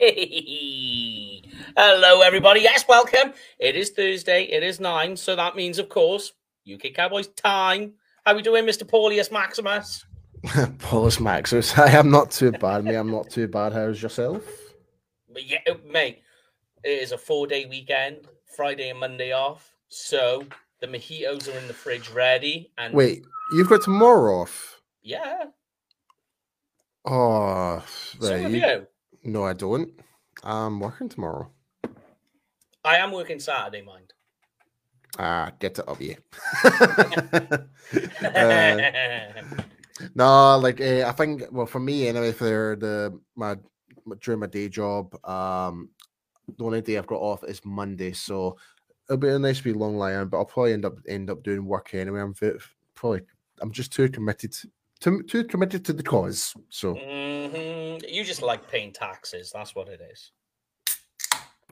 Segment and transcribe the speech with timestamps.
[0.00, 1.42] Hey,
[1.76, 2.60] hello everybody.
[2.60, 3.32] Yes, welcome.
[3.58, 4.44] It is Thursday.
[4.44, 6.34] It is nine, so that means, of course,
[6.72, 7.94] UK Cowboys time.
[8.24, 10.04] How we doing, Mister Paulius Maximus?
[10.78, 11.76] Paulus Maximus.
[11.76, 12.94] I am not too bad, me.
[12.94, 13.72] I'm not too bad.
[13.72, 14.44] How's yourself?
[15.32, 16.22] But yeah, oh, mate,
[16.84, 18.18] it is a four-day weekend.
[18.56, 20.44] Friday and Monday off, so
[20.80, 22.70] the mojitos are in the fridge ready.
[22.78, 24.80] And Wait, you've got tomorrow off?
[25.02, 25.46] yeah,
[27.04, 27.82] Oh,
[28.20, 28.86] so you- you.
[29.24, 29.90] No, I don't.
[30.42, 31.50] I'm working tomorrow.
[32.84, 34.12] I am working Saturday, mind.
[35.18, 36.16] Ah, get it up, you.
[38.34, 38.76] Uh,
[40.14, 41.44] no, like uh, I think.
[41.50, 43.56] Well, for me anyway, for the my
[44.20, 45.90] during my day job, um,
[46.56, 48.56] the only day I've got off is Monday, so
[49.08, 50.28] it'll be a nice wee long line.
[50.28, 52.20] But I'll probably end up end up doing work anyway.
[52.20, 52.34] I'm
[52.94, 53.22] probably
[53.60, 54.54] I'm just too committed,
[55.00, 56.54] too too committed to the cause.
[56.68, 58.04] So, Mhm.
[58.08, 59.50] You just like paying taxes.
[59.52, 60.32] That's what it is.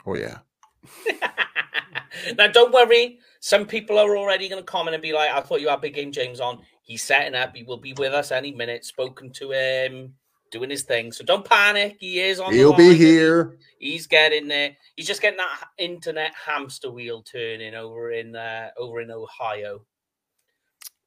[0.07, 0.39] oh yeah,
[2.39, 3.19] now, don't worry.
[3.41, 5.95] Some people are already going to comment and be like, I thought you had Big
[5.95, 6.61] Game James on.
[6.83, 7.55] He's setting up.
[7.57, 8.85] He will be with us any minute.
[8.85, 10.15] Spoken to him,
[10.53, 11.11] doing his thing.
[11.13, 11.97] So don't panic.
[11.99, 13.59] He is on he'll be here.
[13.79, 14.77] He's getting there.
[14.97, 19.85] He's just getting that internet hamster wheel turning over in uh, over in Ohio.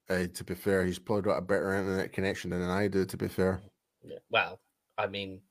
[0.09, 3.05] Uh, to be fair, he's probably got a better internet connection than I do.
[3.05, 3.61] To be fair,
[4.03, 4.59] Yeah, Well,
[4.97, 5.41] I mean,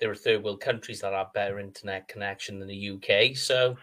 [0.00, 3.36] there are third world countries that have better internet connection than the UK.
[3.36, 3.76] So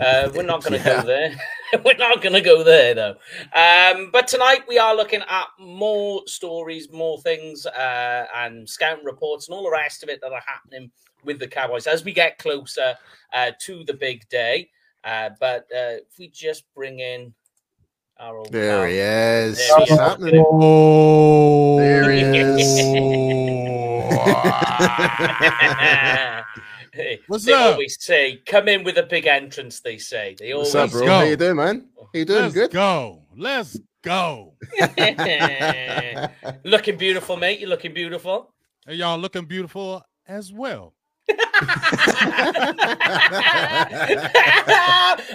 [0.00, 1.00] uh, we're not going to Yeah.
[1.02, 1.36] go there.
[1.84, 3.16] we're not going to go there, though.
[3.52, 9.48] Um, but tonight we are looking at more stories, more things, uh, and scouting reports
[9.48, 10.90] and all the rest of it that are happening
[11.24, 12.94] with the Cowboys as we get closer
[13.34, 14.70] uh, to the big day.
[15.04, 17.34] Uh, but uh, if we just bring in
[18.18, 19.58] our old there pal- he is.
[19.58, 20.00] There What's he is.
[20.00, 20.44] happening?
[20.48, 22.22] Oh, There he
[26.92, 27.72] Hey, What's they up?
[27.72, 31.06] always say, "Come in with a big entrance." They say they What's always up, bro?
[31.06, 31.12] go.
[31.12, 31.88] How you doing, man?
[31.98, 32.42] How you doing?
[32.42, 32.70] Let's Good.
[32.70, 33.22] go.
[33.36, 34.54] Let's go.
[36.64, 37.60] looking beautiful, mate.
[37.60, 38.54] You're looking beautiful.
[38.86, 40.94] Hey, y'all looking beautiful as well.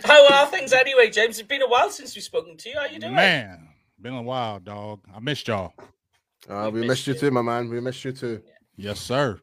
[0.03, 1.39] How are things anyway, James?
[1.39, 2.75] It's been a while since we've spoken to you.
[2.77, 3.15] How you doing?
[3.15, 3.67] Man,
[3.99, 5.01] been a while, dog.
[5.13, 5.73] I missed y'all.
[6.49, 7.19] Uh, We we missed missed you you.
[7.19, 7.69] too, my man.
[7.69, 8.41] We missed you too.
[8.75, 9.39] Yes, sir.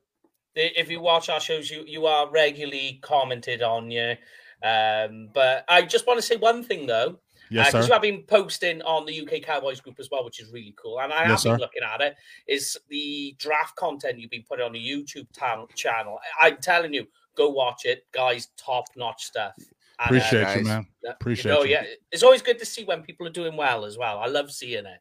[0.54, 4.14] If you watch our shows, you you are regularly commented on you.
[4.62, 7.20] Um, but I just want to say one thing though.
[7.50, 7.88] Yes, because sir.
[7.88, 11.00] you have been posting on the UK Cowboys group as well, which is really cool.
[11.00, 12.16] And I have Yes, been looking at it.
[12.46, 16.18] Is the draft content you've been putting on the YouTube ta- channel?
[16.40, 18.48] I- I'm telling you, go watch it, guys.
[18.56, 19.52] Top notch stuff.
[19.58, 19.68] And,
[20.00, 20.56] uh, Appreciate guys.
[20.56, 20.86] you, man.
[21.08, 21.70] uh, appreciate know, you.
[21.72, 24.18] Yeah, it's always good to see when people are doing well as well.
[24.18, 25.00] I love seeing it.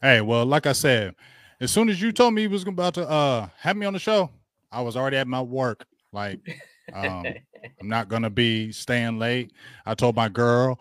[0.00, 1.14] Hey, well, like I said,
[1.60, 3.98] as soon as you told me you was about to uh have me on the
[3.98, 4.30] show,
[4.72, 5.84] I was already at my work.
[6.12, 6.40] Like,
[6.92, 7.24] um,
[7.80, 9.52] I'm not gonna be staying late.
[9.86, 10.78] I told my girl,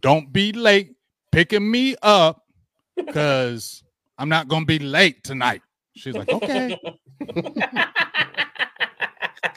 [0.00, 0.94] don't be late
[1.32, 2.44] picking me up
[2.96, 3.82] because
[4.18, 5.62] I'm not gonna be late tonight.
[5.94, 6.78] She's like, okay.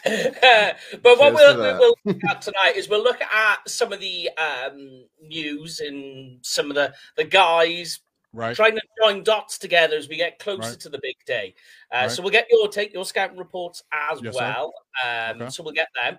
[0.04, 5.06] but what we'll, we'll look at tonight is we'll look at some of the um,
[5.22, 8.00] news and some of the, the guys
[8.34, 8.56] Right.
[8.56, 10.80] trying to join dots together as we get closer Right.
[10.80, 11.54] to the big day.
[11.92, 12.12] Uh, Right.
[12.12, 14.74] So we'll get your take, your scouting reports as Yes, well.
[15.04, 15.50] Um, Okay.
[15.50, 16.18] So we'll get them.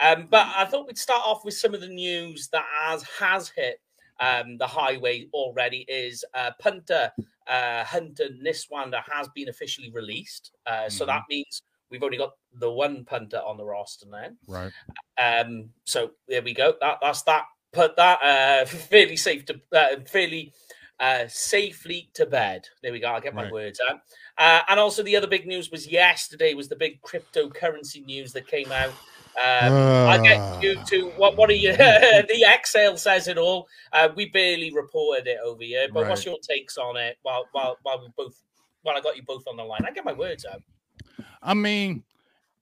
[0.00, 3.48] Um, but I thought we'd start off with some of the news that has has
[3.48, 3.80] hit
[4.20, 5.84] um, the highway already.
[5.88, 7.12] Is uh, punter
[7.46, 10.52] uh, Hunter Niswanger has been officially released.
[10.66, 11.08] Uh, So Mhm.
[11.08, 14.30] that means we've only got the one punter on the roster now.
[14.46, 14.72] Right.
[15.18, 16.74] Um, so there we go.
[16.80, 17.44] That that's that.
[17.72, 20.52] Put that uh, fairly safe to uh, fairly
[21.00, 22.66] uh, safely to bed.
[22.82, 23.08] There we go.
[23.08, 23.52] I'll get my Right.
[23.52, 24.00] words out.
[24.38, 28.46] Uh, and also the other big news was yesterday was the big cryptocurrency news that
[28.46, 28.94] came out.
[29.36, 29.72] Um,
[30.08, 30.84] I get you Ah.
[30.84, 31.36] to what?
[31.36, 31.72] What are you?
[31.76, 33.66] the Excel says it all.
[33.92, 37.18] Uh, we barely reported it over here, but what's your takes on it?
[37.22, 38.40] While while while we both
[38.82, 40.62] while I got you both on the line, I get my words out.
[41.42, 42.04] I mean,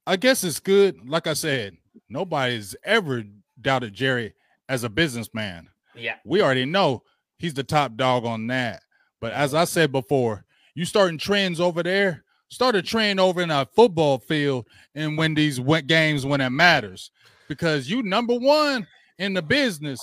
[0.07, 1.07] I guess it's good.
[1.09, 1.77] Like I said,
[2.09, 3.23] nobody's ever
[3.61, 4.35] doubted Jerry
[4.69, 5.69] as a businessman.
[5.95, 7.03] Yeah, We already know
[7.39, 8.83] he's the top dog on that.
[9.21, 10.45] But as I said before,
[10.75, 15.33] you starting trends over there, start a trend over in a football field and win
[15.35, 17.11] these win- games when it matters.
[17.49, 18.87] Because you number one
[19.19, 19.99] in the business,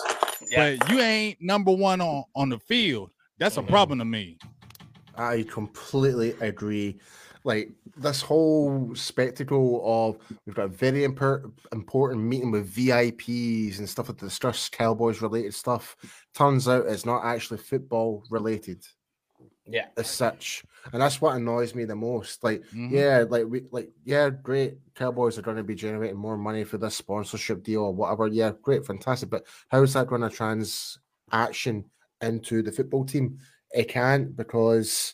[0.49, 0.75] yeah.
[0.75, 3.11] but you ain't number one on, on the field.
[3.37, 3.67] That's a Mhm.
[3.67, 4.37] problem to me.
[5.15, 6.99] I completely agree.
[7.43, 13.87] Like this whole spectacle of we've got a very impor- important meeting with VIPs and
[13.87, 15.95] stuff like the stress Cowboys related stuff.
[16.33, 18.83] Turns out it's not actually football related.
[19.71, 19.85] Yeah.
[19.97, 20.63] As such.
[20.93, 22.43] And that's what annoys me the most.
[22.43, 22.89] Like, Mhm.
[22.91, 24.79] yeah, like we like, yeah, great.
[24.95, 28.27] Cowboys are going to be generating more money for this sponsorship deal or whatever.
[28.27, 29.29] Yeah, great, fantastic.
[29.29, 31.85] But how is that going to transaction
[32.21, 33.37] into the football team?
[33.71, 35.13] It can't because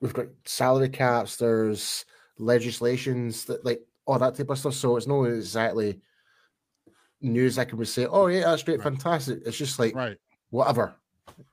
[0.00, 2.04] we've got salary caps, there's
[2.38, 4.74] legislations that like all that type of stuff.
[4.74, 6.00] So it's not exactly
[7.20, 8.84] news I can say, oh yeah, that's great, Right.
[8.84, 9.40] fantastic.
[9.46, 10.18] It's just like Right.
[10.50, 10.94] whatever.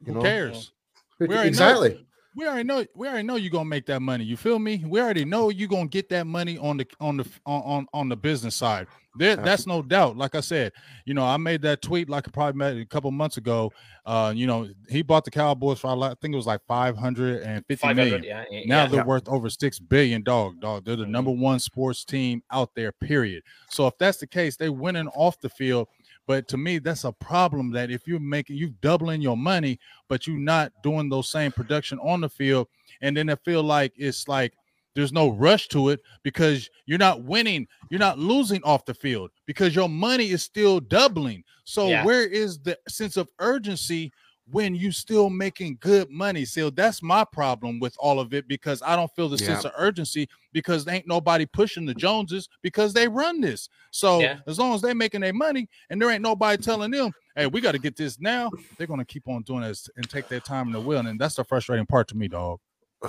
[0.02, 0.22] You Who know?
[0.22, 0.72] cares?
[1.20, 2.06] Who- We know- exactly.
[2.36, 4.24] We already know we already know you're gonna make that money.
[4.24, 4.84] You feel me?
[4.86, 8.10] We already know you're gonna get that money on the on the on on, on
[8.10, 8.88] the business side.
[9.16, 10.16] There, that's no doubt.
[10.18, 10.72] Like I said,
[11.06, 13.74] you know, I made that tweet like I probably made a couple months ago.
[14.06, 17.96] Uh, you know, he bought the Cowboys for I think it was like 550 Five
[17.96, 18.14] million.
[18.14, 18.28] hundred.
[18.28, 18.46] Yeah.
[18.52, 18.88] yeah, Now yeah.
[18.90, 20.62] they're worth over six billion, dog.
[20.62, 21.10] Dog, they're the Mhm.
[21.10, 22.92] number one sports team out there.
[22.92, 23.44] Period.
[23.70, 25.88] So if that's the case, they winning off the field.
[26.30, 27.72] But to me, that's a problem.
[27.72, 31.98] That if you're making you doubling your money, but you're not doing those same production
[32.04, 32.68] on the field,
[33.02, 34.54] and then I feel like it's like
[34.94, 39.32] there's no rush to it because you're not winning, you're not losing off the field
[39.48, 41.44] because your money is still doubling.
[41.64, 42.06] So Yeah.
[42.06, 44.12] where is the sense of urgency
[44.52, 46.46] when you still making good money?
[46.46, 49.72] So that's my problem with all of it because I don't feel the sense of
[49.78, 53.70] urgency because ain't nobody pushing the Joneses because they run this.
[53.92, 54.40] So Yeah.
[54.48, 57.62] as long as they making their money and there ain't nobody telling them, hey, we
[57.62, 60.68] got to get this now, they're gonna keep on doing this and take their time
[60.68, 61.06] in the wheel.
[61.06, 62.60] And that's the frustrating part to me, dog.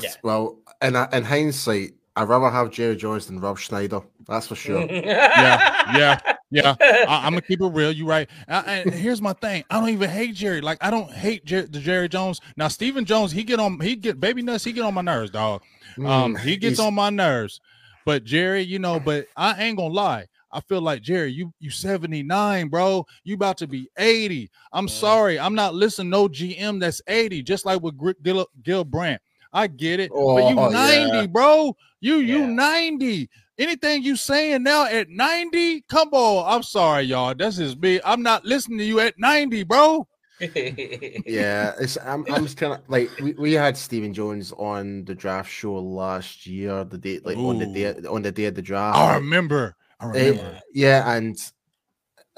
[0.00, 0.14] Yeah.
[0.22, 4.01] Well, in in hindsight, I'd rather have Jerry Jones than Rob Schneider.
[4.27, 4.81] That's for sure.
[4.91, 6.21] Yeah, yeah,
[6.51, 7.05] yeah.
[7.09, 7.93] I, am gonna keep it real.
[7.93, 8.29] You right.
[8.49, 9.62] And here's my thing.
[9.71, 10.61] I don't even hate Jerry.
[10.61, 12.41] Like I don't hate Jer- the Jerry Jones.
[12.57, 13.79] Now Stephen Jones, he get on.
[13.81, 14.65] He get baby nuts.
[14.65, 15.62] He get on my nerves, dog.
[15.99, 17.61] Um, Mm, he gets he's- on my nerves.
[18.05, 20.27] But Jerry, you know, but I ain't gonna lie.
[20.53, 23.07] I feel like Jerry, you you 79, bro.
[23.23, 24.51] You about to be 80.
[24.73, 24.93] I'm Yeah.
[24.95, 29.23] sorry, I'm not listening no GM that's 80, just like with Gil, Gil Brandt.
[29.52, 30.19] I get it, but
[30.49, 31.26] you Oh, 90, yeah.
[31.26, 31.76] bro.
[32.00, 33.29] You you 90.
[33.58, 35.82] Anything you saying now at 90?
[35.82, 36.50] Come on.
[36.50, 37.35] I'm sorry, y'all.
[37.35, 38.00] That's just me.
[38.05, 40.06] I'm not listening to you at 90, bro.
[40.41, 45.14] yeah, it's I'm I'm just kind of like we, we had Stephen Jones on the
[45.14, 48.62] draft show last year, the day like on the day on the day of the
[48.62, 48.97] draft.
[48.97, 49.76] I remember.
[50.00, 50.58] I remember.
[50.73, 51.37] yeah, and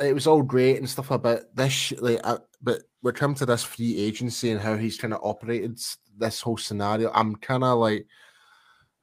[0.01, 1.93] it was all great and stuff about this.
[2.01, 5.79] Like, uh, but we're coming to this free agency and how he's kind of operated
[6.17, 7.11] this whole scenario.
[7.13, 8.07] I'm kind of like,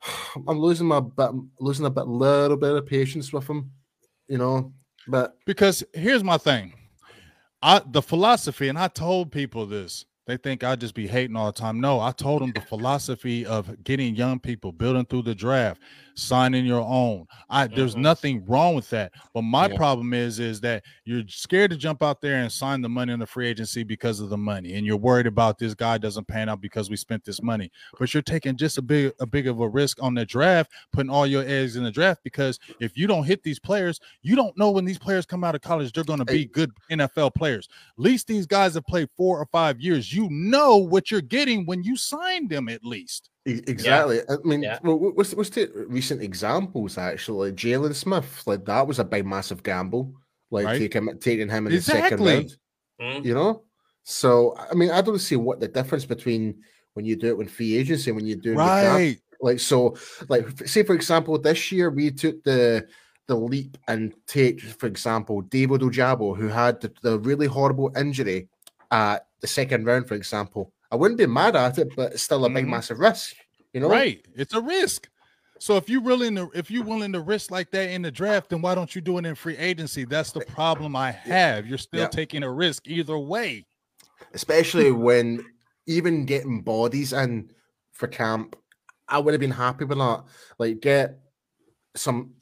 [0.47, 3.71] I'm losing my bit, losing a bit, little bit of patience with him,
[4.27, 4.73] you know.
[5.07, 6.73] But because here's my thing
[7.61, 11.47] i the philosophy and i told people this they think i just be hating all
[11.47, 15.35] the time no i told them the philosophy of getting young people building through the
[15.35, 15.81] draft
[16.19, 18.01] signing your own i there's Mhm.
[18.01, 19.75] nothing wrong with that but my Yeah.
[19.77, 23.19] problem is is that you're scared to jump out there and sign the money in
[23.19, 26.50] the free agency because of the money and you're worried about this guy doesn't pan
[26.50, 29.60] out because we spent this money but you're taking just a big a big of
[29.62, 33.07] a risk on the draft putting all your eggs in the draft because if you
[33.07, 36.04] don't hit these players you don't know when these players come out of college they're
[36.04, 37.68] going to be good NFL players.
[37.98, 40.13] At least these guys have played four or five years.
[40.13, 43.30] You know what you're getting when you sign them, at least.
[43.45, 44.80] Exactly, I mean, Yeah.
[44.83, 47.53] well, what's what's the recent examples actually?
[47.53, 50.13] Jaylon Smith, like that was a big, massive gamble,
[50.51, 50.80] like Right.
[50.80, 52.57] taking taking him in the second round.
[53.01, 53.25] Mm.
[53.25, 53.63] you know.
[54.04, 56.61] So I mean, I don't see what the difference between
[56.94, 58.87] when you do it with free agency and when you do it with draft.
[58.87, 59.18] Right.
[59.42, 59.95] Like so,
[60.28, 62.85] like say for example, this year we took the
[63.28, 68.49] the leap and take, for example, David Ojabo, who had the, the really horrible injury
[68.92, 70.73] at the second round, for example.
[70.91, 72.69] I wouldn't be mad at it, but it's still a big, Mhm.
[72.69, 73.35] massive risk.
[73.73, 74.25] You know, Right.
[74.35, 75.07] It's a risk.
[75.59, 78.49] So if you willing to if you're willing to risk like that in the draft,
[78.49, 80.05] then why don't you do it in free agency?
[80.05, 81.67] That's the problem I have.
[81.67, 82.07] You're still Yeah.
[82.07, 83.65] taking a risk either way.
[84.33, 85.43] especially when
[85.87, 87.49] even getting bodies in
[87.93, 88.55] for camp,
[89.07, 90.23] I would have been happy with that.
[90.59, 91.19] Like, get
[91.95, 92.35] some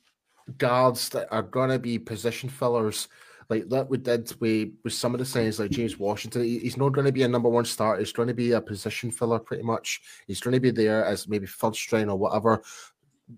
[0.57, 3.07] guards that are gonna be position fillers,
[3.49, 6.43] like that we did with, with some of the signs like James Washington.
[6.43, 7.99] He- he's not going to be a number one starter.
[7.99, 10.01] He's going to be a position filler pretty much.
[10.27, 12.61] He's going to be there as maybe third string or whatever.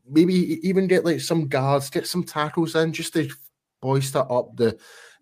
[0.10, 0.34] Maybe
[0.68, 3.30] even get like some guards, get some tackles in just to
[3.82, 4.78] bolster up the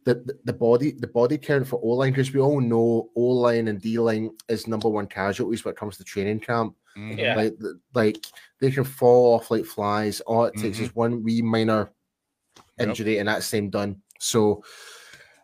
[0.06, 3.22] the, the- the body the body count for O line because we all know O
[3.22, 6.76] line and D line is number one casualties when it comes to training camp.
[6.98, 7.18] Mhm.
[7.20, 7.36] Yeah.
[7.36, 7.56] Like
[7.94, 8.26] like
[8.62, 10.22] they can fall off like flies.
[10.22, 10.84] All it takes Mhm.
[10.84, 11.92] is one wee minor
[12.80, 12.90] Yep.
[12.90, 14.02] injury and that's them done.
[14.20, 14.64] So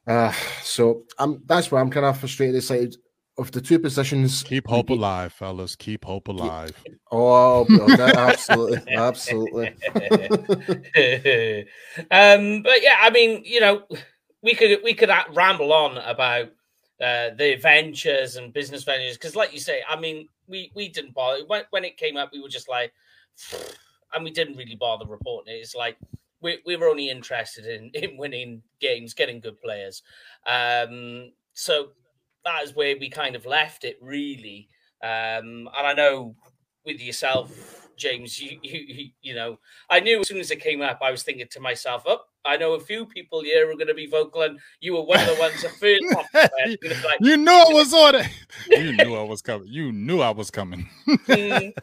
[0.05, 2.55] uh so I'm that's where I'm kind of frustrated.
[2.55, 2.93] It's like
[3.37, 4.43] of the two positions.
[4.43, 5.75] Keep hope alive, fellas.
[5.75, 6.71] Keep hope alive.
[7.11, 9.67] Oh, bro, that- absolutely, absolutely.
[12.11, 13.83] um, but yeah, I mean, you know,
[14.41, 16.49] we could we could uh, ramble on about
[17.01, 19.17] uh, the ventures and business ventures.
[19.17, 22.29] Because, like you say, I mean, we we didn't bother when, when it came up.
[22.31, 22.93] We were just like,
[24.13, 25.57] and we didn't really bother reporting it.
[25.57, 25.97] It's like
[26.43, 30.03] we, we were only interested in in winning games, getting good players.
[30.45, 31.89] Um, so
[32.45, 34.69] that is where we kind of left it, really.
[35.01, 36.35] Um, and I know
[36.85, 39.59] with yourself, James, you, you you know,
[39.89, 42.49] I knew as soon as it came up, I was thinking to myself, "Up, oh,
[42.49, 45.19] I know a few people here are going to be vocal, and you were one
[45.19, 46.03] of the ones that first.
[47.05, 48.27] like, you knew I was on it.
[48.69, 49.67] You knew I was coming.
[49.67, 50.89] You knew I was coming.
[51.07, 51.73] mm,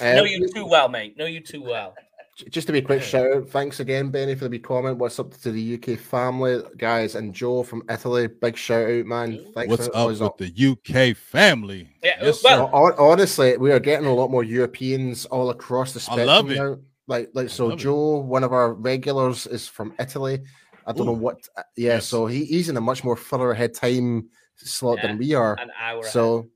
[0.00, 1.16] know you too well, mate.
[1.16, 1.94] Know you too well.
[2.36, 4.98] Just to be a quick shout out, thanks again, Benny, for the wee comment.
[4.98, 8.26] What's up to the UK family, guys, and Joe from Italy?
[8.26, 9.38] Big shout out, man.
[9.54, 10.38] Thanks What's up with up.
[10.38, 11.88] the UK family?
[12.02, 16.28] Yeah, yes, well, honestly, we are getting a lot more Europeans all across the spectrum
[16.28, 16.56] I love it.
[16.56, 16.78] now.
[17.06, 18.24] Like, like so, Joe, it.
[18.24, 20.40] one of our regulars, is from Italy.
[20.86, 21.12] I don't Ooh.
[21.12, 21.38] know what.
[21.56, 22.06] Uh, yeah, yes.
[22.06, 25.54] so he, he's in a much more further ahead time slot yeah, than we are.
[25.60, 26.02] An hour.
[26.02, 26.48] So, ahead.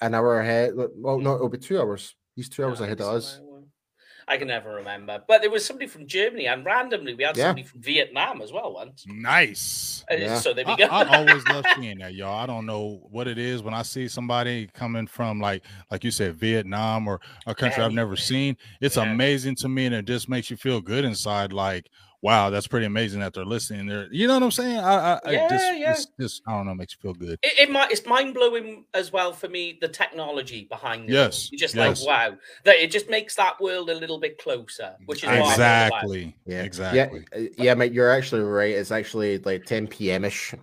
[0.00, 0.72] an hour ahead.
[0.74, 2.14] Well, no, it'll be two hours.
[2.36, 3.40] He's two hours ahead of us.
[4.28, 5.22] I can never remember.
[5.26, 7.46] But there was somebody from Germany, and randomly we had yeah.
[7.48, 9.04] somebody from Vietnam as well once.
[9.06, 10.04] Nice.
[10.10, 10.38] Uh, yeah.
[10.38, 10.84] So there we go.
[10.84, 12.38] I, I always love seeing that, y'all.
[12.38, 16.10] I don't know what it is when I see somebody coming from like, like you
[16.10, 18.56] said, Vietnam or a country I've never seen.
[18.80, 19.10] It's yeah.
[19.10, 21.52] amazing to me, and it just makes you feel good inside.
[21.52, 21.90] Like,
[22.22, 23.86] wow, that's pretty amazing that they're listening.
[23.86, 24.78] They're, you know what I'm saying?
[24.78, 25.92] I, I yeah, just, yeah.
[25.92, 27.38] Just, just, I don't know, makes you feel good.
[27.42, 29.78] It, it might, it's mind blowing as well for me.
[29.80, 31.12] The technology behind it.
[31.12, 32.04] Yes, you're just yes.
[32.04, 36.36] like, wow, that it just makes that world a little bit closer, which is exactly,
[36.46, 37.24] yeah, exactly.
[37.32, 38.74] Yeah, uh, yeah, mate, you're actually right.
[38.74, 40.24] It's actually like 10 p.m.
[40.24, 40.54] ish.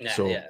[0.00, 0.46] Yeah, so, yeah.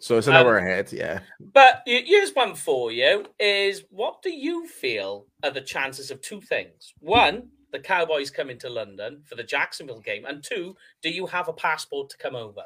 [0.00, 1.20] So it's an hour um, ahead, yeah.
[1.38, 6.40] But here's one for you: is what do you feel are the chances of two
[6.40, 6.92] things?
[6.98, 10.24] One, the Cowboys coming to London for the Jacksonville game?
[10.24, 12.62] And two, do you have a passport to come over?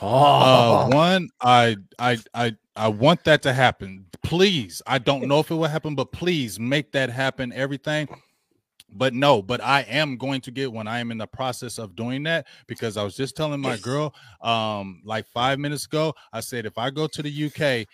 [0.00, 0.08] Oh.
[0.08, 4.06] Uh, one, I, I, I, I want that to happen.
[4.22, 7.52] Please, I don't know if it will happen, but please make that happen.
[7.52, 8.08] Everything,
[8.94, 10.86] but no, but I am going to get one.
[10.86, 14.14] I am in the process of doing that because I was just telling my girl,
[14.40, 17.88] um, like five minutes ago, I said if I go to the UK,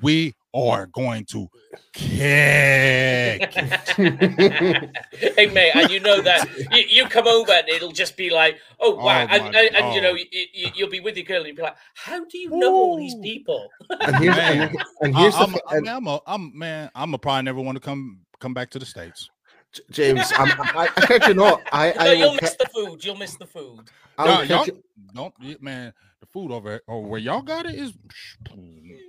[0.00, 1.48] we are going to
[1.92, 3.52] kick.
[3.54, 4.90] hey,
[5.52, 8.94] mate, and you know that you, you, come over and it'll just be like, oh,
[8.94, 9.04] wow.
[9.04, 11.62] Oh, and, and, and, you know, you, will be with your girl and you'll be
[11.62, 12.76] like, how do you know Ooh.
[12.76, 13.68] all these people?
[14.00, 17.18] and here's, man, and here's I, am the, I'm, I'm, a, I'm, man, I'm a
[17.18, 19.30] probably never want to come come back to the States.
[19.90, 21.62] James, I'm, I, I catch you not.
[21.72, 23.02] I, I you'll miss the food.
[23.04, 23.88] You'll miss the food.
[24.18, 24.66] No, y'all,
[25.14, 25.94] don't, man.
[26.20, 27.92] The food over or where y'all got it is.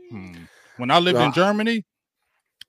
[0.10, 0.36] Hmm.
[0.78, 1.84] When I lived in Germany,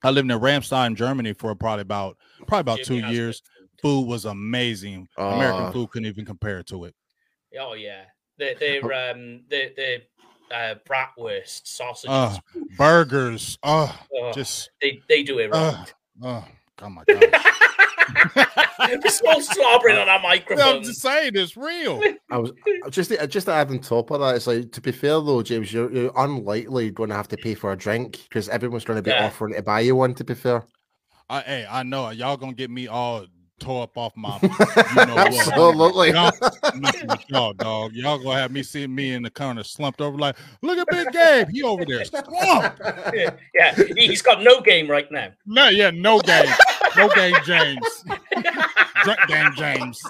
[0.03, 3.43] I lived in Ramstein, Germany for probably about probably about two years.
[3.81, 5.09] Food was amazing.
[5.19, 6.95] Uh, American food couldn't even compare to it.
[7.59, 8.05] Oh yeah,
[8.39, 10.07] they they um they they
[10.51, 12.39] uh, bratwurst sausages, uh,
[12.77, 13.59] burgers.
[13.63, 13.97] Oh,
[14.35, 15.95] just they they do it right.
[16.23, 16.45] oh,
[16.83, 18.47] oh my gosh.
[18.87, 20.77] It's all slobbering on our microphone.
[20.77, 22.03] I'm just saying, it's real.
[22.31, 22.53] I was
[22.91, 24.37] just just to add on top of that.
[24.37, 27.55] It's like to be fair though, James, you're, you're unlikely going to have to pay
[27.55, 29.27] for a drink because everyone's going to be yeah.
[29.27, 30.15] offering to buy you one.
[30.15, 30.65] To be fair,
[31.31, 33.27] I, hey, I know y'all gonna get me all
[33.65, 34.39] tore up off my.
[34.43, 36.11] You know Absolutely.
[36.11, 36.31] Y'all,
[37.29, 37.93] y'all, dog.
[37.95, 41.13] Y'all gonna have me seeing me in the corner slumped over like, look at Big
[41.13, 41.47] Game.
[41.49, 42.81] He over there slumped.
[43.55, 45.31] Yeah, he's got no game right now.
[45.47, 46.53] No, yeah, no game.
[46.97, 48.05] No game, James.
[49.05, 50.03] Drink game, James.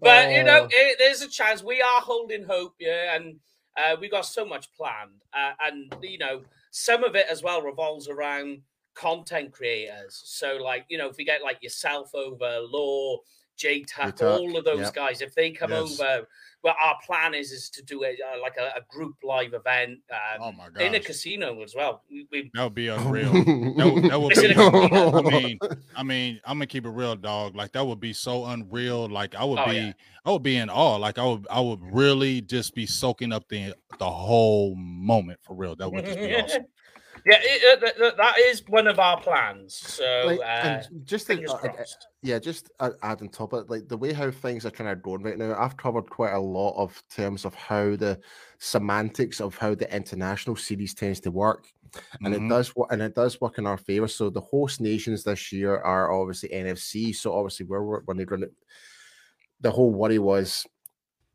[0.00, 3.36] but you know, it, there's a chance we are holding hope, yeah, and
[3.76, 7.62] uh, we got so much planned, uh, and you know, some of it as well
[7.62, 8.60] revolves around
[8.94, 10.22] content creators.
[10.24, 13.18] So, like, you know, if we get like yourself over, Law,
[13.56, 14.94] J Tuck, all of those yep.
[14.94, 16.00] guys, if they come yes.
[16.00, 16.26] over,
[16.62, 19.98] well, our plan is is to do a uh, like a, a, group live event
[20.10, 22.02] um, oh my in a casino as well.
[22.10, 22.50] We, we...
[22.54, 23.32] That would be unreal.
[23.32, 24.20] that, would, that
[25.14, 25.28] would be.
[25.28, 25.58] I mean,
[25.96, 27.54] I mean, I'm gonna keep it real, dog.
[27.54, 29.08] Like that would be so unreal.
[29.08, 29.92] Like I would oh, be, yeah.
[30.24, 30.96] I would be in awe.
[30.96, 35.54] Like I would, I would really just be soaking up the the whole moment for
[35.54, 35.76] real.
[35.76, 36.64] That would just be awesome.
[37.26, 39.74] Yeah, it, it, that is one of our plans.
[39.74, 41.84] So like, uh, just think, uh, uh,
[42.22, 44.90] yeah, just uh, add on top of it, like the way how things are kind
[44.90, 45.56] of going right now.
[45.58, 48.20] I've covered quite a lot of terms of how the
[48.58, 51.66] semantics of how the international series tends to work,
[52.20, 52.44] and mm-hmm.
[52.44, 54.06] it does and it does work in our favor.
[54.06, 57.16] So the host nations this year are obviously NFC.
[57.16, 58.52] So obviously, we're when they run it,
[59.62, 60.66] the whole worry was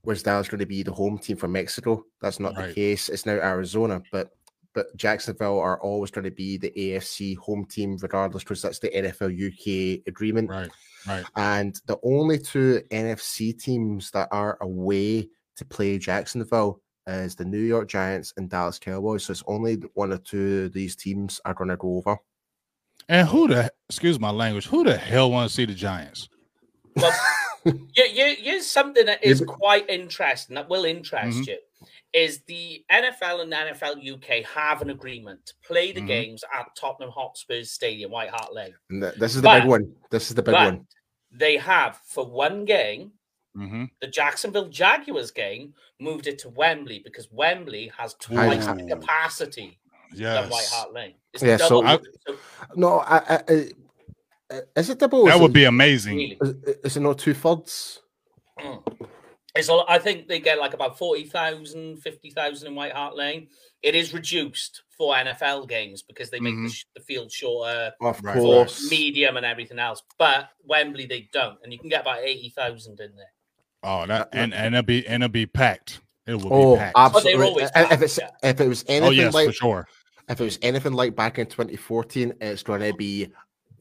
[0.04, 2.06] was Dallas going to be the home team for Mexico?
[2.22, 2.68] That's not right.
[2.68, 3.10] the case.
[3.10, 4.30] It's now Arizona, but
[4.74, 8.90] but Jacksonville are always going to be the AFC home team, regardless, because that's the
[8.90, 10.50] NFL UK agreement.
[10.50, 10.70] Right,
[11.08, 11.26] right.
[11.36, 17.60] And the only two NFC teams that are away to play Jacksonville is the New
[17.60, 19.26] York Giants and Dallas Cowboys.
[19.26, 22.18] So it's only one or two of these teams are going to go over.
[23.08, 24.68] And who the excuse my language?
[24.68, 26.30] Who the hell want to see the Giants?
[26.96, 27.12] Well,
[27.66, 31.50] you, you, here's something that is quite interesting that will interest mm-hmm.
[31.50, 31.58] you
[32.14, 36.08] is the NFL and NFL UK have an agreement to play the mm-hmm.
[36.08, 38.74] games at Tottenham Hotspur's Stadium, White Hart Lane.
[38.90, 39.92] This is the but, big one.
[40.10, 40.88] This is the big one.
[41.32, 43.12] They have for one game,
[43.56, 43.86] mm-hmm.
[44.02, 49.80] the Jacksonville Jaguars game, moved it to Wembley because Wembley has twice the capacity
[50.14, 50.42] yes.
[50.42, 51.16] than White Hart Lane.
[51.34, 52.36] It's yeah, so, I, so,
[52.76, 53.70] no, I, I,
[54.76, 55.26] is it double?
[55.26, 56.18] That would it, be amazing.
[56.18, 56.38] Really?
[56.42, 58.02] Is, is, it not two thirds?
[58.60, 58.84] Mm.
[59.56, 63.48] It's all, I think they get like about 40,000, 50,000 in White Hart Lane.
[63.82, 66.66] It is reduced for NFL games because they make mm-hmm.
[66.66, 70.04] the, the, field shorter, of course, medium, and everything else.
[70.18, 73.26] But Wembley, they don't, and you can get about 80,000 in there.
[73.82, 76.02] Oh, that and and it'll be and it'll be packed.
[76.28, 76.98] It will oh, be packed.
[76.98, 77.64] Absolutely.
[77.74, 78.30] Packed, if it's yeah.
[78.44, 79.88] if it was anything oh, yes, like for sure.
[80.28, 83.30] If it was anything like back in 2014, it's going to be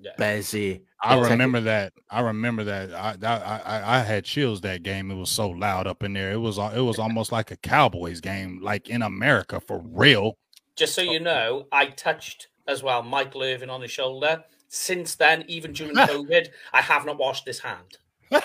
[0.01, 0.13] yeah.
[0.17, 0.83] busy.
[1.01, 1.93] I remember that.
[2.11, 2.93] I remember that.
[2.93, 5.11] I, I I had chills that game.
[5.11, 6.33] It was so loud up in there.
[6.33, 10.37] It was it was almost like a Cowboys game, like in America for real.
[10.77, 14.45] Just so you know, I touched as well Michael Irvin on the shoulder.
[14.69, 17.99] Since then, even during COVID, I have not washed this hand.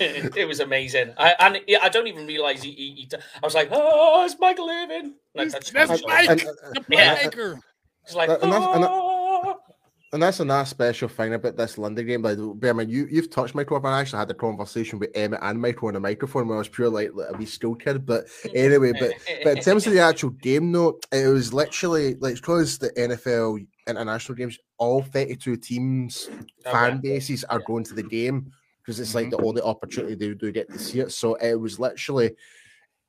[0.00, 1.12] it was amazing.
[1.16, 4.68] I and I don't even realize he, he, he, I was like, oh, it's Michael
[4.68, 5.14] Irvin.
[5.34, 7.60] That's Mike, the playmaker.
[8.04, 9.09] It's like, and, that's, oh.
[10.12, 12.22] And, that's a nice special thing about this London game.
[12.22, 13.84] Like, bear mind, you you've touched Michael.
[13.84, 16.68] I actually had a conversation with Emmitt and Michael on the microphone when I was
[16.68, 18.04] pure like, like a wee school kid.
[18.06, 19.12] But anyway, but
[19.44, 23.66] but in terms of the actual game, though, it was literally like because the NFL
[23.86, 26.28] international games, all thirty-two teams
[26.66, 28.52] oh, fan bases are going to the game
[28.82, 29.46] because it's like the mm-hmm.
[29.46, 31.12] only opportunity they do get to see it.
[31.12, 32.32] So it was literally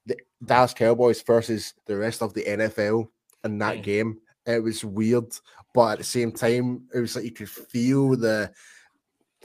[0.06, 3.08] the Dallas Cowboys versus the rest of the NFL
[3.44, 3.84] in that mm.
[3.84, 5.26] game it was weird,
[5.74, 8.52] but at the same time, it was like you could feel the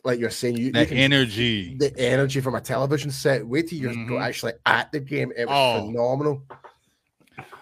[0.04, 3.46] like you're saying, you, the you can, energy, the energy from a television set.
[3.46, 4.18] Wait till you're mm-hmm.
[4.18, 5.32] actually at the game.
[5.36, 5.86] It was oh.
[5.86, 6.42] phenomenal.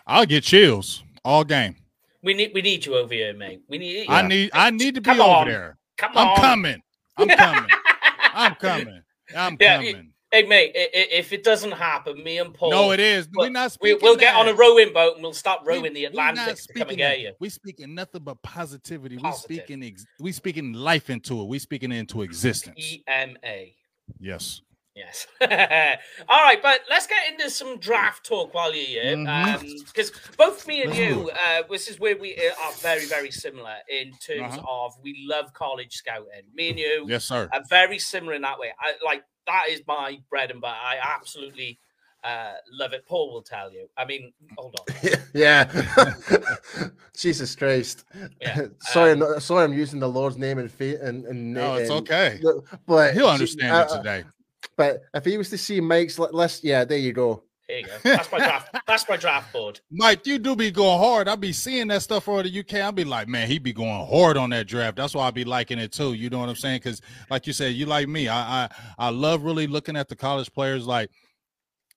[0.06, 1.76] I'll get chills all game.
[2.22, 3.62] We need we need you over here, mate.
[3.68, 4.04] We need.
[4.04, 4.14] Yeah.
[4.14, 5.48] I need I need to be Come over on.
[5.48, 5.78] there.
[5.96, 6.28] Come on.
[6.28, 6.82] I'm coming.
[7.16, 7.70] I'm coming.
[8.34, 9.02] I'm coming.
[9.36, 10.12] I'm yeah, coming.
[10.34, 12.70] Hey mate, if it doesn't happen, me and Paul.
[12.70, 13.28] No, it is.
[13.32, 13.76] We're not.
[13.80, 16.72] We, will get on a rowing boat and we'll start rowing we, the Atlantic to
[16.72, 17.34] come and get you.
[17.38, 19.16] We're speaking nothing but positivity.
[19.16, 19.48] Positive.
[19.48, 19.84] We speaking.
[19.84, 21.44] Ex, we speaking life into it.
[21.44, 22.96] We're speaking into existence.
[23.08, 23.66] EMA.
[24.18, 24.60] Yes.
[24.96, 25.28] Yes.
[25.40, 30.30] All right, but let's get into some draft talk while you're here, because mm-hmm.
[30.30, 33.32] um, both me and let's you, uh, this is where we uh, are very, very
[33.32, 34.62] similar in terms uh-huh.
[34.68, 36.42] of we love college scouting.
[36.54, 38.72] Me and you, yes, sir, are very similar in that way.
[38.78, 40.78] I like that is my bread and butter.
[40.80, 41.78] I absolutely
[42.24, 43.06] uh, love it.
[43.06, 43.88] Paul will tell you.
[43.96, 45.10] I mean, hold on.
[45.34, 45.70] yeah.
[47.16, 48.04] Jesus Christ.
[48.40, 48.66] Yeah.
[48.80, 51.90] sorry, um, no, sorry, I'm using the Lord's name and feet and, and no, it's
[51.90, 52.40] okay.
[52.86, 54.24] But he'll understand uh, it today.
[54.76, 57.42] But if he was to see Mike's, let's yeah, there you go.
[57.68, 57.92] There you go.
[58.02, 58.76] That's my draft.
[58.86, 59.80] That's my draft board.
[59.90, 61.28] Mike, you do be going hard.
[61.28, 62.74] I be seeing that stuff for the UK.
[62.74, 64.96] I'll be like, man, he be going hard on that draft.
[64.96, 66.12] That's why I be liking it too.
[66.12, 66.80] You know what I'm saying?
[66.82, 67.00] Because,
[67.30, 68.28] like you said, you like me.
[68.28, 70.86] I I, I love really looking at the college players.
[70.86, 71.10] Like,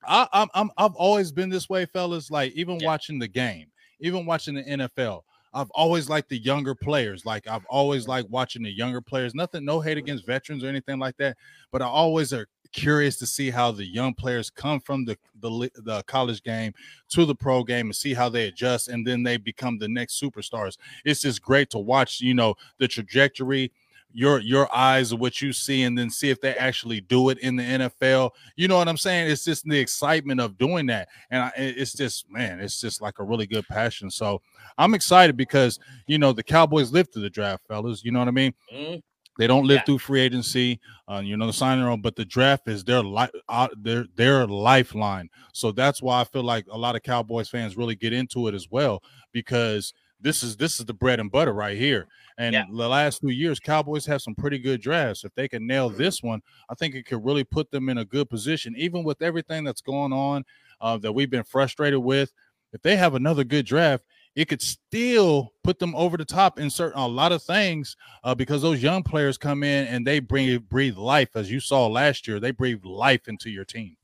[0.06, 2.30] I, I'm, I'm I've always been this way, fellas.
[2.30, 2.86] Like, even yeah.
[2.86, 3.66] watching the game,
[4.00, 5.22] even watching the NFL.
[5.54, 7.24] I've always liked the younger players.
[7.24, 9.34] Like I've always liked watching the younger players.
[9.34, 11.36] Nothing, no hate against veterans or anything like that.
[11.72, 15.70] But I always are curious to see how the young players come from the, the
[15.76, 16.72] the college game
[17.08, 20.20] to the pro game and see how they adjust and then they become the next
[20.20, 20.76] superstars.
[21.04, 23.72] It's just great to watch, you know, the trajectory
[24.12, 27.38] your your eyes of what you see and then see if they actually do it
[27.38, 28.30] in the NFL.
[28.56, 29.30] You know what I'm saying?
[29.30, 31.08] It's just the excitement of doing that.
[31.30, 34.10] And I, it's just man, it's just like a really good passion.
[34.10, 34.40] So
[34.78, 38.04] I'm excited because you know the Cowboys live to the draft, fellas.
[38.04, 38.54] You know what I mean?
[38.74, 38.98] Mm-hmm.
[39.38, 39.84] They don't live yeah.
[39.84, 43.30] through free agency, uh, you know, the signing room, but the draft is their life,
[43.48, 45.30] uh, their their lifeline.
[45.54, 48.54] So that's why I feel like a lot of Cowboys fans really get into it
[48.54, 52.08] as well because this is this is the bread and butter right here.
[52.36, 52.64] And yeah.
[52.68, 55.24] the last two years, Cowboys have some pretty good drafts.
[55.24, 58.04] If they can nail this one, I think it could really put them in a
[58.04, 60.44] good position, even with everything that's going on
[60.80, 62.32] uh, that we've been frustrated with.
[62.72, 64.04] If they have another good draft,
[64.38, 68.34] it could still put them over the top in certain a lot of things uh,
[68.34, 72.28] because those young players come in and they bring breathe life as you saw last
[72.28, 73.96] year they breathe life into your team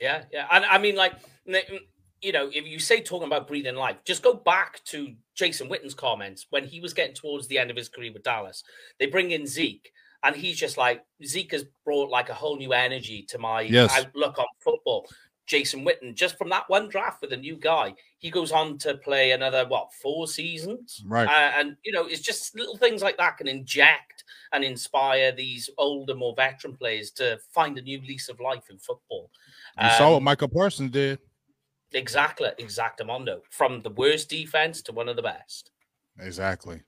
[0.00, 1.14] yeah yeah and i mean like
[2.22, 5.94] you know, if you say talking about breathing life, just go back to Jason Witten's
[5.94, 8.62] comments when he was getting towards the end of his career with Dallas.
[9.00, 9.92] They bring in Zeke,
[10.22, 13.92] and he's just like Zeke has brought like a whole new energy to my yes.
[13.98, 15.08] outlook on football.
[15.52, 18.96] Jason Witten, just from that one draft with a new guy, he goes on to
[18.96, 21.28] play another what four seasons, right?
[21.28, 25.68] Uh, and you know, it's just little things like that can inject and inspire these
[25.76, 29.30] older, more veteran players to find a new lease of life in football.
[29.78, 31.18] You um, saw what Michael Micah Parsons did.
[31.92, 33.40] Exactly, exactamundo.
[33.50, 35.70] From the worst defense to one of the best.
[36.18, 36.80] Exactly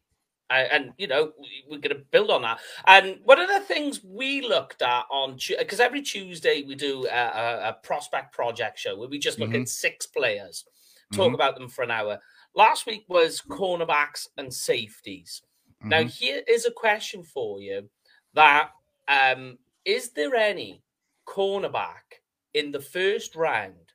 [0.51, 1.33] and you know
[1.69, 2.59] we're going to build on that.
[2.87, 7.71] And one of the things we looked at on because every Tuesday we do a,
[7.71, 9.63] a, prospect project show where we just look mm-hmm.
[9.63, 10.65] at six players,
[11.13, 11.35] talk mm-hmm.
[11.35, 12.19] about them for an hour.
[12.55, 15.43] Last week was cornerbacks and safeties.
[15.81, 15.89] Mm-hmm.
[15.89, 17.89] Now here is a question for you:
[18.35, 18.71] that
[19.09, 20.83] um, is there any
[21.27, 22.21] cornerback
[22.53, 23.93] in the first round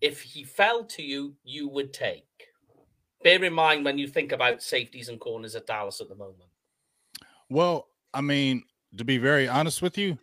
[0.00, 2.26] if he fell to you, you would take?
[3.22, 6.48] Bear in mind when you think about safeties and corners at Dallas at the moment?
[7.48, 8.64] Well, I mean,
[8.96, 10.18] to be very honest with you,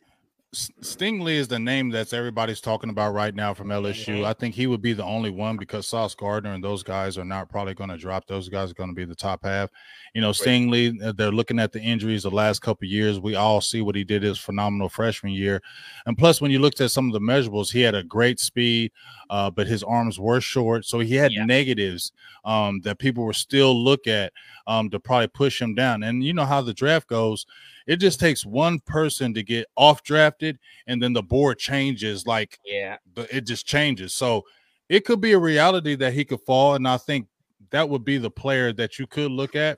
[0.51, 4.25] Stingley is the name that's everybody's talking about right now from LSU.
[4.25, 7.25] I think he would be the only one because Sauce Gardner and those guys are
[7.25, 8.25] not probably going to drop.
[8.25, 9.69] Those guys are going to be the top half.
[10.15, 13.19] You know, Stingley, uh, they're looking at the injuries the last couple years.
[13.19, 15.61] We all see what he did his phenomenal freshman year.
[16.07, 18.91] And plus, when you looked at some of the measurables, he had a great speed,
[19.29, 20.83] uh, but his arms were short.
[20.83, 21.45] So he had yeah.
[21.45, 22.11] negatives
[22.43, 24.33] um, that people were still look at
[24.65, 26.01] um, to probably push him down.
[26.01, 27.45] And you know how the draft goes
[27.89, 32.59] it just takes one person to get off drafted and then the board changes like
[32.63, 34.43] yeah but it just changes so
[34.87, 37.27] it could be a reality that he could fall and i think
[37.71, 39.77] that would be the player that you could look at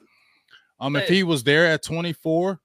[0.79, 2.59] um if he was there at 24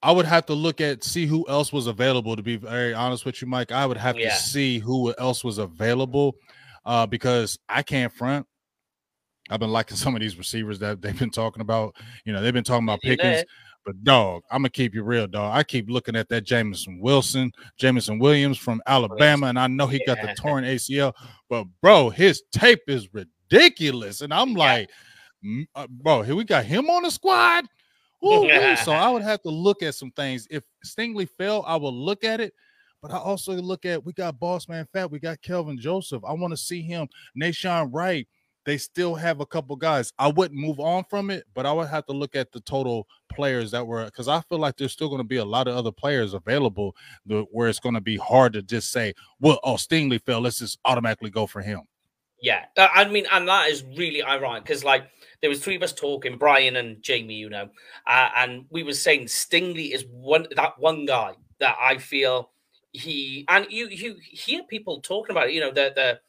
[0.00, 2.36] I would have to look at see who else was available.
[2.36, 4.28] To be very honest with you, Mike, I would have yeah.
[4.28, 6.36] to see who else was available,
[6.86, 8.46] uh, because I can't front.
[9.50, 11.96] I've been liking some of these receivers that they've been talking about.
[12.24, 13.42] You know, they've been talking about Pickens.
[13.84, 15.56] But dog, I'm gonna keep you real, dog.
[15.56, 20.02] I keep looking at that Jameson Wilson, Jameson Williams from Alabama, and I know he
[20.06, 20.14] yeah.
[20.14, 21.14] got the torn ACL,
[21.48, 24.20] but bro, his tape is ridiculous.
[24.20, 24.90] And I'm like,
[25.74, 27.64] uh, bro, here we got him on the squad.
[28.24, 30.46] Ooh, so I would have to look at some things.
[30.50, 32.52] If Stingley fell, I will look at it.
[33.00, 36.24] But I also look at we got Boss Man Fat, we got Kelvin Joseph.
[36.26, 37.06] I want to see him,
[37.40, 38.26] Nahshon Wright
[38.64, 40.12] they still have a couple guys.
[40.18, 43.06] I wouldn't move on from it, but I would have to look at the total
[43.30, 45.76] players that were because I feel like there's still going to be a lot of
[45.76, 46.94] other players available
[47.24, 50.40] where it's going to be hard to just say, well, oh, Stingley fell.
[50.40, 51.82] Let's just automatically go for him.
[52.40, 55.08] Yeah, I mean, and that is really ironic because like
[55.40, 57.68] there was three of us talking, Brian and Jamie, you know,
[58.06, 62.50] uh, and we were saying Stingley is one that one guy that I feel
[62.92, 66.20] he and you you hear people talking about it, you know, the the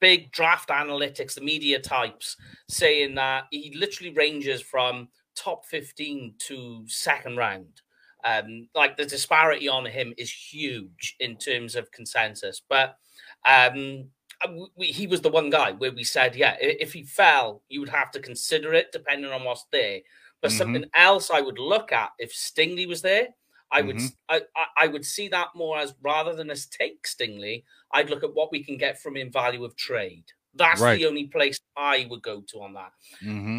[0.00, 2.36] big draft analytics, the media types
[2.68, 7.82] saying that he literally ranges from top 15 to second round.
[8.24, 12.60] Um, like the disparity on him is huge in terms of consensus.
[12.68, 12.96] But
[13.46, 14.08] um,
[14.44, 17.80] uh, we, he was the one guy where we said, yeah, if he fell, you
[17.80, 20.00] would have to consider it depending on what's there.
[20.42, 20.58] But mm-hmm.
[20.58, 23.28] something else I would look at if Stingley was there,
[23.72, 24.06] I would mm-hmm.
[24.28, 24.42] I,
[24.78, 28.52] I would see that more as rather than as take Stingley, I'd look at what
[28.52, 30.24] we can get from in value of trade.
[30.54, 30.98] That's right.
[30.98, 32.92] the only place I would go to on that.
[33.22, 33.58] Mm-hmm.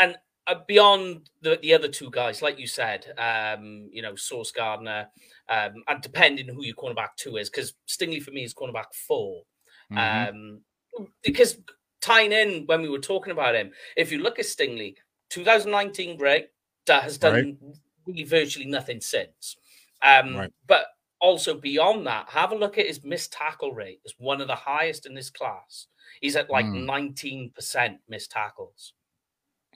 [0.00, 4.50] And uh, beyond the, the other two guys, like you said, um, you know, Sauce
[4.50, 5.08] Gardner,
[5.48, 9.42] um, and depending who your cornerback two is, because Stingley for me is cornerback 4
[9.92, 9.98] mm-hmm.
[9.98, 10.60] Um,
[11.22, 11.58] because
[12.00, 14.96] tying in when we were talking about him, if you look at Stingley,
[15.30, 16.48] 2019 great,
[16.86, 17.74] that has done right
[18.08, 19.56] really virtually nothing since.
[20.02, 20.52] Um, right.
[20.66, 20.86] But
[21.20, 24.00] also beyond that, have a look at his missed tackle rate.
[24.04, 25.86] It's one of the highest in this class.
[26.20, 26.84] He's at like mm.
[27.52, 28.94] 19% missed tackles.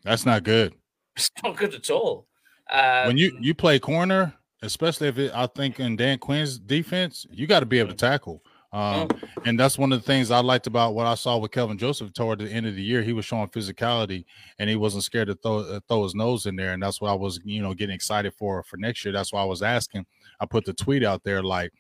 [0.03, 0.75] That's not good.
[1.15, 2.27] It's not good at all.
[2.73, 7.27] Um, when you you play corner, especially if it, I think in Dan Quinn's defense,
[7.31, 8.43] you got to be able to tackle.
[8.73, 9.29] Um, mm.
[9.45, 12.15] and that's one of the things I liked about what I saw with Kelvin Joseph
[12.15, 13.03] toward the end of the year.
[13.03, 14.25] He was showing physicality,
[14.59, 16.73] and he wasn't scared to throw uh, throw his nose in there.
[16.73, 19.13] And that's what I was, you know, getting excited for for next year.
[19.13, 20.07] That's why I was asking.
[20.41, 21.71] I put the tweet out there like,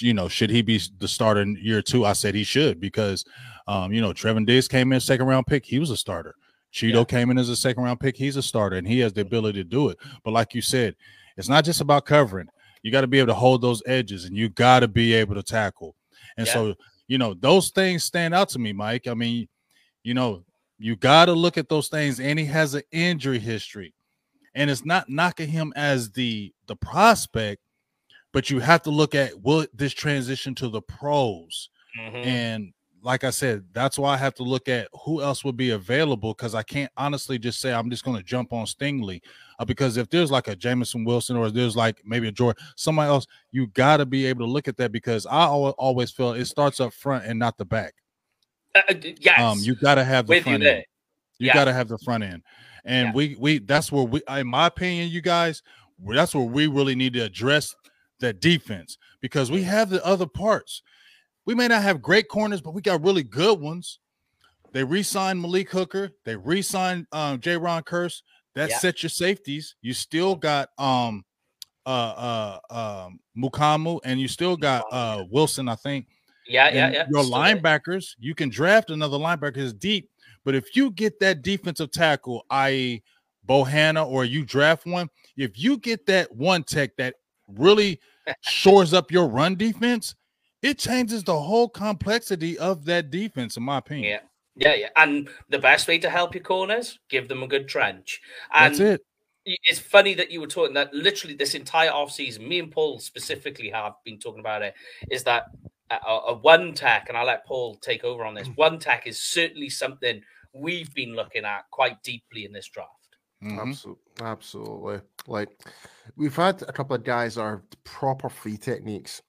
[0.00, 2.04] you know, should he be the starter in year two?
[2.04, 3.24] I said he should because,
[3.66, 5.64] um, you know, Trevon Diggs came in second round pick.
[5.64, 6.34] He was a starter.
[6.74, 7.04] Cheeto yeah.
[7.04, 8.16] came in as a second round pick.
[8.16, 9.98] He's a starter, and he has the ability to do it.
[10.24, 10.94] But like you said,
[11.38, 12.48] it's not just about covering
[12.82, 15.34] you got to be able to hold those edges and you got to be able
[15.34, 15.94] to tackle.
[16.36, 16.52] And yeah.
[16.52, 16.74] so,
[17.08, 19.06] you know, those things stand out to me, Mike.
[19.06, 19.48] I mean,
[20.02, 20.44] you know,
[20.78, 23.92] you got to look at those things and he has an injury history.
[24.54, 27.62] And it's not knocking him as the the prospect,
[28.32, 31.68] but you have to look at will this transition to the pros.
[31.98, 32.16] Mm-hmm.
[32.16, 35.70] And like I said, that's why I have to look at who else would be
[35.70, 39.22] available because I can't honestly just say I'm just going to jump on Stingley.
[39.58, 43.08] Uh, because if there's like a Jameson Wilson or there's like maybe a Jordan, somebody
[43.08, 46.46] else, you got to be able to look at that because I always feel it
[46.46, 47.94] starts up front and not the back.
[48.74, 49.40] Uh, uh yes.
[49.40, 50.84] Um, you got to have the With front you end.
[51.38, 51.54] You yeah.
[51.54, 52.42] got to have the front end,
[52.84, 53.12] and yeah.
[53.14, 55.62] we we that's where we, in my opinion, you guys,
[56.06, 57.74] that's where we really need to address
[58.20, 60.82] that defense because we have the other parts.
[61.50, 63.98] We may not have great corners, but we got really good ones.
[64.70, 66.12] They re-signed Malik Hooker.
[66.24, 68.22] They re-signed um, Jayron Kearse.
[68.54, 68.78] That yeah.
[68.78, 69.74] sets your safeties.
[69.82, 71.24] You still got um
[71.86, 76.06] uh uh um Mukuamu and you still got uh Wilson, I think.
[76.46, 77.06] Yeah, and yeah, yeah.
[77.10, 80.08] Your still linebackers, you can draft another linebacker is deep,
[80.44, 83.02] but if you get that defensive tackle, i.e.
[83.48, 87.16] Bohanna, or you draft one, if you get that one tech that
[87.48, 87.98] really
[88.40, 90.14] shores up your run defense,
[90.62, 94.10] it changes the whole complexity of that defense, in my opinion.
[94.10, 94.20] Yeah.
[94.56, 94.88] Yeah, yeah.
[94.96, 98.20] And the best way to help your corners, give them a good trench.
[98.52, 99.00] And That's it.
[99.46, 102.98] It's funny that you were talking that literally this entire off season, me and Paul
[102.98, 104.74] specifically have been talking about it,
[105.10, 105.44] is that
[105.90, 108.48] a, a one tech, and I'll let Paul take over on this.
[108.48, 108.56] Mm.
[108.56, 110.20] One tech is certainly something
[110.52, 112.90] we've been looking at quite deeply in this draft.
[113.42, 113.70] Mm-hmm.
[113.70, 115.00] Absolutely, absolutely.
[115.26, 115.48] Like
[116.16, 119.22] we've had a couple of guys are proper free techniques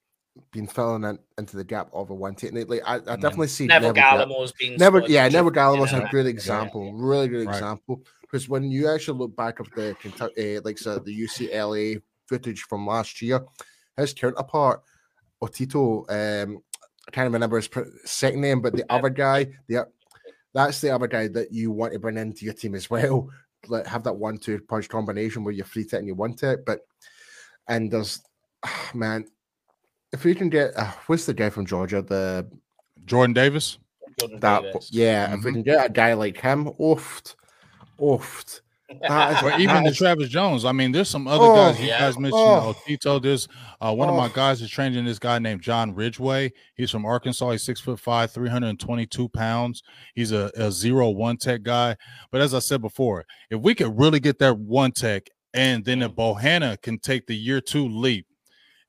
[0.50, 2.68] been filling in, into the gap of a one technique.
[2.68, 3.20] Like I, I mm-hmm.
[3.20, 6.92] definitely see Neville, Gallimore's been never, yeah, Neville Gallimore's a good example, yeah.
[6.94, 7.54] really good right.
[7.54, 8.02] example.
[8.22, 12.62] Because when you actually look back of the Kentucky, uh, like so the UCLA footage
[12.62, 13.44] from last year,
[13.96, 14.82] his counterpart
[15.42, 16.62] Otito, um,
[17.06, 17.68] I can't remember his
[18.04, 19.86] second name, but the other guy, the
[20.54, 23.28] that's the other guy that you want to bring into your team as well.
[23.68, 26.80] Like have that one-two punch combination where you're free tech and you want it, but
[27.68, 28.20] and there's
[28.92, 29.24] man,
[30.12, 32.46] if we can get uh, what's the guy from Georgia, the
[33.04, 33.78] Jordan Davis.
[34.18, 34.90] Jordan that Davis.
[34.92, 35.34] yeah, mm-hmm.
[35.34, 35.54] if we mm-hmm.
[35.54, 37.34] can get a guy like him, oofed,
[37.98, 38.60] oofed.
[39.42, 40.66] or even the Travis Jones.
[40.66, 41.80] I mean, there's some other oh, guys.
[41.80, 42.00] You yeah.
[42.00, 42.76] guys mentioned oh.
[42.86, 43.18] Tito.
[43.18, 43.48] There's
[43.80, 44.12] uh, one oh.
[44.12, 44.32] of my oh.
[44.34, 46.52] guys is training this guy named John Ridgeway.
[46.74, 47.52] He's from Arkansas.
[47.52, 49.82] He's six foot five, 322 pounds.
[50.14, 51.96] He's a, a zero one tech guy.
[52.30, 56.02] But as I said before, if we could really get that one tech, and then
[56.02, 58.26] if Bohanna can take the year two leap,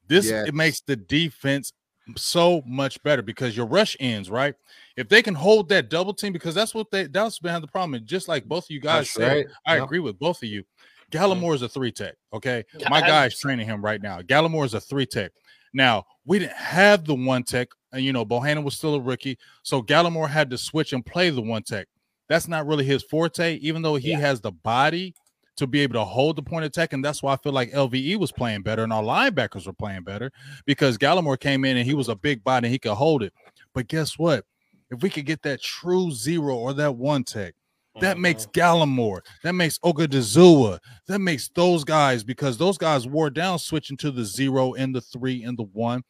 [0.08, 0.48] this yes.
[0.48, 1.74] it makes the defense
[2.18, 4.56] so much better because your rush ends right.
[4.98, 7.96] If they can hold that double team, because that's what they that's behind the problem.
[7.96, 9.46] And just like both of you guys said, right.
[9.66, 9.86] I yep.
[9.86, 10.64] agree with both of you.
[10.64, 11.20] Mm.
[11.20, 12.16] Gallimore is a three tech.
[12.34, 14.22] Okay, my guy's training him right now.
[14.22, 15.32] Gallimore is a three tech.
[15.74, 19.38] Now we didn't have the one tech, and you know Bohanna was still a rookie,
[19.64, 21.88] so Gallimore had to switch and play the one tech.
[22.30, 24.20] That's not really his forte, even though he yeah.
[24.20, 25.14] has the body
[25.58, 26.94] to be able to hold the point of attack.
[26.94, 30.04] And that's why I feel like LVE was playing better and our linebackers were playing
[30.04, 30.32] better
[30.66, 33.34] because Gallimore came in and he was a big body and he could hold it.
[33.74, 34.46] But guess what?
[34.92, 37.56] If we could get that true zero or that one tech,
[38.00, 38.60] that makes mm-hmm.
[38.60, 44.12] Gallimore, that makes Odighizuwa, that makes those guys because those guys wore down switching to
[44.12, 46.04] the zero and the three and the one.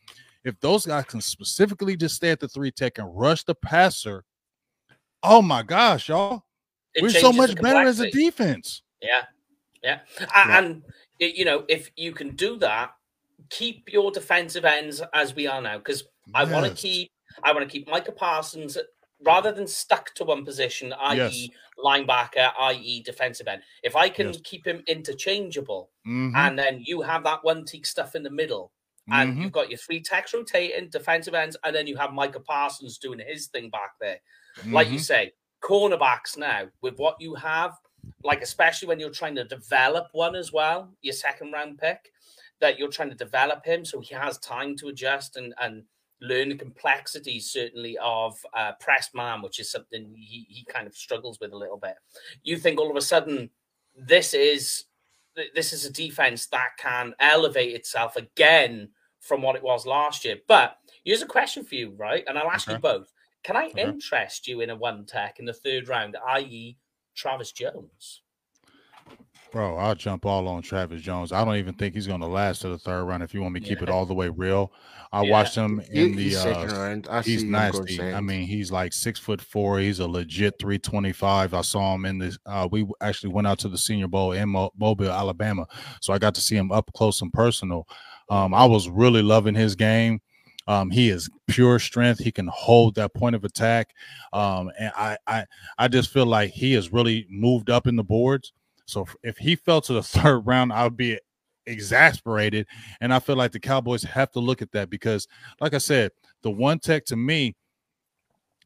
[0.46, 4.24] If those guys can specifically just stay at the three tech and rush the passer,
[5.24, 6.44] oh my gosh, y'all,
[6.94, 8.83] it we're so much better as a defense.
[9.04, 9.24] Yeah,
[9.84, 10.60] yeah, yeah.
[10.60, 10.82] and
[11.20, 12.92] you know if you can do that,
[13.50, 17.12] keep your defensive ends as we are now because I want to keep
[17.44, 18.78] I want to keep Micah Parsons
[19.26, 21.18] rather than stuck to one position, i.e.
[21.18, 21.48] Yes.
[21.84, 23.04] linebacker, i.e.
[23.04, 23.62] defensive end.
[23.82, 24.40] If I can yes.
[24.44, 26.36] keep him interchangeable, mm-hmm.
[26.36, 28.72] and then you have that one tech stuff in the middle,
[29.10, 29.42] and mm-hmm.
[29.42, 33.22] you've got your three techs rotating, defensive ends, and then you have Micah Parsons doing
[33.26, 34.20] his thing back there.
[34.60, 34.74] Mm-hmm.
[34.74, 35.02] Like you mm-hmm.
[35.02, 37.74] say, cornerbacks now with what you have,
[38.24, 42.12] like especially when you're trying to develop one as well, your second round pick,
[42.60, 45.84] that you're trying to develop him so he has time to adjust and and
[46.22, 50.96] learn the complexities certainly of uh, press man, which is something he, he kind of
[50.96, 51.96] struggles with a little bit.
[52.44, 53.50] You think all of a sudden
[53.96, 54.86] this is
[55.56, 58.90] this is a defense that can elevate itself again
[59.20, 60.38] from what it was last year.
[60.48, 62.24] But here's a question for you, right?
[62.28, 62.76] And I'll ask okay.
[62.76, 63.12] you both.
[63.44, 63.82] Can I okay.
[63.82, 66.78] interest you in a one tech in the third round, i.e.,
[67.16, 68.22] Travis Jones.
[69.52, 71.32] Bro, I'll jump all on Travis Jones.
[71.32, 73.22] I don't even think he's going to last to the third round.
[73.22, 73.84] If you want me to keep yeah.
[73.84, 74.74] it all the way real,
[75.12, 75.32] I yeah.
[75.32, 76.24] watched him in he, the.
[76.24, 78.02] He's, uh, he's nasty.
[78.02, 79.78] I mean, he's like six foot four.
[79.78, 81.54] He's a legit three twenty five.
[81.54, 82.40] I saw him in this.
[82.48, 85.68] Uh, we actually went out to the Senior Bowl in Mo- Mobile, Alabama,
[86.02, 87.88] so I got to see him up close and personal.
[88.30, 90.20] Um, I was really loving his game.
[90.68, 92.20] Um, he is pure strength.
[92.20, 93.94] He can hold that point of attack.
[94.32, 95.46] Um, and I, I,
[95.78, 98.54] I just feel like he has really moved up in the boards.
[98.86, 101.20] So if he fell to the third round, I would be
[101.66, 102.68] exasperated.
[103.02, 105.28] And I feel like the Cowboys have to look at that because,
[105.60, 107.56] like I said, the one tech to me,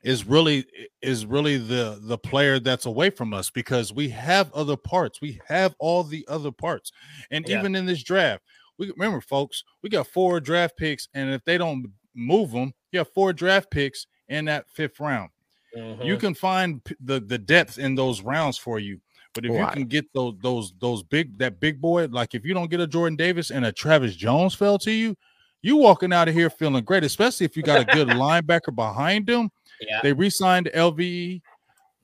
[0.03, 0.65] is really
[1.01, 5.21] is really the the player that's away from us because we have other parts.
[5.21, 6.91] We have all the other parts.
[7.31, 7.60] And yeah.
[7.60, 8.43] even in this draft,
[8.77, 12.99] we remember folks, we got four draft picks and if they don't move them, you
[12.99, 15.29] have four draft picks in that fifth round.
[15.75, 16.03] Mm-hmm.
[16.03, 18.99] You can find the the depth in those rounds for you.
[19.33, 22.53] But if you can get those those those big that big boy, like if you
[22.55, 25.15] don't get a Jordan Davis and a Travis Jones fell to you,
[25.61, 29.27] you walking out of here feeling great, especially if you got a good linebacker behind
[29.27, 29.51] them.
[29.79, 29.99] Yeah.
[30.01, 31.41] They re-signed LVE,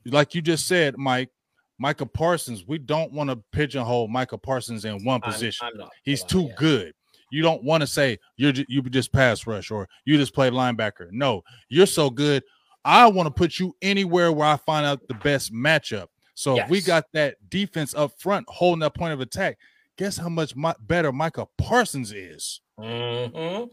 [0.06, 1.30] like you just said, Mike.
[1.78, 2.64] Micah Parsons.
[2.66, 5.68] We don't want to pigeonhole Micah Parsons in one position.
[5.74, 6.92] I'm, I'm He's too good.
[7.30, 11.08] You don't want to say you're you just pass rush or you just play linebacker.
[11.10, 12.44] No, you're so good.
[12.84, 16.06] I want to put you anywhere where I find out the best matchup.
[16.34, 16.64] So yes.
[16.64, 19.58] if we got that defense up front holding that point of attack,
[19.96, 22.60] guess how much better Micah Parsons is?
[22.78, 23.72] Mm-hmm.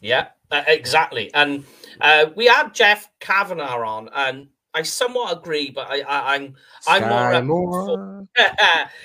[0.00, 1.32] Yeah, uh, exactly.
[1.32, 1.64] And
[2.00, 6.54] uh, we had Jeff Kavanagh on, and I somewhat agree, but I, I, am
[6.86, 7.86] I'm, I'm more.
[7.86, 8.28] For,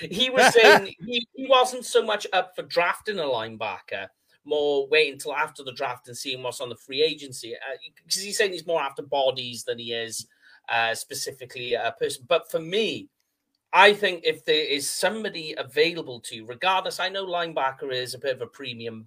[0.00, 4.08] he was saying he, he wasn't so much up for drafting a linebacker,
[4.44, 7.54] more wait until after the draft and seeing what's on the free agency.
[8.04, 10.26] Because uh, he's saying he's more after bodies than he is
[10.68, 12.26] uh, specifically a person.
[12.28, 13.08] But for me,
[13.72, 18.18] I think if there is somebody available to you, regardless, I know linebacker is a
[18.18, 19.06] bit of a premium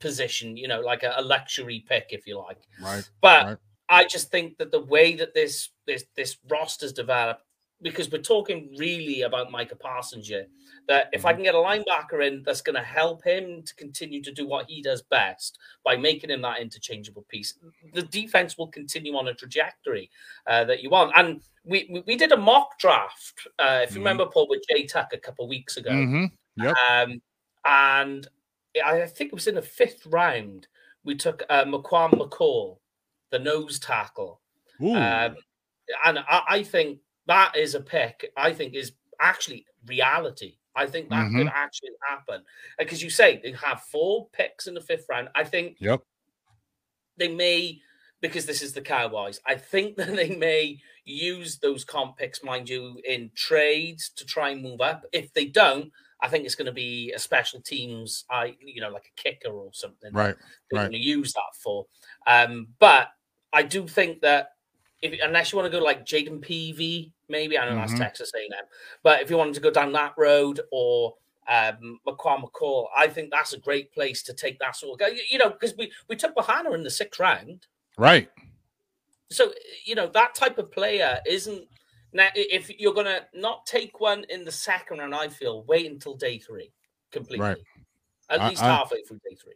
[0.00, 2.66] position, you know, like a, a luxury pick, if you like.
[2.82, 3.08] Right.
[3.20, 3.58] But right.
[3.90, 7.42] I just think that the way that this this this roster's developed,
[7.82, 10.46] because we're talking really about Micah Parsons here,
[10.86, 11.38] that if I mm-hmm.
[11.38, 14.66] can get a linebacker in that's going to help him to continue to do what
[14.68, 17.54] he does best by making him that interchangeable piece,
[17.92, 20.08] the defense will continue on a trajectory
[20.46, 21.12] uh, that you want.
[21.16, 23.98] And we we did a mock draft, uh, if you mm-hmm.
[23.98, 25.90] remember, Paul, with Jay Tuck a couple of weeks ago.
[25.90, 26.64] Mm-hmm.
[26.64, 26.76] Yep.
[26.90, 27.22] Um,
[27.64, 28.28] and
[28.84, 30.68] I think it was in the fifth round.
[31.02, 32.78] We took uh, Marquan McCall,
[33.30, 34.40] the nose tackle.
[34.96, 35.36] Um,
[36.04, 38.30] and I, I think that is a pick.
[38.36, 41.38] I think is actually reality I think that mm-hmm.
[41.38, 42.42] could actually happen
[42.78, 45.28] because you say they have four picks in the fifth round.
[45.34, 46.02] I think yep.
[47.16, 47.80] they may
[48.20, 49.40] because this is the Cowboys.
[49.46, 54.50] I think that they may use those comp picks, mind you, in trades to try
[54.50, 55.04] and move up.
[55.12, 55.90] If they don't,
[56.22, 59.50] I think it's going to be a special teams, I you know, like a kicker
[59.50, 60.12] or something.
[60.12, 60.36] Right.
[60.70, 60.90] They're right.
[60.90, 61.86] going to use that for.
[62.26, 63.08] Um, but
[63.52, 64.52] I do think that
[65.02, 67.80] if unless you want to go like Jayden Peevy, maybe I know mm-hmm.
[67.80, 68.64] that's Texas A&M,
[69.02, 71.14] but if you wanted to go down that road or
[71.48, 75.18] um, Marquan McCall, I think that's a great place to take that sort of guy.
[75.30, 78.28] You know, because we we took Bohanna in the sixth round, right?
[79.30, 79.52] So
[79.84, 81.66] you know that type of player isn't.
[82.12, 86.14] Now, if you're gonna not take one in the second round, I feel wait until
[86.14, 86.72] day three
[87.10, 87.58] completely, right.
[88.28, 89.54] at least I, halfway through day three.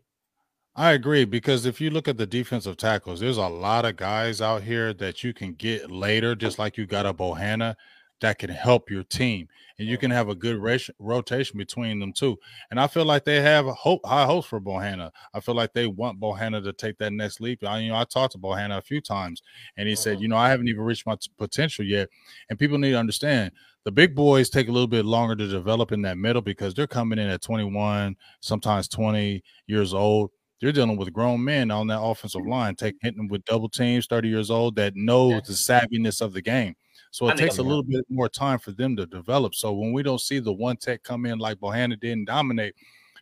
[0.77, 4.41] I agree because if you look at the defensive tackles, there's a lot of guys
[4.41, 7.77] out here that you can get later, just like you got a Bohanna
[8.21, 9.47] that can help your team,
[9.79, 10.59] and you can have a good
[10.99, 12.37] rotation between them too.
[12.71, 15.11] And I feel like they have hope, high hopes for Bohanna.
[15.33, 17.63] I feel like they want Bohanna to take that next leap.
[17.65, 19.43] I, you know, I talked to Bohanna a few times,
[19.77, 20.23] and he said, uh-huh.
[20.23, 22.09] you know, I haven't even reached my t- potential yet.
[22.51, 23.53] And people need to understand
[23.85, 26.87] the big boys take a little bit longer to develop in that middle because they're
[26.87, 30.31] coming in at 21, sometimes 20 years old
[30.65, 34.29] you're dealing with grown men on that offensive line, taking hitting with double teams, 30
[34.31, 35.41] years old, that know yeah.
[35.45, 36.75] the savviness of the game.
[37.11, 39.55] So it takes a little bit more time for them to develop.
[39.55, 42.75] So when we don't see the one tech come in like Bohanna did and dominate,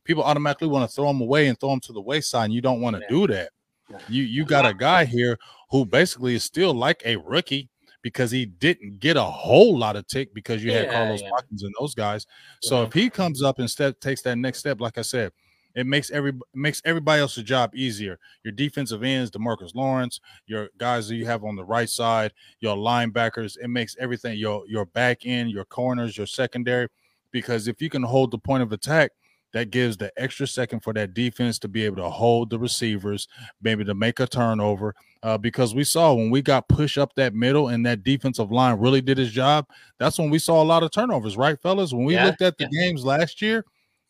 [0.04, 2.44] people automatically want to throw them away and throw them to the wayside.
[2.44, 3.08] And you don't want to yeah.
[3.08, 3.50] do that.
[3.90, 3.98] Yeah.
[4.08, 5.36] You you got a guy here
[5.70, 7.68] who basically is still like a rookie
[8.02, 11.74] because he didn't get a whole lot of tick because you had Carlos Watkins and
[11.80, 12.24] those guys.
[12.62, 15.32] So if he comes up and step takes that next step, like I said,
[15.74, 18.18] it makes every makes everybody else's job easier.
[18.44, 22.76] Your defensive ends, Demarcus Lawrence, your guys that you have on the right side, your
[22.76, 26.88] linebackers, it makes everything your your back end, your corners, your secondary.
[27.30, 29.12] Because if you can hold the point of attack,
[29.52, 33.28] that gives the extra second for that defense to be able to hold the receivers,
[33.62, 34.94] maybe to make a turnover.
[35.22, 38.78] Uh, because we saw when we got push up that middle and that defensive line
[38.78, 39.66] really did his job,
[39.98, 41.92] that's when we saw a lot of turnovers, right, fellas?
[41.92, 42.86] When we yeah, looked at the yeah.
[42.86, 43.64] games last year,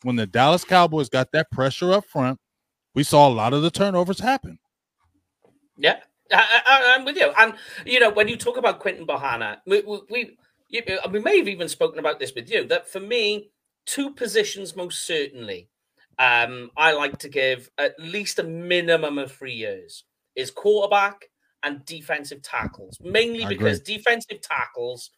[0.05, 2.38] when the Dallas Cowboys got that pressure up front,
[2.94, 4.59] we saw a lot of the turnovers happen.
[5.76, 6.00] Yeah,
[6.32, 7.32] I, am with you.
[7.38, 7.55] And
[7.86, 10.36] you know, when you talk about Quinton Bohanna, we, we
[11.11, 12.66] we may have even spoken about this with you.
[12.66, 13.50] That for me,
[13.86, 15.68] two positions most certainly,
[16.18, 20.05] um, I like to give at least a minimum of three years
[20.36, 21.26] is quarterback
[21.62, 22.98] and defensive tackles.
[23.00, 25.11] Mainly because defensive tackles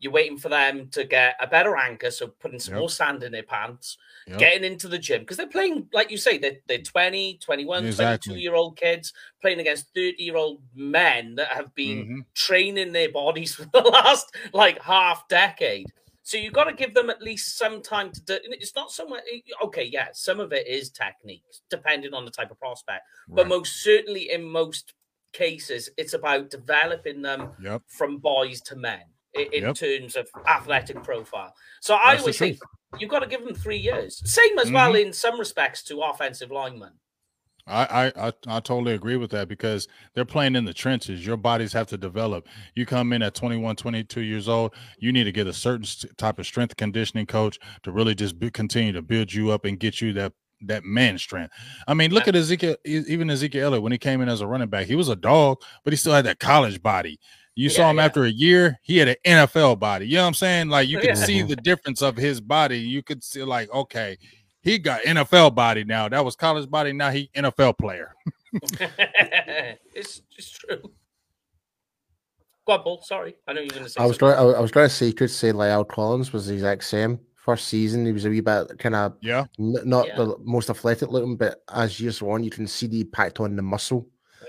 [0.00, 2.80] You're waiting for them to get a better anchor, so putting some yep.
[2.80, 4.38] more sand in their pants, yep.
[4.38, 8.30] getting into the gym because they're playing, like you say, they're, they're 20, 21, exactly.
[8.30, 12.18] 22 year old kids playing against 30 year old men that have been mm-hmm.
[12.34, 15.86] training their bodies for the last like half decade.
[16.22, 18.38] So you've got to give them at least some time to do.
[18.44, 19.22] It's not so much.
[19.64, 23.36] Okay, yeah, some of it is technique, depending on the type of prospect, right.
[23.36, 24.92] but most certainly in most
[25.32, 27.82] cases, it's about developing them yep.
[27.86, 29.00] from boys to men
[29.34, 29.74] in, yep.
[29.74, 31.54] terms of athletic profile.
[31.80, 32.58] So I That's always think
[32.98, 34.22] you've got to give them three years.
[34.24, 34.74] Same as mm-hmm.
[34.74, 36.92] well in some respects to offensive linemen.
[37.70, 41.26] I, I I totally agree with that because they're playing in the trenches.
[41.26, 42.48] Your bodies have to develop.
[42.74, 45.84] You come in at 21, 22 years old, you need to get a certain
[46.16, 49.78] type of strength conditioning coach to really just be, continue to build you up and
[49.78, 51.52] get you that that man strength.
[51.86, 54.68] I mean, look at Ezekiel, even Ezekiel Elliott when he came in as a running
[54.68, 57.20] back, he was a dog, but he still had that college body.
[57.58, 58.04] You yeah, saw him yeah.
[58.04, 60.06] after a year, he had an NFL body.
[60.06, 60.68] You know what I'm saying?
[60.68, 61.14] Like you oh, could yeah.
[61.14, 62.78] see the difference of his body.
[62.78, 64.16] You could see like, okay,
[64.60, 66.08] he got NFL body now.
[66.08, 66.92] That was college body.
[66.92, 68.14] Now he NFL player.
[69.92, 70.82] it's just true.
[72.64, 74.00] Go on, Sorry, I know you're going to say.
[74.00, 74.38] I was trying.
[74.38, 75.10] I was trying to say.
[75.10, 77.18] Could say La'el Collins was the exact same.
[77.34, 80.14] First season, he was a wee bit kind of yeah, n- not yeah.
[80.14, 83.56] the most athletic looking, but as years go on, you can see the impact on
[83.56, 84.06] the muscle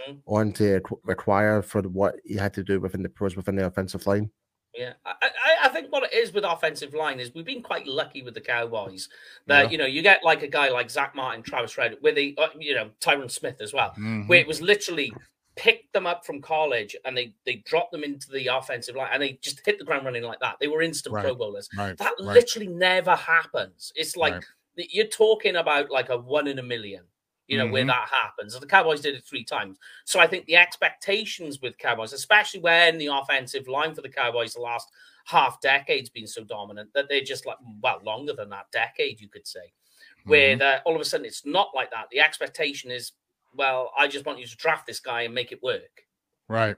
[0.09, 0.33] mm-hmm.
[0.33, 4.05] on to require for what he had to do within the pros within the offensive
[4.05, 4.29] line.
[4.75, 5.29] Yeah, I,
[5.63, 8.41] I, think what it is with offensive line is we've been quite lucky with the
[8.41, 9.09] Cowboys
[9.47, 9.69] that yeah.
[9.71, 12.47] you know you get like a guy like Zack Martin, Travis Red, with the uh,
[12.57, 14.27] you know Tyron Smith as well, mm-hmm.
[14.27, 15.11] where it was literally
[15.55, 19.21] picked them up from college and they they dropped them into the offensive line and
[19.21, 20.55] they just hit the ground running like that.
[20.61, 21.25] They were instant right.
[21.25, 21.67] Pro Bowlers.
[21.77, 21.97] Right.
[21.97, 22.35] That right.
[22.35, 23.91] literally never happens.
[23.95, 24.43] It's like
[24.75, 27.03] you're talking about like a one in a million
[27.49, 27.73] you know, mm-hmm.
[27.73, 28.53] where that happens.
[28.53, 29.77] And the Cowboys did it three times.
[30.05, 34.53] So I think the expectations with Cowboys, especially when the offensive line for the Cowboys
[34.53, 34.87] the last
[35.25, 39.29] half decade's been so dominant that they're just like, well, longer than that decade, you
[39.29, 40.29] could say, mm-hmm.
[40.29, 42.05] where that all of a sudden it's not like that.
[42.11, 43.13] The expectation is,
[43.55, 46.05] well, I just want you to draft this guy and make it work.
[46.47, 46.75] Right.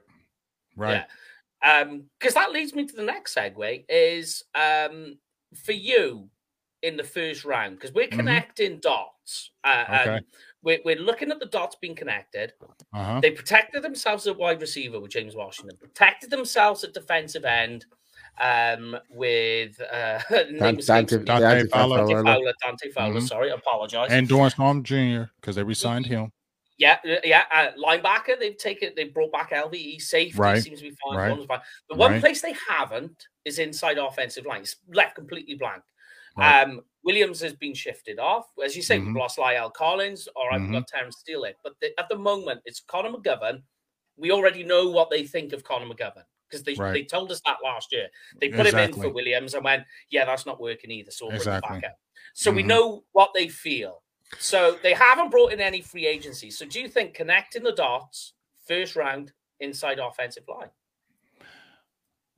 [0.74, 1.04] Right.
[1.62, 1.80] Yeah.
[1.80, 5.18] Um, because that leads me to the next segue is um
[5.54, 6.28] for you
[6.82, 8.18] in the first round, because we're mm-hmm.
[8.18, 8.80] connecting mm-hmm.
[8.80, 9.50] dots.
[9.64, 10.16] Uh, okay.
[10.16, 10.20] Um,
[10.62, 12.52] we're, we're looking at the dots being connected.
[12.92, 13.20] Uh-huh.
[13.20, 17.84] They protected themselves at wide receiver with James Washington, protected themselves at defensive end
[18.40, 21.98] um, with uh, Dante, Dante, Dante, Fowler.
[21.98, 22.52] Dante Fowler.
[22.62, 23.26] Dante Fowler mm-hmm.
[23.26, 24.10] Sorry, I apologize.
[24.10, 25.30] And Dorance Armstrong Jr.
[25.40, 26.32] because they resigned him.
[26.78, 27.44] Yeah, uh, yeah.
[27.54, 30.00] Uh, linebacker, they've taken, they brought back LVE.
[30.00, 30.62] Safety right.
[30.62, 31.16] seems to be fine.
[31.16, 31.48] Right.
[31.48, 31.60] fine.
[31.88, 32.20] The one right.
[32.20, 34.62] place they haven't is inside offensive line.
[34.62, 35.82] It's left completely blank.
[36.36, 36.62] Right.
[36.62, 38.46] Um, Williams has been shifted off.
[38.64, 39.08] As you say, mm-hmm.
[39.08, 40.72] we've lost La'el Collins, or I've mm-hmm.
[40.72, 41.44] got Terence Steele.
[41.62, 43.62] But the, at the moment, it's Connor McGovern.
[44.16, 46.92] We already know what they think of Connor McGovern because they, right.
[46.92, 48.08] they told us that last year.
[48.40, 48.82] They put exactly.
[48.82, 51.10] him in for Williams and went, yeah, that's not working either.
[51.10, 51.66] So we'll exactly.
[51.66, 51.96] bring it back out.
[52.34, 52.56] So mm-hmm.
[52.56, 54.02] we know what they feel.
[54.38, 56.50] So they haven't brought in any free agency.
[56.50, 58.34] So do you think connecting the dots,
[58.66, 60.70] first round, inside offensive line?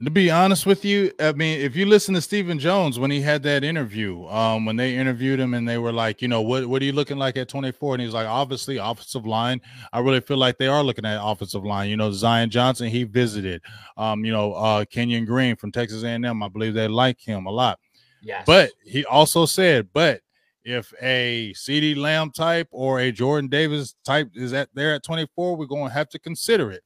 [0.04, 3.20] To be honest with you, I mean, if you listen to Stephen Jones when he
[3.20, 6.66] had that interview, um, when they interviewed him and they were like, you know, what
[6.66, 7.94] what are you looking like at 24?
[7.94, 9.60] And he's like, obviously, offensive line.
[9.92, 11.88] I really feel like they are looking at offensive line.
[11.88, 13.62] You know, Zion Johnson, he visited.
[13.96, 16.42] Um, you know, uh Kenyon Green from Texas A&M.
[16.42, 17.78] I believe they like him a lot.
[18.22, 18.44] Yes.
[18.46, 20.20] But he also said, but
[20.64, 25.56] if a CeeDee Lamb type or a Jordan Davis type is at there at 24,
[25.56, 26.82] we're going to have to consider it.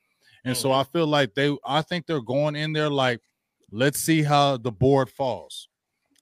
[0.49, 3.21] And so I feel like they, I think they're going in there like,
[3.71, 5.69] let's see how the board falls.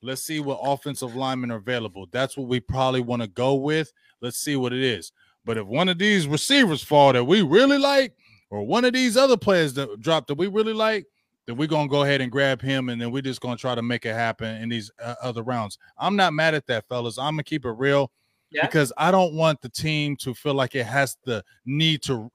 [0.03, 2.07] Let's see what offensive linemen are available.
[2.13, 3.93] That's what we probably want to go with.
[4.21, 5.13] Let's see what it is.
[5.45, 8.15] But if one of these receivers fall that we really like,
[8.51, 11.07] or one of these other players that drop that we really like,
[11.47, 13.83] then we're gonna go ahead and grab him, and then we're just gonna try to
[13.83, 15.79] make it happen in these uh, other rounds.
[15.97, 17.19] I'm not mad at that, fellas.
[17.19, 18.11] I'm gonna keep it real
[18.51, 18.67] yeah.
[18.67, 22.31] because I don't want the team to feel like it has the need to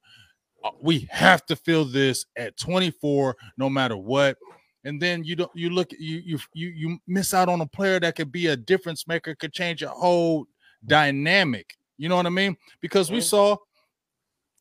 [0.63, 4.37] Uh, we have to fill this at 24 no matter what.
[4.83, 7.99] And then you don't you look you you you you miss out on a player
[7.99, 10.45] that could be a difference maker could change a whole
[10.85, 11.75] dynamic.
[11.97, 12.57] You know what i mean?
[12.81, 13.57] Because we saw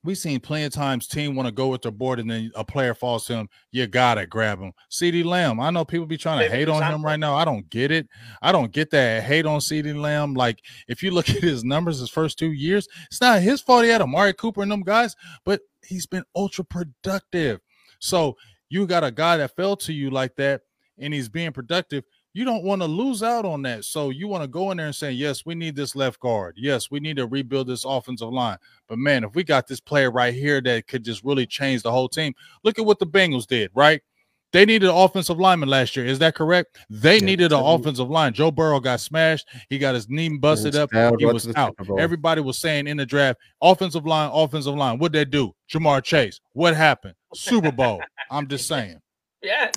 [0.03, 2.65] we seen plenty of times team want to go with their board and then a
[2.65, 6.41] player falls to him you gotta grab him CeeDee Lamb i know people be trying
[6.41, 8.09] to hate on him right now i don't get it
[8.43, 12.01] i don't get that hate on CeeDee Lamb like if you look at his numbers
[12.01, 15.15] his first two years it's not his fault he had amari cooper and them guys
[15.45, 17.61] but he's been ultra productive.
[17.99, 18.37] So
[18.69, 20.63] you got a guy that fell to you like that
[20.99, 22.05] and he's being productive.
[22.33, 23.85] You don't want to lose out on that.
[23.85, 26.55] So you want to go in there and say, yes, we need this left guard.
[26.57, 28.59] Yes, we need to rebuild this offensive line.
[28.89, 31.91] But man, if we got this player right here that could just really change the
[31.91, 34.01] whole team, look at what the Bengals did, right?
[34.53, 36.07] They needed an offensive lineman last year.
[36.07, 36.79] Is that correct?
[36.89, 38.33] They yeah, needed an offensive line.
[38.33, 39.47] Joe Burrow got smashed.
[39.69, 40.91] He got his knee busted up.
[40.93, 41.77] He was out.
[41.99, 44.99] Everybody was saying in the draft, offensive line, offensive line.
[44.99, 45.53] What'd they do?
[45.73, 46.41] Ja'Marr Chase.
[46.53, 47.15] What happened?
[47.33, 48.01] Super Bowl.
[48.31, 49.01] I'm just saying.
[49.41, 49.71] Yeah.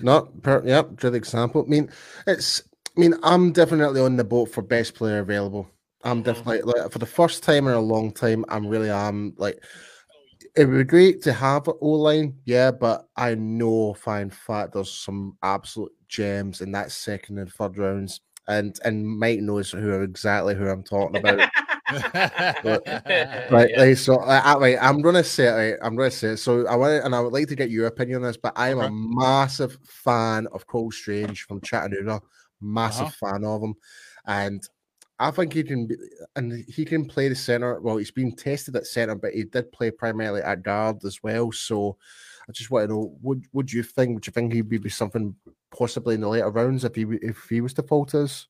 [0.00, 1.64] Not per, yep, good example.
[1.66, 1.90] I mean,
[2.26, 2.62] it's
[2.96, 5.68] I mean, I'm definitely on the boat for best player available.
[6.04, 6.22] I'm mm-hmm.
[6.22, 9.62] definitely like for the first time in a long time, I'm really am like
[10.56, 14.72] it would be great to have an O line, yeah, but I know fine fact
[14.72, 18.20] there's some absolute gems in that second and third rounds.
[18.48, 21.48] And and Mike knows who are exactly who I'm talking about.
[22.62, 22.82] but,
[23.50, 23.94] right, yeah.
[23.94, 25.52] so I, I, I'm gonna say it.
[25.52, 26.36] Right, I'm gonna say it.
[26.38, 28.36] So I want, and I would like to get your opinion on this.
[28.36, 28.86] But I'm okay.
[28.86, 32.20] a massive fan of Cole Strange from Chattanooga.
[32.60, 33.30] Massive uh-huh.
[33.32, 33.74] fan of him,
[34.26, 34.68] and
[35.18, 35.96] I think he can be,
[36.36, 37.80] and he can play the center.
[37.80, 41.50] Well, he's been tested at center, but he did play primarily at guard as well.
[41.52, 41.96] So
[42.48, 44.14] I just want to know, would would you think?
[44.14, 45.34] Would you think he'd be something
[45.70, 48.46] possibly in the later rounds if he if he was to falter us?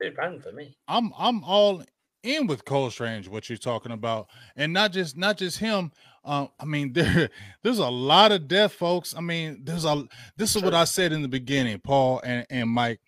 [0.00, 0.76] Good round for me.
[0.88, 1.82] I'm I'm all
[2.22, 3.28] in with Cole Strange.
[3.28, 5.92] What you're talking about, and not just not just him.
[6.24, 7.30] Uh, I mean, there
[7.62, 9.14] there's a lot of death, folks.
[9.16, 10.04] I mean, there's a
[10.36, 13.00] this is what I said in the beginning, Paul and and Mike.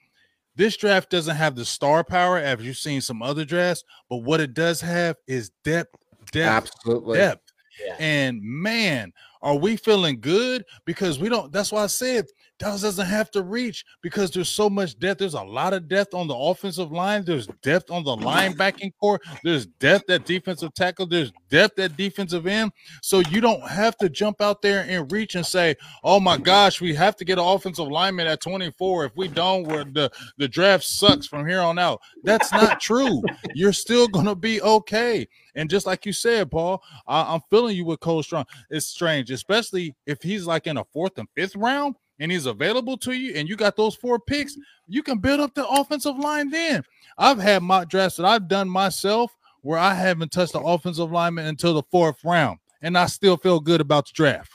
[0.56, 4.40] This draft doesn't have the star power as you've seen some other drafts, but what
[4.40, 5.94] it does have is depth,
[6.32, 7.52] depth, absolutely depth.
[7.82, 7.96] Yeah.
[7.98, 10.64] And man, are we feeling good?
[10.84, 11.50] Because we don't.
[11.52, 12.26] That's why I said
[12.60, 15.20] Dallas doesn't have to reach because there's so much depth.
[15.20, 17.24] There's a lot of depth on the offensive line.
[17.24, 19.18] There's depth on the linebacking core.
[19.42, 21.06] There's depth at defensive tackle.
[21.06, 22.72] There's depth at defensive end.
[23.02, 26.82] So you don't have to jump out there and reach and say, "Oh my gosh,
[26.82, 29.06] we have to get an offensive lineman at 24.
[29.06, 33.22] If we don't, we're, the the draft sucks from here on out." That's not true.
[33.54, 35.26] You're still gonna be okay.
[35.54, 38.44] And just like you said, Paul, I, am feeling you with Cole Strong.
[38.68, 42.96] It's strange, especially if he's like in a fourth and fifth round and he's available
[42.98, 44.56] to you and you got those four picks,
[44.86, 46.84] you can build up the offensive line then.
[47.18, 51.46] I've had mock drafts that I've done myself where I haven't touched the offensive lineman
[51.46, 54.52] until the fourth round, and I still feel good about the draft.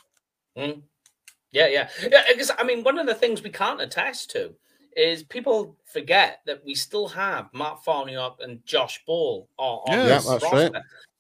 [0.57, 0.82] Mm.
[1.51, 1.89] Yeah, yeah.
[2.01, 4.53] Yeah, because I mean, one of the things we can't attest to
[4.95, 10.05] is people forget that we still have Matt Farniok and Josh Ball on, on yeah,
[10.05, 10.55] this roster.
[10.55, 10.72] Right.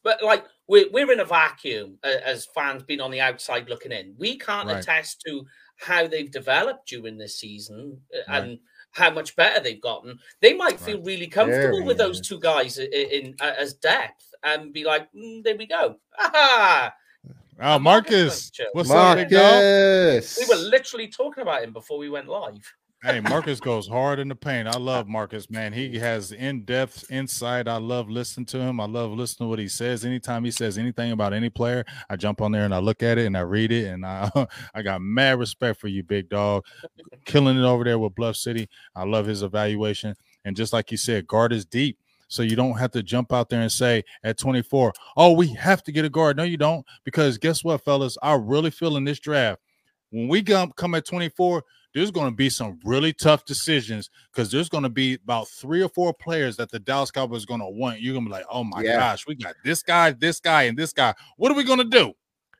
[0.03, 4.15] But like we're, we're in a vacuum as fans being on the outside looking in.
[4.17, 4.77] We can't right.
[4.77, 5.45] attest to
[5.77, 8.43] how they've developed during this season uh, right.
[8.43, 8.59] and
[8.91, 10.19] how much better they've gotten.
[10.41, 11.05] They might feel right.
[11.05, 15.11] really comfortable Very with those two guys in, in uh, as depth and be like,
[15.13, 16.89] mm, "There we go." Oh,
[17.79, 19.25] Marcus, what's Marcus.
[19.25, 19.27] up,
[20.39, 22.73] We were literally talking about him before we went live
[23.05, 24.67] hey, Marcus goes hard in the paint.
[24.67, 25.71] I love Marcus, man.
[25.71, 27.67] He has in-depth insight.
[27.67, 28.79] I love listening to him.
[28.79, 30.03] I love listening to what he says.
[30.03, 33.19] Anytime he says anything about any player, I jump on there and I look at
[33.19, 33.85] it and I read it.
[33.85, 34.29] And I
[34.73, 36.65] I got mad respect for you, big dog.
[37.25, 38.67] Killing it over there with Bluff City.
[38.95, 40.15] I love his evaluation.
[40.43, 41.99] And just like you said, guard is deep.
[42.27, 45.83] So you don't have to jump out there and say at 24, oh, we have
[45.83, 46.37] to get a guard.
[46.37, 46.83] No, you don't.
[47.03, 48.17] Because guess what, fellas?
[48.23, 49.61] I really feel in this draft,
[50.09, 51.63] when we come, come at 24,
[51.95, 55.81] there's going to be some really tough decisions because there's going to be about three
[55.81, 58.01] or four players that the Dallas Cowboys are going to want.
[58.01, 58.97] You're going to be like, oh my yeah.
[58.97, 61.13] gosh, we got this guy, this guy, and this guy.
[61.37, 62.13] What are we going to do?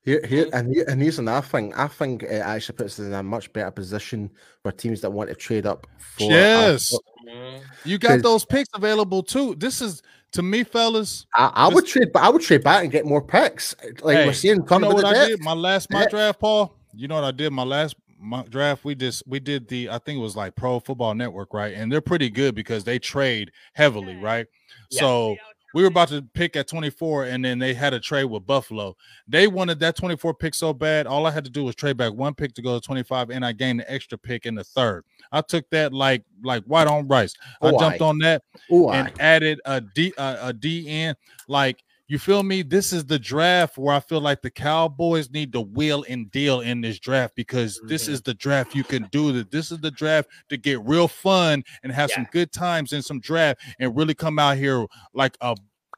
[0.03, 1.73] Here, here, and here, and here's another thing.
[1.73, 4.31] I think it actually puts us in a much better position
[4.63, 5.86] for teams that want to trade up.
[5.97, 6.95] For yes,
[7.27, 7.61] mm-hmm.
[7.83, 9.55] you got those picks available too.
[9.55, 10.01] This is
[10.33, 11.25] to me, fellas.
[11.36, 13.75] I, I would trade, but I would trade back and get more picks.
[14.01, 15.41] Like hey, we're seeing, you know what I did?
[15.41, 16.77] My last my draft, Paul.
[16.93, 17.51] You know what I did?
[17.51, 17.95] My last
[18.26, 21.53] mock draft we just we did the i think it was like pro football network
[21.53, 21.73] right?
[21.73, 24.47] And they're pretty good because they trade heavily right?
[24.89, 24.99] Yeah.
[24.99, 25.36] so
[25.73, 28.95] we were about to pick at 24 and then they had a trade with buffalo.
[29.28, 32.13] They wanted that 24 pick so bad all i had to do was trade back
[32.13, 35.03] one pick to go to 25 and i gained the extra pick in the third.
[35.32, 37.34] I took that like like white on rice.
[37.61, 41.15] I jumped on that and added a d a, a d in
[41.47, 42.61] like you feel me?
[42.61, 46.61] This is the draft where I feel like the Cowboys need to wheel and deal
[46.61, 47.87] in this draft because mm-hmm.
[47.87, 49.51] this is the draft you can do that.
[49.51, 52.17] This is the draft to get real fun and have yeah.
[52.17, 55.55] some good times in some draft and really come out here like a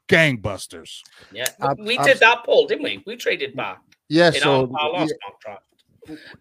[0.08, 1.02] gangbusters.
[1.32, 1.46] Yeah,
[1.78, 3.02] we did that, poll, didn't we?
[3.06, 3.80] We traded back.
[4.08, 5.34] Yeah, so our, our last yeah.
[5.42, 5.62] draft.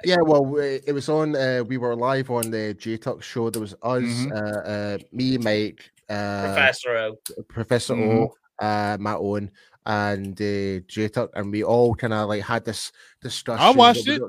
[0.06, 1.36] Yeah, well, it was on.
[1.36, 3.50] Uh, we were live on the J Tuck show.
[3.50, 4.32] There was us, mm-hmm.
[4.32, 7.18] uh, uh, me, Mike, uh, Professor O,
[7.50, 8.18] Professor mm-hmm.
[8.20, 9.52] O, uh, my own
[9.86, 12.92] and uh, J Tuck, and we all kind of like had this
[13.22, 13.66] discussion.
[13.66, 14.22] I watched it,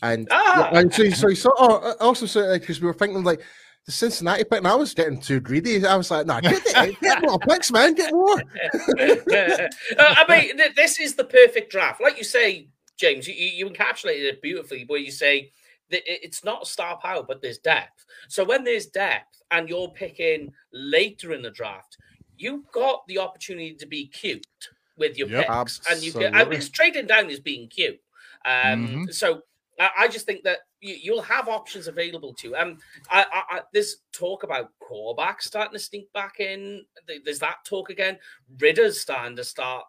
[0.00, 0.70] and ah!
[0.72, 1.50] and so so you saw.
[1.58, 3.42] Oh, also, so because we were thinking like
[3.84, 5.84] the Cincinnati pick, and I was getting too greedy.
[5.84, 8.38] I was like, "No, nah, get, get more picks, man, get more."
[9.00, 9.68] uh,
[9.98, 13.26] I mean, this is the perfect draft, like you say, James.
[13.26, 15.50] You, you encapsulated it beautifully, where you say
[15.90, 18.04] that it's not star power, but there's depth.
[18.28, 21.96] So when there's depth and you're picking later in the draft,
[22.42, 24.46] you've got the opportunity to be cute
[24.96, 25.94] with your yep, picks, absolutely.
[25.94, 26.34] and you can.
[26.34, 28.00] I mean, trading down is being cute.
[28.44, 28.52] Um,
[28.88, 29.04] mm-hmm.
[29.10, 29.42] So
[29.78, 32.56] I, I, just think that you, will have options available to you.
[32.56, 32.78] Um,
[33.10, 36.84] I, I, there's talk about Corbach starting to sneak back in.
[37.24, 38.18] There's that talk again.
[38.58, 39.84] Ridder's starting to start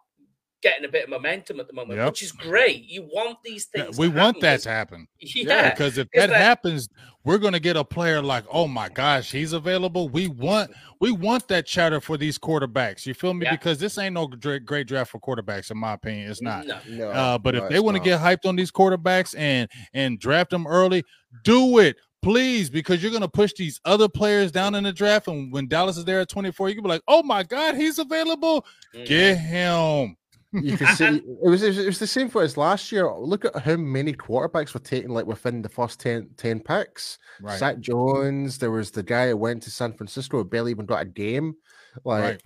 [0.64, 2.08] getting a bit of momentum at the moment, yep.
[2.08, 2.86] which is great.
[2.86, 3.96] You want these things.
[3.96, 5.06] Yeah, we want that to happen.
[5.20, 6.88] Yeah, because if that, that, happens,
[7.22, 10.08] we're going to get a player like, oh my gosh, he's available.
[10.08, 13.04] We want we want that chatter for these quarterbacks.
[13.04, 13.44] You feel me?
[13.44, 13.52] Yeah.
[13.52, 16.30] Because this ain't no great draft for quarterbacks, in my opinion.
[16.30, 16.66] It's not.
[16.66, 19.70] No, no, uh, but no, if they want to get hyped on these quarterbacks and
[19.92, 21.04] and draft them early,
[21.44, 25.28] do it please, because you're going to push these other players down in the draft.
[25.28, 27.98] And when Dallas is there at 24, you can be like, oh my God, he's
[27.98, 28.64] available.
[28.94, 29.04] Mm-hmm.
[29.04, 30.16] Get him
[30.62, 31.04] you can see
[31.44, 33.10] it was, it was the same for us last year.
[33.12, 37.18] Look at how many quarterbacks were taken like within the first 10, 10 picks.
[37.40, 37.60] Right.
[37.60, 41.02] Mac Jones, there was the guy who went to San Francisco who barely even got
[41.02, 41.56] a game.
[42.04, 42.42] Like right.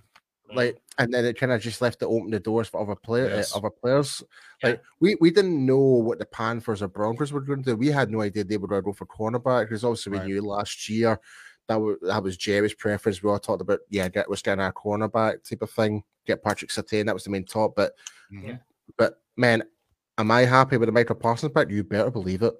[0.53, 3.31] like and then it kind of just left to open the doors for other players
[3.31, 3.55] uh, yes.
[3.55, 4.23] uh, other players.
[4.63, 4.69] Yeah.
[4.69, 7.75] Like we, we didn't know what the Panthers or Broncos were going to do.
[7.77, 10.25] We had no idea they would go for cornerback because obviously right.
[10.25, 11.19] we knew last year
[11.69, 13.23] that was that was Jerry's preference.
[13.23, 16.71] We all talked about yeah, get was getting our cornerback type of thing get Patrick
[16.71, 17.05] Surtain.
[17.05, 17.75] That was the main talk.
[17.75, 17.93] But
[18.33, 18.55] mm-hmm.
[18.97, 19.63] but man,
[20.17, 21.69] am I happy with the Micah Parsons pick?
[21.69, 22.53] You better believe it.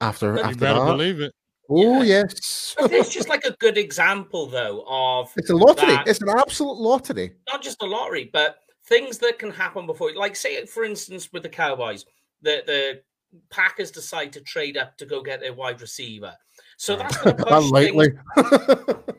[0.00, 0.86] After you after better that.
[0.86, 1.32] believe it.
[1.70, 2.24] Oh yeah.
[2.28, 2.76] yes.
[2.78, 5.94] it's just like a good example though of it's a lottery.
[5.94, 7.34] That, it's an absolute lottery.
[7.48, 8.56] Not just a lottery, but
[8.88, 10.12] things that can happen before.
[10.14, 12.04] Like say, for instance, with the Cowboys,
[12.42, 13.02] the the
[13.50, 16.34] Packers decide to trade up to go get their wide receiver.
[16.76, 18.12] So that's going to push Unlikely.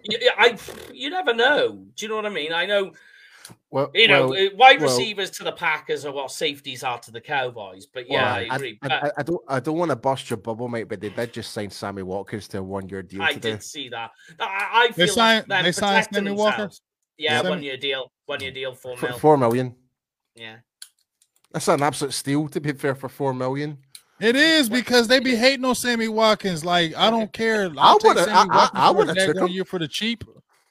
[0.04, 0.58] yeah, I
[0.94, 1.86] you never know.
[1.96, 2.54] Do you know what I mean?
[2.54, 2.92] I know
[3.70, 7.00] well, you know, well, uh, wide receivers well, to the Packers are what safeties are
[7.00, 7.86] to the Cowboys.
[7.86, 8.80] But yeah, well, I agree.
[8.82, 10.88] I, I, I, don't, I don't want to bust your bubble, mate.
[10.88, 13.22] But they did just sign Sammy Watkins to a one-year deal.
[13.22, 13.52] I today.
[13.52, 14.12] did see that.
[14.40, 16.70] I, I feel they signed, like they signed Sammy Walker.
[17.18, 19.20] Yeah, yeah, one-year deal, one-year deal, four million.
[19.20, 19.76] Four million.
[20.36, 20.58] Yeah,
[21.52, 22.48] that's an absolute steal.
[22.50, 23.78] To be fair, for four million.
[24.20, 26.66] It is because they be hating on Sammy Watkins.
[26.66, 27.70] Like I don't care.
[27.78, 28.30] I'll I would have.
[28.30, 30.24] I, I would have took him you for the cheap.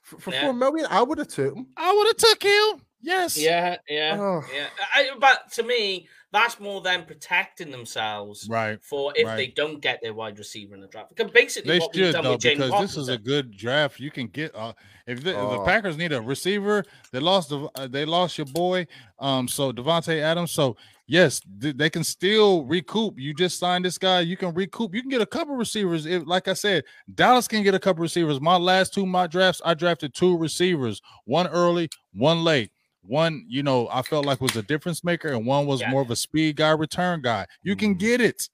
[0.02, 0.42] For, for yeah.
[0.42, 1.66] four million, I would have took him.
[1.76, 2.82] I would have took him.
[3.02, 3.38] Yes.
[3.38, 4.42] Yeah, yeah, oh.
[4.52, 4.66] yeah.
[4.92, 8.82] I, but to me, that's more than protecting themselves, right?
[8.82, 9.36] For if right.
[9.36, 12.80] they don't get their wide receiver in the draft, because basically they should though, because
[12.80, 14.00] this is a good draft.
[14.00, 14.72] You can get uh,
[15.06, 15.52] if, the, oh.
[15.52, 15.64] if the.
[15.64, 18.86] Packers need a receiver, they lost the uh, they lost your boy,
[19.20, 20.50] um, so Davante Adams.
[20.50, 20.76] So
[21.06, 23.18] yes, they can still recoup.
[23.18, 24.94] You just signed this guy, you can recoup.
[24.94, 26.06] You can get a couple receivers.
[26.06, 26.84] If, like I said,
[27.14, 28.40] Dallas can get a couple receivers.
[28.40, 32.70] My last two mock drafts, I drafted two receivers, one early, one late.
[33.02, 35.90] One, you know, I felt like was a difference maker, and one was yeah.
[35.90, 37.46] more of a speed guy, return guy.
[37.62, 37.98] You can mm.
[37.98, 38.48] get it.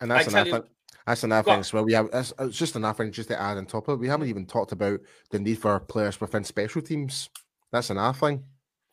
[0.00, 0.46] And that's enough.
[0.46, 0.64] You,
[1.06, 1.84] that's another thing as well.
[1.84, 4.00] We have it's, it's just another thing just to add on top of it.
[4.00, 5.00] We haven't even talked about
[5.30, 7.28] the need for players within special teams.
[7.72, 8.44] That's another thing.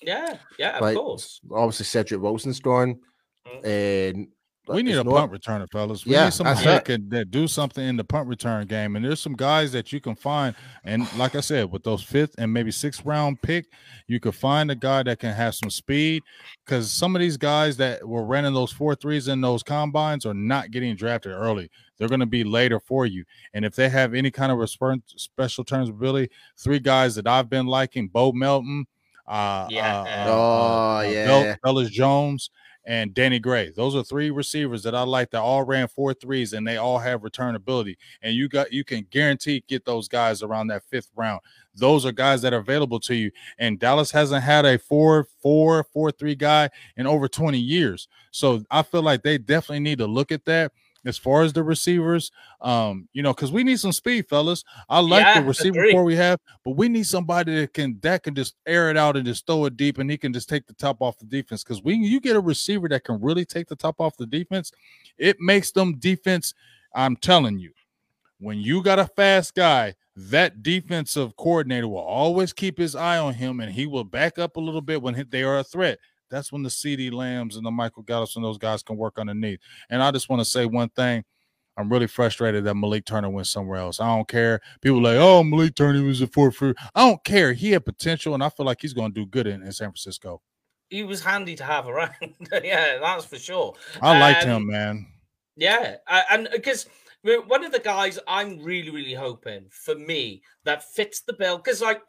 [0.01, 1.41] Yeah, yeah, like, of course.
[1.51, 2.99] Obviously, Cedric Wilson's gone.
[3.47, 3.65] Mm.
[3.65, 4.27] And
[4.67, 6.05] we need a punt returner, fellas.
[6.05, 8.95] We yeah, need somebody that can that do something in the punt return game.
[8.95, 10.55] And there's some guys that you can find.
[10.85, 13.65] And like I said, with those fifth and maybe sixth round pick,
[14.07, 16.23] you could find a guy that can have some speed.
[16.65, 20.33] Because some of these guys that were running those four threes in those combines are
[20.33, 21.69] not getting drafted early.
[21.97, 23.25] They're going to be later for you.
[23.53, 24.69] And if they have any kind of
[25.05, 28.85] special terms ability, three guys that I've been liking, Bo Melton,
[29.27, 32.49] uh, yeah, uh, oh uh, yeah, Velus Jones
[32.85, 33.69] and Danny Gray.
[33.69, 36.99] Those are three receivers that I like that all ran four threes and they all
[36.99, 37.97] have return ability.
[38.21, 41.41] And you got you can guarantee get those guys around that fifth round.
[41.75, 43.31] Those are guys that are available to you.
[43.57, 48.07] And Dallas hasn't had a four, four, four, three guy in over 20 years.
[48.31, 50.73] So I feel like they definitely need to look at that
[51.05, 52.31] as far as the receivers.
[52.61, 54.63] Um, you know, because we need some speed, fellas.
[54.89, 58.23] I like yeah, the receiver core we have, but we need somebody that can that
[58.23, 60.67] can just air it out and just throw it deep, and he can just take
[60.67, 61.63] the top off the defense.
[61.63, 64.71] Because when you get a receiver that can really take the top off the defense,
[65.17, 66.53] it makes them defense.
[66.95, 67.71] I'm telling you,
[68.39, 73.33] when you got a fast guy, that defensive coordinator will always keep his eye on
[73.33, 75.97] him, and he will back up a little bit when they are a threat
[76.33, 79.59] that's when the CeeDee Lambs and the Michael Gallups and those guys can work underneath.
[79.89, 81.23] And I just want to say one thing.
[81.77, 83.99] I'm really frustrated that Malik Turner went somewhere else.
[83.99, 84.59] I don't care.
[84.81, 86.75] People like, oh, Malik Turner was a fourth for.
[86.93, 87.53] I don't care.
[87.53, 89.89] He had potential, and I feel like he's going to do good in, in San
[89.89, 90.41] Francisco.
[90.89, 92.11] He was handy to have around.
[92.63, 93.73] yeah, that's for sure.
[94.01, 95.07] I liked um, him, man.
[95.55, 95.95] Yeah,
[96.29, 96.87] and because
[97.23, 101.81] one of the guys I'm really, really hoping for me that fits the bill, because
[101.81, 102.01] like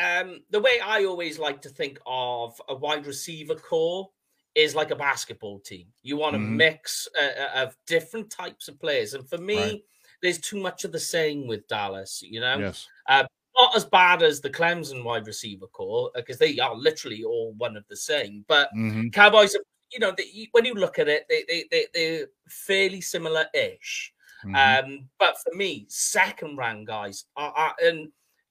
[0.00, 4.10] um, the way I always like to think of a wide receiver core
[4.54, 5.86] is like a basketball team.
[6.02, 6.56] You want a mm-hmm.
[6.56, 9.82] mix uh, of different types of players, and for me, right.
[10.22, 12.22] there's too much of the same with Dallas.
[12.22, 12.88] You know, yes.
[13.06, 13.24] Uh,
[13.56, 17.76] not as bad as the Clemson wide receiver core because they are literally all one
[17.76, 18.44] of the same.
[18.48, 19.08] But mm-hmm.
[19.08, 19.54] Cowboys,
[19.92, 24.12] you know, they, when you look at it, they, they, they, they're fairly similar ish.
[24.44, 24.86] Mm-hmm.
[24.86, 28.08] Um, but for me, second round guys, are, are, and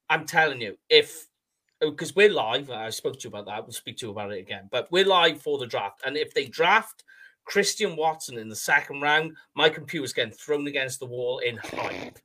[0.10, 1.28] I'm telling you, if
[1.82, 3.64] because we're live, I spoke to you about that.
[3.64, 6.02] We'll speak to you about it again, but we're live for the draft.
[6.06, 7.04] And if they draft
[7.46, 12.20] Christian Watson in the second round, my computer's getting thrown against the wall in hype.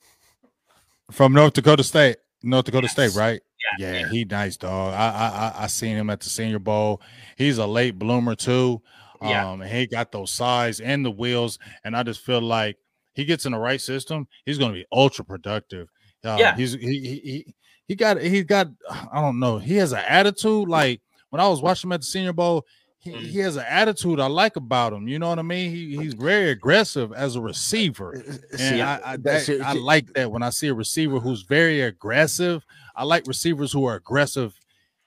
[1.10, 2.18] From North Dakota State.
[2.42, 2.92] North Dakota yes.
[2.92, 3.40] State, right?
[3.78, 4.92] Yeah, yeah, he nice dog.
[4.94, 7.00] I I I seen him at the Senior Bowl.
[7.36, 8.82] He's a late bloomer too.
[9.22, 9.50] Yeah.
[9.50, 12.76] Um, he got those size and the wheels, and I just feel like
[13.14, 15.88] he gets in the right system, he's going to be ultra productive.
[16.22, 17.54] Uh, yeah, he's he, he he
[17.94, 19.58] got he got I don't know.
[19.58, 22.66] He has an attitude like when I was watching him at the Senior Bowl.
[22.98, 23.20] He, mm.
[23.20, 25.06] he has an attitude I like about him.
[25.06, 25.70] You know what I mean?
[25.70, 30.30] He, he's very aggressive as a receiver, and see, I, I, that, I like that
[30.30, 32.64] when I see a receiver who's very aggressive.
[32.96, 34.58] I like receivers who are aggressive.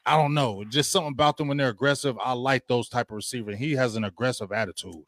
[0.05, 2.17] I don't know, just something about them when they're aggressive.
[2.23, 3.57] I like those type of receivers.
[3.57, 5.03] He has an aggressive attitude.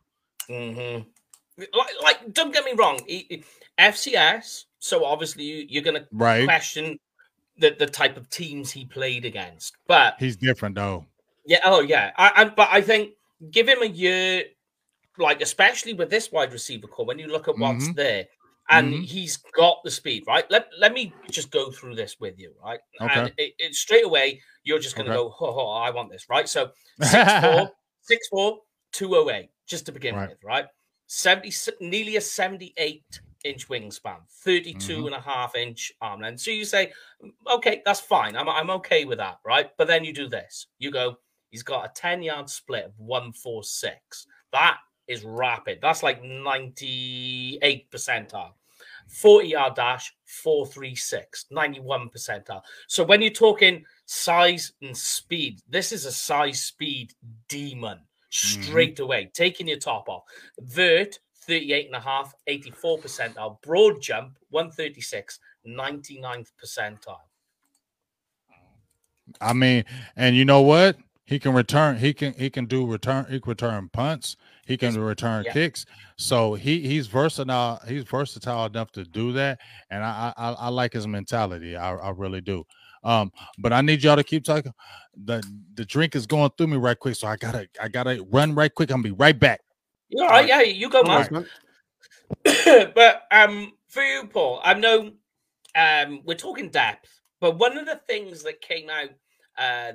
[0.50, 1.04] Mm-hmm.
[1.58, 3.44] Like, like, don't get me wrong, he,
[3.80, 4.66] FCS.
[4.80, 6.44] So obviously you, are going to right.
[6.46, 7.00] question
[7.62, 11.06] the the type of teams he played against, but he's different though.
[11.46, 11.60] Yeah.
[11.64, 12.12] Oh, yeah.
[12.18, 13.12] I, I but I think
[13.52, 14.44] give him a year,
[15.18, 17.06] like especially with this wide receiver core.
[17.06, 17.94] When you look at what's mm-hmm.
[17.94, 18.28] there,
[18.70, 19.04] and mm-hmm.
[19.04, 20.50] he's got the speed, right?
[20.50, 22.80] Let let me just go through this with you, right?
[23.00, 23.14] Okay.
[23.14, 25.30] And it, it, straight away, you're just going to okay.
[25.40, 26.50] go, oh, oh, I want this, right?
[26.50, 28.60] So six four, six four,
[28.92, 30.30] two oh eight, just to begin right.
[30.30, 30.66] with, right?
[31.08, 31.52] 70,
[31.82, 33.04] nearly a 78
[33.44, 35.06] inch wingspan, 32 mm-hmm.
[35.08, 36.42] and a half inch arm length.
[36.42, 36.92] So you say,
[37.52, 38.36] okay, that's fine.
[38.36, 39.70] I'm, I'm okay with that, right?
[39.78, 40.68] But then you do this.
[40.80, 41.18] You go,
[41.50, 44.28] he's got a 10 yard split of 146.
[44.52, 44.78] That
[45.08, 45.80] is rapid.
[45.82, 48.52] That's like 98 percentile.
[49.08, 52.62] 40 yard dash, 436, 91 percentile.
[52.88, 57.14] So when you're talking size and speed, this is a size speed
[57.50, 58.62] demon mm-hmm.
[58.62, 59.04] straight mm-hmm.
[59.04, 60.24] away, taking your top off.
[60.60, 61.20] Vert,
[61.52, 63.62] 38 and a half, 84 percentile.
[63.62, 65.38] Broad jump, 136,
[65.68, 67.18] 99th percentile.
[69.42, 69.84] I mean,
[70.16, 70.96] and you know what?
[71.26, 71.98] He can return.
[71.98, 73.26] He can he can do return.
[73.30, 74.38] He can return punts.
[74.66, 75.54] He can return yeah.
[75.54, 75.86] kicks.
[76.18, 77.82] So he he's versatile.
[77.86, 81.76] He's versatile enough to do that, and I I, I like his mentality.
[81.76, 82.64] I, I really do.
[83.04, 84.74] Um, but I need y'all to keep talking.
[85.26, 85.44] the
[85.74, 88.74] The drink is going through me right quick, so I gotta I gotta run right
[88.74, 88.90] quick.
[88.90, 89.62] I'm gonna be right back.
[90.20, 91.46] All right, yeah, you go, man.
[92.94, 95.12] but um, for you, Paul, I know
[95.76, 99.10] um, we're talking depth, but one of the things that came out
[99.58, 99.94] uh,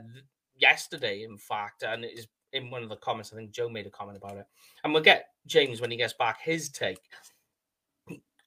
[0.56, 3.86] yesterday, in fact, and it is in one of the comments, I think Joe made
[3.86, 4.46] a comment about it,
[4.84, 7.00] and we'll get James when he gets back his take.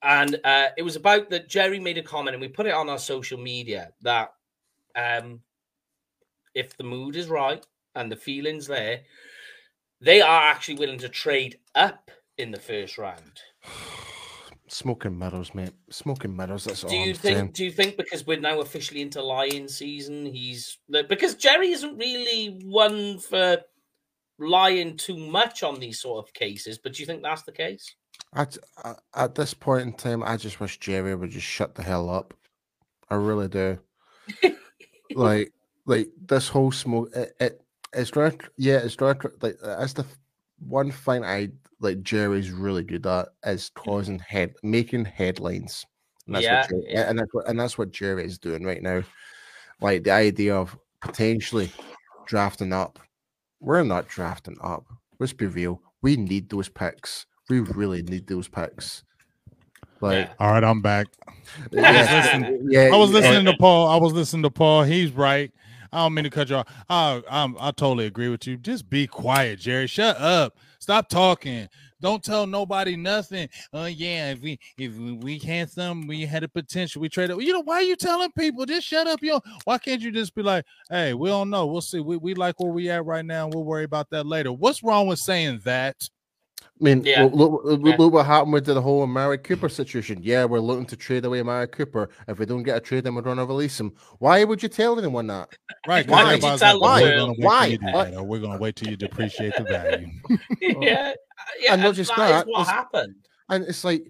[0.01, 2.89] And uh, it was about that Jerry made a comment, and we put it on
[2.89, 4.33] our social media that
[4.95, 5.41] um,
[6.55, 7.65] if the mood is right
[7.95, 9.01] and the feelings there,
[10.01, 13.41] they are actually willing to trade up in the first round.
[14.71, 15.73] Smoking mirrors, mate.
[15.89, 16.65] Smoking mirrors.
[16.65, 16.93] That's do all.
[16.93, 17.37] you I'm think?
[17.37, 17.51] Saying.
[17.53, 20.77] Do you think because we're now officially into lion season, he's
[21.07, 23.57] because Jerry isn't really one for
[24.39, 26.77] lying too much on these sort of cases.
[26.77, 27.95] But do you think that's the case?
[28.33, 28.57] At
[29.15, 32.33] at this point in time, I just wish Jerry would just shut the hell up.
[33.09, 33.79] I really do.
[35.15, 35.51] like,
[35.85, 37.11] like this whole smoke.
[37.15, 37.61] It, it
[37.93, 38.39] it's right.
[38.57, 39.17] Yeah, it's right.
[39.41, 40.05] Like that's the
[40.59, 42.01] one thing I like.
[42.03, 45.85] Jerry's really good at is causing head, making headlines.
[46.25, 47.09] And that's yeah, what Jerry, yeah.
[47.09, 49.03] and that's what and that's what Jerry is doing right now.
[49.81, 51.71] Like the idea of potentially
[52.25, 52.99] drafting up.
[53.59, 54.85] We're not drafting up.
[55.19, 55.81] Let's be real.
[56.01, 57.25] We need those picks.
[57.49, 59.03] We really need those picks.
[60.01, 60.33] Like, yeah.
[60.39, 61.07] all right, I'm back.
[61.71, 63.87] Yeah, I was listening, yeah, I was listening to Paul.
[63.87, 64.83] I was listening to Paul.
[64.83, 65.51] He's right.
[65.91, 66.67] I don't mean to cut you off.
[66.89, 68.57] I, I'm, I totally agree with you.
[68.57, 69.87] Just be quiet, Jerry.
[69.87, 70.57] Shut up.
[70.79, 71.67] Stop talking.
[72.01, 73.49] Don't tell nobody nothing.
[73.73, 77.01] Oh uh, yeah, if we if we had some, we had a potential.
[77.01, 77.41] We traded.
[77.41, 78.65] You know why are you telling people?
[78.65, 79.41] Just shut up, yo.
[79.65, 81.65] Why can't you just be like, hey, we don't know.
[81.65, 81.99] We'll see.
[81.99, 83.49] We we like where we at right now.
[83.49, 84.53] We'll worry about that later.
[84.53, 85.97] What's wrong with saying that?
[86.63, 87.23] I mean, yeah.
[87.23, 87.95] look, look, yeah.
[87.97, 90.19] look, what happened with the whole Amari Cooper situation.
[90.21, 92.09] Yeah, we're looking to trade away Amari Cooper.
[92.27, 93.93] If we don't get a trade, then we're going to release him.
[94.19, 95.49] Why would you tell anyone that?
[95.87, 96.07] Right?
[96.07, 97.33] Why did you tell oh, why?
[97.37, 97.77] Why?
[97.81, 98.21] Why?
[98.21, 100.07] We're going to wait till you depreciate the value.
[100.61, 101.73] yeah, uh, yeah.
[101.73, 102.47] And not just that.
[102.47, 103.15] what happened.
[103.49, 104.09] And it's like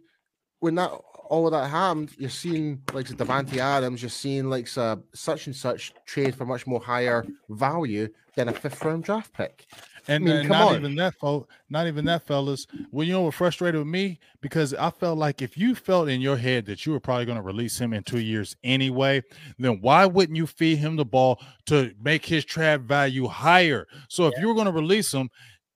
[0.60, 0.92] when that
[1.30, 5.56] all of that happened, you're seeing like Davante Adams, you're seeing like uh, such and
[5.56, 9.68] such trade for much more higher value than a fifth round draft pick.
[10.08, 10.76] And, I mean, and not on.
[10.78, 11.54] even that, folks.
[11.70, 12.66] Not even that, fellas.
[12.92, 16.20] Well, you know what frustrated with me because I felt like if you felt in
[16.20, 19.22] your head that you were probably going to release him in two years anyway,
[19.60, 23.88] then why wouldn't you feed him the ball to make his trap value higher?
[24.08, 24.42] So if yeah.
[24.42, 25.30] you were going to release him,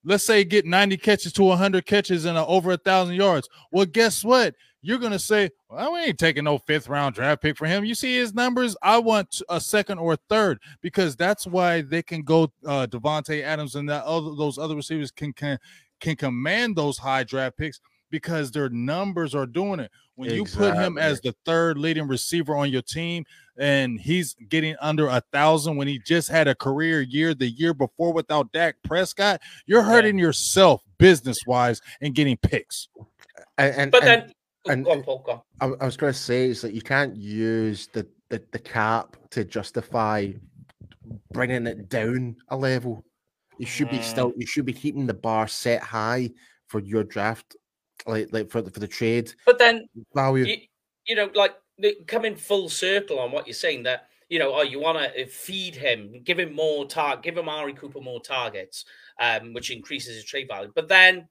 [0.04, 3.48] let's say get 90 catches to 100 catches and over a thousand yards.
[3.72, 4.56] Well, guess what?
[4.84, 7.86] You're going to say, well, we ain't taking no fifth round draft pick for him.
[7.86, 8.76] You see his numbers?
[8.84, 13.42] I want a second or a third because that's why they can go uh Davante
[13.42, 15.58] Adams and that other those other receivers can can
[16.02, 17.80] can command those high draft picks
[18.12, 19.90] because their numbers are doing it.
[20.16, 20.68] When exactly.
[20.68, 23.26] you put him as the third leading receiver on your team
[23.58, 27.74] and he's getting under a thousand when he just had a career year the year
[27.74, 30.26] before without Dak Prescott, you're hurting yeah.
[30.26, 32.90] yourself business wise and getting picks.
[33.58, 34.32] And, and but then
[34.66, 35.74] and, and go on, Paul, go on.
[35.80, 39.18] I, I was going to say is that you can't use the, the the cap
[39.32, 40.32] to justify
[41.32, 43.04] bringing it down a level.
[43.58, 44.32] You should be still.
[44.32, 44.40] Mm.
[44.40, 46.32] You should be keeping the bar set high
[46.68, 47.56] for your draft,
[48.08, 49.34] like like for the, for the trade.
[49.46, 50.46] But then value.
[50.46, 50.58] You,
[51.08, 51.56] you know, like
[52.08, 55.76] coming full circle on what you're saying that you know, oh, you want to feed
[55.76, 58.86] him, give him more tar, give him Ari Cooper more targets,
[59.20, 60.72] um, which increases his trade value.
[60.74, 61.28] But then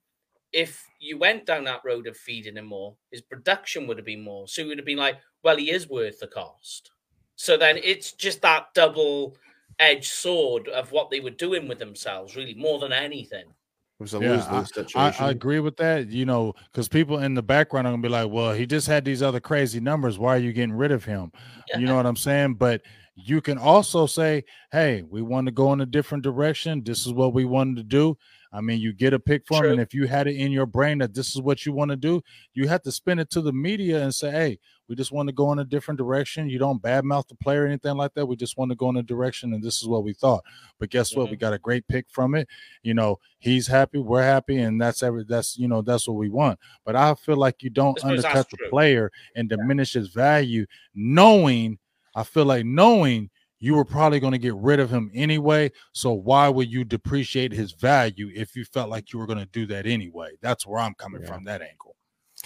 [0.53, 4.23] if you went down that road of feeding him more, his production would have been
[4.23, 4.47] more.
[4.47, 6.93] So it would have been like, well, he is worth the cost.
[7.35, 9.37] So then it's just that double
[9.81, 13.47] edged sword of what they were doing with themselves, really, more than anything.
[13.47, 15.01] It was a yeah, lose situation.
[15.01, 18.09] I, I, agree with that, you know, because people in the background are gonna be
[18.09, 20.19] like, well, he just had these other crazy numbers.
[20.19, 21.33] Why are you getting rid of him?
[21.69, 21.79] Yeah.
[21.79, 22.55] You know what I'm saying?
[22.55, 22.83] But
[23.15, 26.83] you can also say, hey, we want to go in a different direction.
[26.85, 28.17] This is what we wanted to do.
[28.53, 29.71] I mean, you get a pick from, True.
[29.71, 31.97] and if you had it in your brain that this is what you want to
[31.97, 32.23] do,
[32.53, 35.33] you have to spin it to the media and say, "Hey, we just want to
[35.33, 36.51] go in a different direction.
[36.51, 38.27] You don't badmouth the player or anything like that.
[38.27, 40.45] We just want to go in a direction, and this is what we thought."
[40.79, 41.21] But guess mm-hmm.
[41.21, 41.31] what?
[41.31, 41.41] We mm-hmm.
[41.41, 42.47] got a great pick from it.
[42.83, 46.29] You know, he's happy, we're happy, and that's every that's you know that's what we
[46.29, 46.59] want.
[46.85, 50.01] But I feel like you don't this undercut the player and diminish yeah.
[50.01, 51.79] his value, knowing.
[52.15, 53.31] I feel like knowing
[53.63, 55.71] you were probably going to get rid of him anyway.
[55.93, 59.47] So why would you depreciate his value if you felt like you were going to
[59.47, 60.31] do that anyway?
[60.41, 61.29] That's where I'm coming yeah.
[61.29, 61.95] from that angle.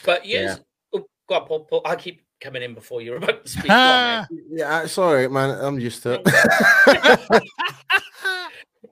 [0.04, 0.58] But yes,
[0.92, 1.00] yeah.
[1.00, 3.64] oh, God, Paul, Paul, I keep coming in before you're about to speak.
[4.50, 5.58] yeah, sorry, man.
[5.58, 6.24] I'm used to it.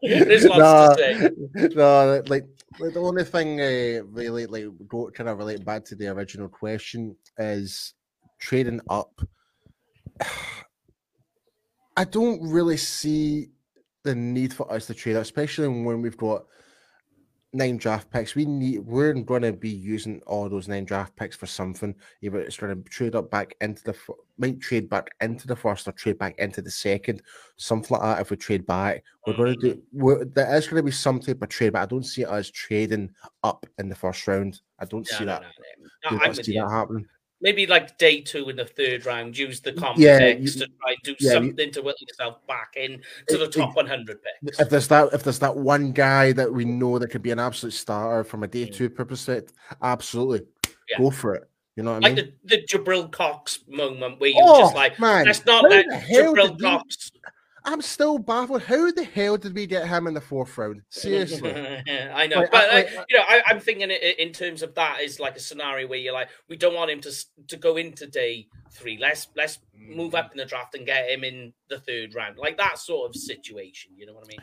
[0.02, 1.68] There's lots no, to say.
[1.76, 2.46] No, like,
[2.80, 6.48] like the only thing uh, really like go kind of relate back to the original
[6.48, 7.92] question is
[8.40, 9.20] trading up
[11.96, 13.48] I don't really see
[14.02, 16.44] the need for us to trade, up, especially when we've got
[17.52, 18.34] nine draft picks.
[18.34, 21.94] We need we're going to be using all those nine draft picks for something.
[22.20, 23.96] Either it's going to trade up back into the
[24.38, 27.22] might trade back into the first or trade back into the second,
[27.56, 28.20] something like that.
[28.22, 29.74] If we trade back, we're going to do.
[29.74, 30.02] Mm-hmm.
[30.02, 32.50] We're, there is going to be some type of trade, but I don't see us
[32.50, 33.10] trading
[33.42, 34.60] up in the first round.
[34.80, 35.42] I don't see no, that.
[36.10, 37.06] No, I see that happening
[37.44, 40.98] maybe like day two in the third round, use the context yeah, to try and
[41.04, 44.58] do yeah, something you, to will yourself back in to the top it, 100 picks.
[44.58, 47.38] If there's that, if there's that one guy that we know that could be an
[47.38, 48.74] absolute starter from a day mm.
[48.74, 50.46] two perspective, absolutely
[50.88, 50.98] yeah.
[50.98, 51.48] go for it.
[51.76, 52.24] You know what like I mean?
[52.24, 55.86] Like the, the Jabril Cox moment where you're oh, just like, man, let's not let
[55.86, 57.10] Jabril Cox.
[57.12, 57.20] You,
[57.66, 58.62] I'm still baffled.
[58.62, 60.82] How the hell did we get him in the fourth round?
[60.90, 65.00] Seriously, I know, like, but uh, you know, I, am thinking in terms of that
[65.00, 67.12] is like a scenario where you're like, we don't want him to
[67.48, 68.98] to go into day three.
[68.98, 72.58] Let's let's move up in the draft and get him in the third round, like
[72.58, 73.92] that sort of situation.
[73.96, 74.40] You know what I mean?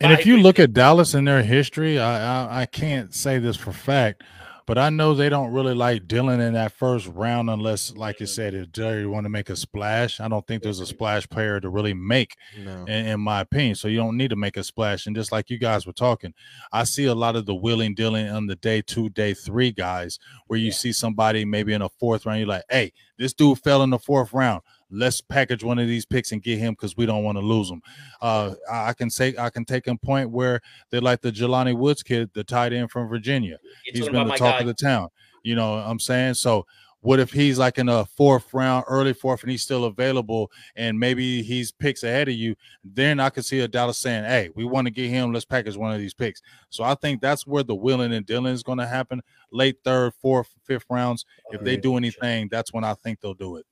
[0.00, 3.38] And but if you look at Dallas and their history, I, I I can't say
[3.38, 4.24] this for fact,
[4.66, 8.26] but I know they don't really like Dillon in that first round unless, like you
[8.26, 10.18] said, if Jerry want to make a splash.
[10.18, 12.84] I don't think there's a splash player to really make, no.
[12.84, 13.76] in, in, my opinion.
[13.76, 15.06] So you don't need to make a splash.
[15.06, 16.34] And just like you guys were talking,
[16.72, 20.18] I see a lot of the willing Dillon on the day two, day three guys
[20.48, 20.72] where you yeah.
[20.72, 22.40] see somebody maybe in a fourth round.
[22.40, 26.04] You're like, hey, this dude fell in the fourth round let's package one of these
[26.04, 27.82] picks and get him because we don't want to lose him.
[28.20, 30.60] Uh, I can say I can take a point where
[30.90, 33.58] they're like the Jelani Woods kid, the tight end from Virginia.
[33.86, 34.60] You're he's been the talk guy.
[34.60, 35.08] of the town.
[35.42, 36.34] You know what I'm saying?
[36.34, 36.66] So
[37.06, 40.98] what if he's like in a fourth round, early fourth, and he's still available, and
[40.98, 42.56] maybe he's picks ahead of you?
[42.82, 45.32] Then I could see a Dallas saying, "Hey, we want to get him.
[45.32, 48.52] Let's package one of these picks." So I think that's where the willing and Dillon
[48.52, 49.22] is going to happen,
[49.52, 51.24] late third, fourth, fifth rounds.
[51.52, 53.66] If they do anything, that's when I think they'll do it.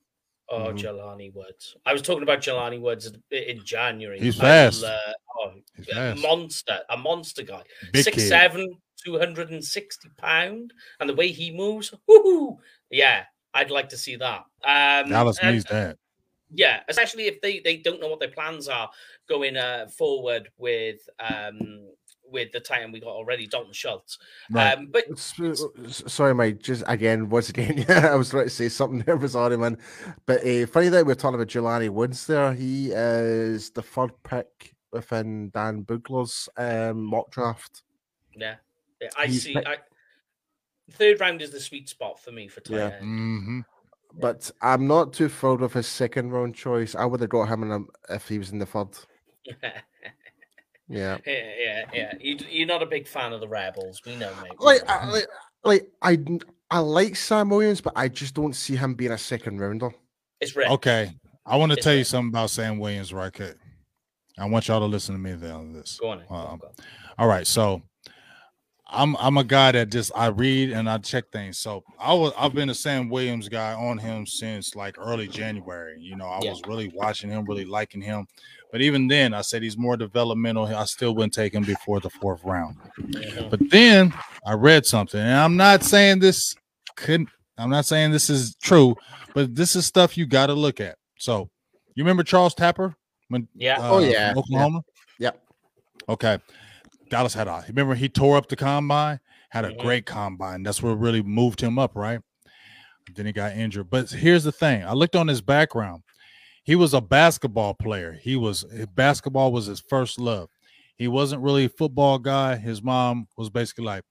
[0.50, 0.76] Oh, mm-hmm.
[0.76, 1.76] Jelani Woods.
[1.86, 4.20] I was talking about Jelani Woods in January.
[4.20, 4.84] He's fast.
[4.84, 4.96] Uh,
[5.38, 6.20] oh, He's fast.
[6.20, 7.62] monster, a monster guy.
[7.92, 8.28] Big Six kid.
[8.28, 10.72] seven, 260 pound.
[11.00, 12.58] And the way he moves, whoo,
[12.90, 13.24] yeah.
[13.54, 14.44] I'd like to see that.
[14.64, 15.96] Um, Dallas needs that.
[16.50, 18.90] Yeah, especially if they they don't know what their plans are
[19.28, 21.88] going uh, forward with um
[22.30, 24.18] with the time we got already, Dalton Schultz.
[24.50, 24.76] Right.
[24.76, 26.62] Um, but sorry, Mike.
[26.62, 29.78] Just again, once again, yeah, I was trying to say something there, was sorry, man.
[30.26, 32.52] But uh, funny that we're talking about Jelani Woods there.
[32.52, 37.82] He is the third pick within Dane Brugler's um, mock draft.
[38.36, 38.56] Yeah,
[39.00, 39.56] yeah I He's see.
[39.56, 39.76] I,
[40.90, 42.90] third round is the sweet spot for me for tight yeah.
[43.00, 43.60] Mm-hmm.
[44.16, 46.94] But I'm not too thrilled with his second round choice.
[46.94, 48.88] I would have got him in a, if he was in the third.
[50.88, 51.18] Yeah.
[51.26, 52.14] Yeah, yeah, yeah.
[52.20, 54.00] You, are not a big fan of the Rebels.
[54.06, 54.52] We know, mate.
[54.58, 55.26] like, I, like,
[55.64, 56.18] like, I,
[56.70, 59.90] I like Sam Williams, but I just don't see him being a second rounder.
[60.40, 60.70] It's red.
[60.70, 61.12] Okay.
[61.46, 63.32] I want to tell you something about Sam Williams, right?
[63.32, 63.56] Quick.
[64.38, 65.98] I want y'all to listen to me on this.
[66.00, 66.24] Go on.
[66.28, 66.72] Go on, um, go on.
[67.18, 67.46] All right.
[67.46, 67.82] So
[68.94, 71.58] I'm I'm a guy that just I read and I check things.
[71.58, 75.96] So I was I've been a Sam Williams guy on him since like early January.
[76.00, 76.50] You know, I yeah.
[76.50, 78.26] was really watching him, really liking him.
[78.72, 80.66] But even then, I said he's more developmental.
[80.66, 82.76] I still wouldn't take him before the fourth round.
[83.00, 83.48] Mm-hmm.
[83.48, 84.12] But then
[84.46, 86.56] I read something, and I'm not saying this
[86.96, 87.28] couldn't.
[87.56, 88.96] I'm not saying this is true,
[89.32, 90.96] but this is stuff you got to look at.
[91.18, 91.50] So,
[91.94, 92.96] you remember Charles Tapper?
[93.28, 94.82] When yeah, uh, oh yeah, Oklahoma.
[95.20, 95.26] Yeah.
[95.26, 95.42] Yep.
[96.08, 96.38] Okay.
[97.14, 97.64] Dallas had a.
[97.68, 99.20] Remember he tore up the combine.
[99.50, 99.80] Had a mm-hmm.
[99.80, 100.62] great combine.
[100.62, 102.20] That's what really moved him up, right?
[103.14, 103.88] Then he got injured.
[103.88, 106.02] But here's the thing: I looked on his background
[106.64, 108.18] he was a basketball player.
[108.20, 110.48] He was basketball was his first love.
[110.96, 112.56] He wasn't really a football guy.
[112.56, 114.02] His mom was basically like,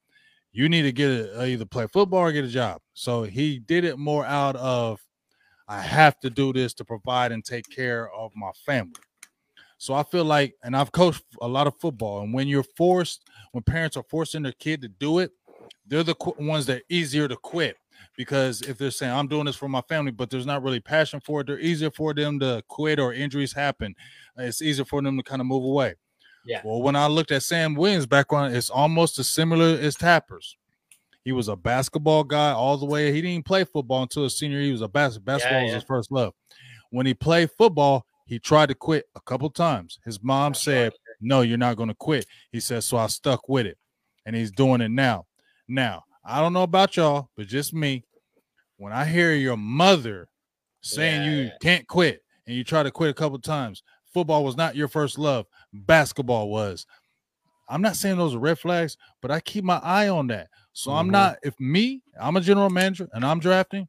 [0.52, 3.84] "You need to get a, either play football or get a job." So he did
[3.84, 5.00] it more out of,
[5.66, 8.94] "I have to do this to provide and take care of my family."
[9.84, 13.22] So I feel like, and I've coached a lot of football, and when you're forced,
[13.52, 15.32] when parents are forcing their kid to do it,
[15.86, 17.76] they're the ones that are easier to quit
[18.16, 21.20] because if they're saying I'm doing this for my family, but there's not really passion
[21.20, 23.94] for it, they're easier for them to quit or injuries happen.
[24.38, 25.96] It's easier for them to kind of move away.
[26.46, 26.62] Yeah.
[26.64, 30.56] Well, when I looked at Sam Williams' background, it's almost as similar as Tappers.
[31.26, 33.12] He was a basketball guy all the way.
[33.12, 34.60] He didn't play football until his senior.
[34.60, 34.66] year.
[34.66, 35.74] He was a bas- basketball yeah, yeah.
[35.74, 36.32] was his first love.
[36.88, 39.98] When he played football, he tried to quit a couple times.
[40.04, 41.16] His mom That's said, right.
[41.20, 43.78] "No, you're not going to quit." He said, "So I stuck with it,"
[44.26, 45.26] and he's doing it now.
[45.68, 48.04] Now, I don't know about y'all, but just me.
[48.76, 50.28] When I hear your mother
[50.80, 51.36] saying yeah.
[51.36, 54.88] you can't quit and you try to quit a couple times, football was not your
[54.88, 56.86] first love, basketball was.
[57.68, 60.48] I'm not saying those are red flags, but I keep my eye on that.
[60.72, 60.98] So mm-hmm.
[60.98, 63.88] I'm not, if me, I'm a general manager and I'm drafting,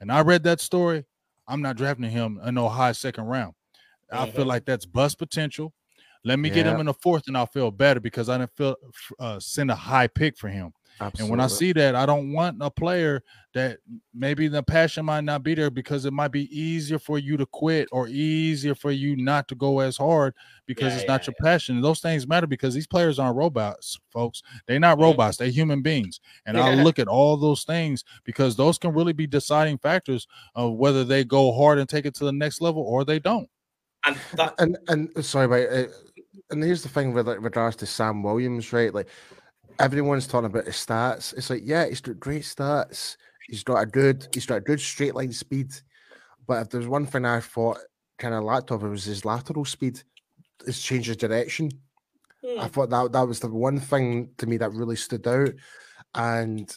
[0.00, 1.04] and I read that story,
[1.46, 3.54] I'm not drafting him in no high second round.
[4.14, 5.72] I feel like that's bust potential.
[6.24, 6.54] Let me yeah.
[6.56, 8.76] get him in the fourth, and I'll feel better because I didn't feel
[9.18, 10.72] uh, send a high pick for him.
[11.00, 11.24] Absolutely.
[11.24, 13.78] And when I see that, I don't want a player that
[14.14, 17.46] maybe the passion might not be there because it might be easier for you to
[17.46, 20.34] quit or easier for you not to go as hard
[20.66, 21.50] because yeah, it's not your yeah.
[21.50, 21.80] passion.
[21.80, 24.42] those things matter because these players aren't robots, folks.
[24.66, 26.20] They're not robots, they're human beings.
[26.46, 30.74] And I look at all those things because those can really be deciding factors of
[30.74, 33.48] whether they go hard and take it to the next level or they don't.
[34.06, 35.68] And that- and, and sorry, mate.
[35.68, 35.88] Uh,
[36.50, 38.92] and here's the thing with like, regards to Sam Williams, right?
[38.92, 39.08] Like
[39.78, 41.36] everyone's talking about his stats.
[41.36, 43.16] It's like, yeah, he's got great stats.
[43.48, 45.72] He's got a good, he's got a good straight line speed.
[46.46, 47.78] But if there's one thing I thought
[48.18, 50.02] kind of lacked of, it was his lateral speed.
[50.64, 51.70] His change of direction.
[52.44, 52.60] Hmm.
[52.60, 55.50] I thought that that was the one thing to me that really stood out,
[56.14, 56.76] and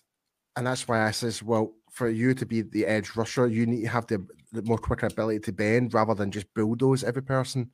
[0.56, 3.82] and that's why I says, well, for you to be the edge rusher, you need
[3.82, 7.72] to have the, the more quicker ability to bend rather than just bulldoze every person.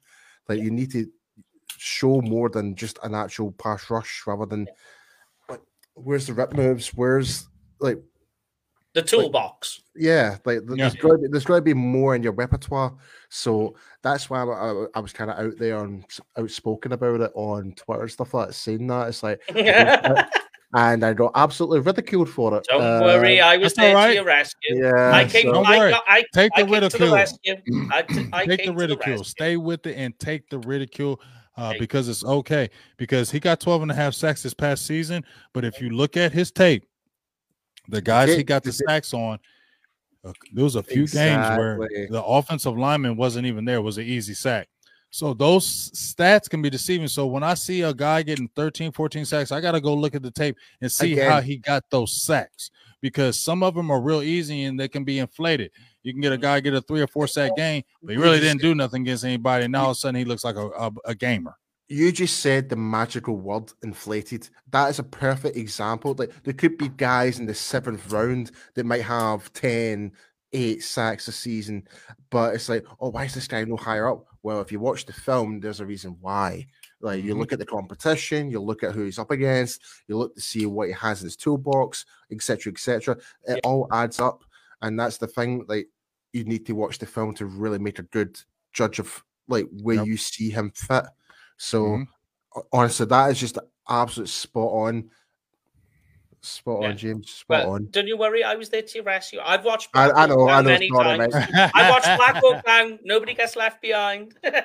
[0.48, 1.08] Like you need to
[1.78, 4.70] show more than just an actual pass rush rather than
[5.96, 6.94] where's the rep moves?
[6.94, 7.50] Where's
[7.82, 8.00] like
[8.94, 9.82] the toolbox?
[9.94, 10.90] Like, yeah, like yeah.
[10.90, 12.96] there's got to be there's got to be more in your repertoire.
[13.28, 16.06] So that's why I, I, I was kind of out there and
[16.38, 19.42] outspoken about it on Twitter and stuff like that, saying that it's like.
[20.74, 22.66] and I got absolutely ridiculed for it.
[22.68, 24.08] Don't uh, worry, I was there right.
[24.08, 24.84] to your rescue.
[24.84, 25.64] Yeah, I came, so.
[25.64, 27.10] I, I, take the I ridicule.
[27.10, 27.56] The rescue.
[27.92, 29.20] I, take the ridicule.
[29.20, 31.22] The Stay with it and take the ridicule
[31.58, 32.70] uh, because it's okay.
[32.98, 35.24] Because he got 12 and a half sacks this past season.
[35.54, 36.86] But if you look at his tape,
[37.88, 39.40] the guys he got the sacks on,
[40.26, 41.58] uh, there was a few exactly.
[41.58, 43.78] games where the offensive lineman wasn't even there.
[43.78, 44.70] It was an easy sack.
[45.14, 47.08] So those stats can be deceiving.
[47.08, 50.16] So when I see a guy getting 13, 14 sacks, I got to go look
[50.16, 51.30] at the tape and see Again.
[51.30, 55.04] how he got those sacks because some of them are real easy and they can
[55.04, 55.70] be inflated.
[56.02, 58.40] You can get a guy get a three or four sack game, but he really
[58.40, 59.66] didn't do nothing against anybody.
[59.66, 61.54] And now all of a sudden he looks like a, a, a gamer.
[61.90, 64.50] You just said the magical word inflated.
[64.72, 66.16] That is a perfect example.
[66.18, 70.12] Like there could be guys in the seventh round that might have 10,
[70.54, 71.88] eight sacks a season.
[72.32, 74.26] But it's like, oh, why is this guy no higher up?
[74.44, 76.68] Well, if you watch the film, there's a reason why.
[77.00, 77.40] Like you mm-hmm.
[77.40, 80.66] look at the competition, you look at who he's up against, you look to see
[80.66, 83.18] what he has in his toolbox, etc., etc.
[83.48, 83.60] It yeah.
[83.64, 84.44] all adds up,
[84.82, 85.66] and that's the thing.
[85.68, 85.88] Like
[86.34, 88.38] you need to watch the film to really make a good
[88.74, 90.08] judge of like where yep.
[90.08, 91.06] you see him fit.
[91.58, 92.60] So mm-hmm.
[92.74, 95.10] honestly, that is just absolute spot on.
[96.46, 96.90] Spot yeah.
[96.90, 97.32] on, James.
[97.32, 97.88] Spot on.
[97.92, 99.40] Don't you worry, I was there to your rescue.
[99.42, 99.88] I've watched.
[99.94, 100.72] I, I, know, I know.
[100.72, 101.34] Many times.
[101.34, 103.00] I watched Black Hawk Down.
[103.06, 104.36] Nobody gets left behind.
[104.44, 104.58] but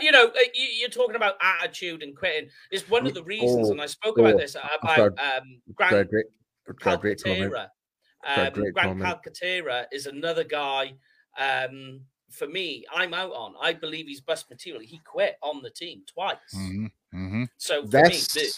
[0.00, 2.50] you know, uh, you, are talking about attitude and quitting.
[2.70, 6.08] It's one of the reasons, oh, and I spoke oh, about this about um, Grant
[6.08, 6.26] great,
[6.80, 7.66] Calcaterra.
[8.24, 10.92] Um, Grant Calcaterra is another guy.
[11.36, 13.54] Um, for me, I'm out on.
[13.60, 14.82] I believe he's bust material.
[14.82, 16.36] He quit on the team twice.
[16.54, 16.86] Mm-hmm.
[17.14, 17.44] Mm-hmm.
[17.56, 18.36] So for That's...
[18.36, 18.54] me, the,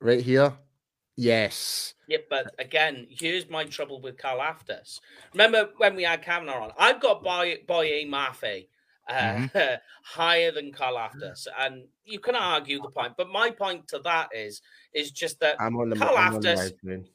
[0.00, 0.52] right here.
[1.16, 1.94] Yes.
[2.08, 5.00] Yeah, but again, here's my trouble with Karlaftis.
[5.32, 6.72] Remember when we had Kavanagh on?
[6.78, 8.66] I've got Boye, Boye Mafe
[9.08, 9.74] uh, mm-hmm.
[10.04, 13.14] higher than Karlaftis, and you can argue the point.
[13.16, 16.72] But my point to that is, is just that I'm on the, Karlaftis,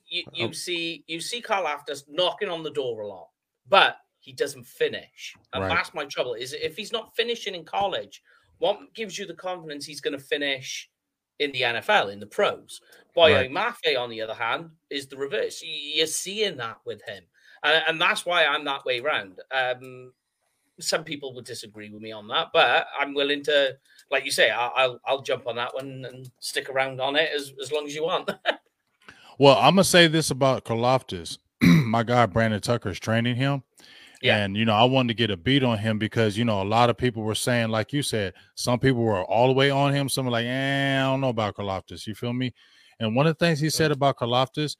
[0.07, 0.51] you, you oh.
[0.51, 3.29] see, you see Karlaftis knocking on the door a lot,
[3.67, 5.69] but he doesn't finish, and right.
[5.69, 6.33] that's my trouble.
[6.33, 8.21] Is if he's not finishing in college,
[8.59, 10.89] what gives you the confidence he's going to finish?
[11.41, 12.81] In the NFL, in the pros.
[13.15, 13.51] Boye right.
[13.51, 15.61] Mafe, on the other hand, is the reverse.
[15.65, 17.23] You're seeing that with him.
[17.63, 19.41] And, and that's why I'm that way round.
[19.51, 20.13] Um,
[20.79, 23.75] some people would disagree with me on that, but I'm willing to,
[24.11, 27.31] like you say, I'll, I'll, I'll jump on that one and stick around on it
[27.35, 28.29] as, as long as you want.
[29.39, 31.39] well, I'm going to say this about Karlaftis.
[31.61, 33.63] My guy, Brandon Tucker, is training him.
[34.21, 34.43] Yeah.
[34.43, 36.63] And you know, I wanted to get a beat on him because you know a
[36.63, 39.93] lot of people were saying, like you said, some people were all the way on
[39.93, 40.09] him.
[40.09, 42.05] Some were like, eh, I don't know about Karlaftis.
[42.07, 42.53] You feel me?
[42.99, 44.77] And one of the things he said about Karlaftis,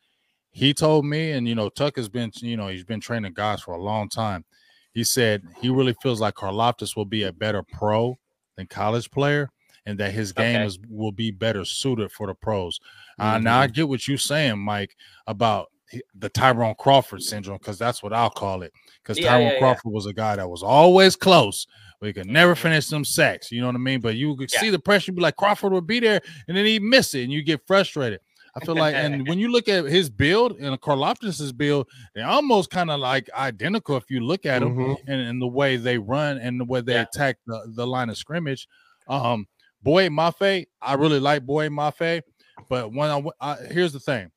[0.51, 3.61] he told me, and you know, Tuck has been, you know, he's been training guys
[3.61, 4.45] for a long time.
[4.93, 8.19] He said he really feels like Karlaftis will be a better pro
[8.57, 9.49] than college player,
[9.85, 10.65] and that his game okay.
[10.65, 12.79] is will be better suited for the pros.
[13.19, 13.21] Mm-hmm.
[13.23, 13.73] Uh, now I mm-hmm.
[13.73, 15.70] get what you're saying, Mike, about
[16.15, 18.73] the Tyrone Crawford syndrome, because that's what I'll call it.
[19.01, 19.91] Because yeah, Tyrone yeah, Crawford yeah.
[19.91, 21.67] was a guy that was always close,
[21.99, 22.61] but he could never mm-hmm.
[22.61, 23.51] finish some sacks.
[23.51, 24.01] You know what I mean?
[24.01, 26.81] But you could see the pressure, be like Crawford would be there, and then he'd
[26.81, 28.19] miss it, and you get frustrated.
[28.55, 32.69] I feel like, and when you look at his build and Karlaftis's build, they're almost
[32.69, 35.11] kind of like identical if you look at them mm-hmm.
[35.11, 38.17] and, and, the way they run and the way they attack the, the line of
[38.17, 38.67] scrimmage.
[39.07, 39.47] Um,
[39.81, 42.21] Boye Mafe, I really like Boye Mafe,
[42.69, 44.31] but when I, I here's the thing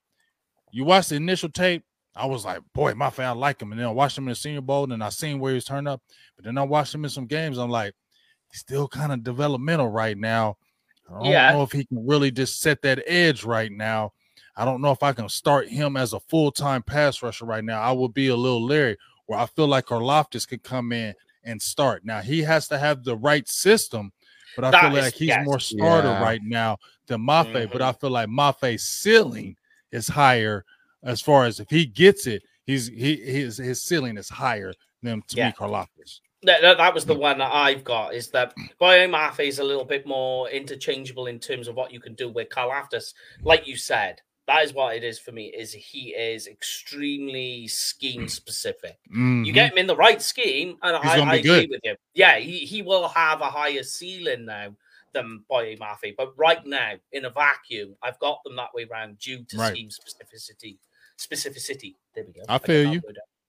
[0.74, 1.84] you watch the initial tape,
[2.16, 3.70] I was like, boy, my fan, I like him.
[3.70, 5.86] And then I watched him in the Senior Bowl, and I seen where he's turned
[5.86, 6.02] up.
[6.34, 7.58] But then I watched him in some games.
[7.58, 7.94] I'm like,
[8.50, 10.56] he's still kind of developmental right now.
[11.08, 11.52] I don't yeah.
[11.52, 14.12] know if he can really just set that edge right now.
[14.56, 17.64] I don't know if I can start him as a full time pass rusher right
[17.64, 17.80] now.
[17.80, 18.96] I would be a little leery.
[19.26, 21.14] Where I feel like Karlaftis could come in
[21.44, 22.04] and start.
[22.04, 24.12] Now he has to have the right system,
[24.56, 25.46] but I that feel is, like he's yes.
[25.46, 26.22] more starter yeah.
[26.22, 27.52] right now than Mafe.
[27.52, 27.72] Mm-hmm.
[27.72, 29.56] But I feel like Mafe's ceiling
[29.94, 30.64] is higher
[31.04, 34.72] as far as if he gets it, he's he his his ceiling is higher
[35.02, 35.52] than to yeah.
[35.52, 36.20] Karlaftis.
[36.42, 40.06] That, that, was the one that I've got is that Mafe is a little bit
[40.06, 43.14] more interchangeable in terms of what you can do with Karlaftis.
[43.42, 45.46] Like you said, that is what it is for me.
[45.46, 48.98] Is he is extremely scheme specific.
[49.10, 49.44] Mm-hmm.
[49.44, 51.96] You get him in the right scheme, and He's I, I agree with you.
[52.12, 54.74] Yeah, he, he will have a higher ceiling now
[55.14, 56.14] them Boye Mafe.
[56.16, 59.72] But right now, in a vacuum, I've got them that way around due to right.
[59.74, 60.76] scheme specificity.
[61.18, 61.94] Specificity.
[62.14, 62.42] There we go.
[62.48, 63.00] I feel you.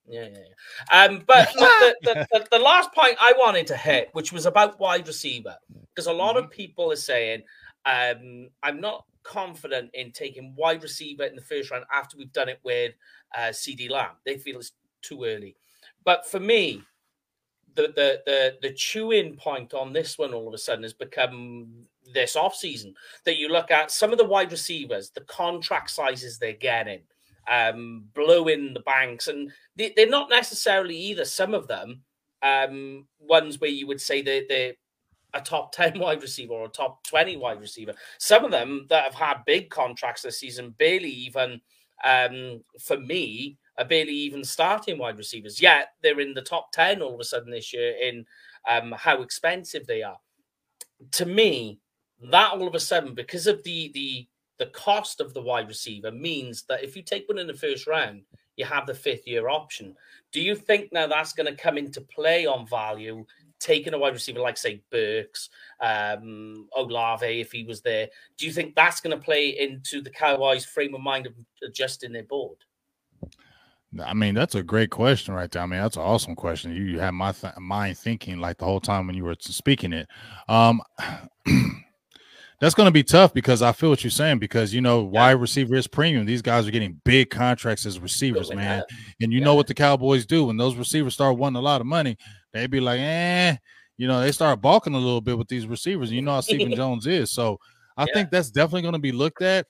[0.08, 1.04] Yeah, yeah, yeah.
[1.04, 4.80] Um, but the, the, the, the, last point I wanted to hit, which was about
[4.80, 5.56] wide receiver,
[5.94, 6.46] because a lot mm-hmm.
[6.46, 7.42] of people are saying,
[7.86, 12.50] um, I'm not confident in taking wide receiver in the first round after we've done
[12.50, 12.94] it with
[13.36, 14.12] uh, CeeDee Lamb.
[14.26, 14.72] They feel it's
[15.02, 15.56] too early.
[16.04, 16.84] But for me,
[17.76, 21.68] the the the the chewing point on this one all of a sudden has become
[22.14, 22.94] this off season
[23.26, 27.02] that you look at some of the wide receivers, the contract sizes they're getting,
[27.52, 31.26] um, blowing the banks, and they, are not necessarily either.
[31.26, 32.02] Some of them,
[32.42, 34.74] um, ones where you would say they they're
[35.34, 37.94] a top 10 wide receiver or a top 20 wide receiver.
[38.18, 41.62] Some of them that have had big contracts this season barely even,
[42.04, 45.62] um, for me, are barely even starting wide receivers.
[45.62, 48.26] Yet they're in the top 10 all of a sudden this year in
[48.70, 50.18] um, how expensive they are.
[51.12, 51.80] To me,
[52.32, 54.28] that all of a sudden, because of the the
[54.58, 57.88] the cost of the wide receiver, means that if you take one in the first
[57.88, 58.22] round,
[58.56, 59.96] you have the fifth year option.
[60.32, 63.26] Do you think now that's going to come into play on value?
[63.60, 65.50] Taking a wide receiver like say Burks,
[65.82, 70.10] um, Olave, if he was there, do you think that's going to play into the
[70.10, 71.34] Cowboys' frame of mind of
[71.64, 72.58] adjusting their board?
[74.04, 75.62] I mean, that's a great question right there.
[75.62, 76.76] I mean, that's an awesome question.
[76.76, 79.94] You, you had my th- mind thinking like the whole time when you were speaking
[79.94, 80.08] it.
[80.48, 80.82] Um,
[82.60, 85.10] that's going to be tough because I feel what you're saying because you know yeah.
[85.10, 86.26] wide receiver is premium.
[86.26, 88.84] These guys are getting big contracts as receivers, man.
[89.22, 89.46] And you yeah.
[89.46, 92.18] know what the Cowboys do when those receivers start wanting a lot of money,
[92.54, 93.56] they be like, eh,
[93.98, 96.12] you know, they start balking a little bit with these receivers.
[96.12, 97.60] You know how Stephen Jones is, so
[97.98, 98.14] I yeah.
[98.14, 99.68] think that's definitely going to be looked at.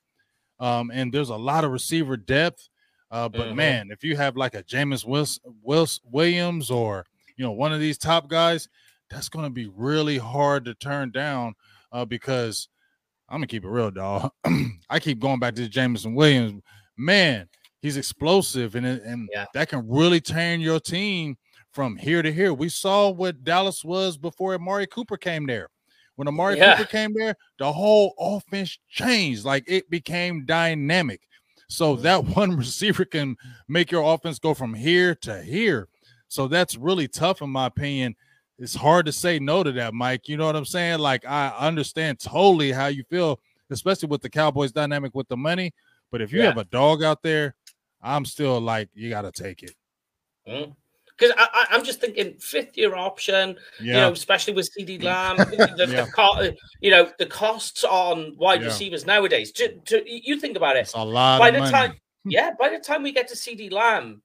[0.59, 2.69] Um, and there's a lot of receiver depth.
[3.15, 3.55] Uh, but mm-hmm.
[3.55, 7.05] man, if you have like a Jameis Wills, Wills, Williams or
[7.37, 8.67] you know one of these top guys,
[9.09, 11.53] that's going to be really hard to turn down
[11.93, 12.67] uh, because
[13.29, 14.31] I'm gonna keep it real, dog.
[14.89, 16.61] I keep going back to Jameson Williams.
[16.97, 17.47] Man,
[17.81, 19.45] he's explosive and and yeah.
[19.53, 21.37] that can really turn your team
[21.71, 22.53] from here to here.
[22.53, 25.69] We saw what Dallas was before Amari Cooper came there.
[26.17, 26.75] When Amari yeah.
[26.75, 29.45] Cooper came there, the whole offense changed.
[29.45, 31.21] Like it became dynamic.
[31.67, 33.37] So that one receiver can
[33.67, 35.87] make your offense go from here to here.
[36.27, 38.15] So that's really tough, in my opinion.
[38.57, 40.29] It's hard to say no to that, Mike.
[40.29, 40.99] You know what I'm saying?
[40.99, 43.39] Like I understand totally how you feel,
[43.69, 45.73] especially with the Cowboys dynamic with the money.
[46.11, 46.45] But if you yeah.
[46.45, 47.55] have a dog out there,
[48.01, 49.75] I'm still like, you got to take it.
[50.47, 50.75] Mm
[51.17, 53.85] because I, am just thinking fifth year option, yeah.
[53.85, 56.05] you know, especially with CeeDee Lamb, the, yeah.
[56.05, 58.67] the, you know, the costs on wide yeah.
[58.67, 59.51] receivers nowadays.
[59.53, 61.39] To, to, you think about it, a lot.
[61.39, 61.71] By the money.
[61.71, 61.93] time,
[62.25, 64.21] yeah, by the time we get to CeeDee Lamb,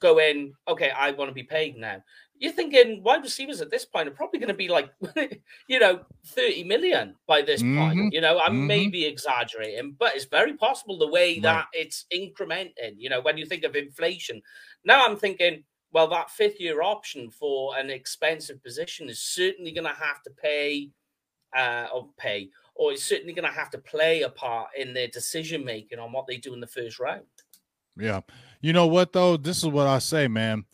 [0.00, 0.54] go in.
[0.66, 2.02] Okay, I want to be paid now.
[2.38, 4.90] You're thinking wide receivers at this point are probably going to be like,
[5.68, 7.78] you know, 30 million by this mm-hmm.
[7.78, 8.12] point.
[8.12, 8.66] You know, I mm-hmm.
[8.66, 11.42] may be exaggerating, but it's very possible the way right.
[11.42, 12.96] that it's incrementing.
[12.98, 14.42] You know, when you think of inflation,
[14.84, 15.62] now I'm thinking
[15.94, 20.30] well, that fifth year option for an expensive position is certainly going to have to
[20.30, 20.90] pay
[21.56, 25.06] uh, or pay, or it's certainly going to have to play a part in their
[25.06, 27.22] decision making on what they do in the first round.
[27.96, 28.22] Yeah.
[28.60, 29.36] You know what, though?
[29.36, 30.64] This is what I say, man.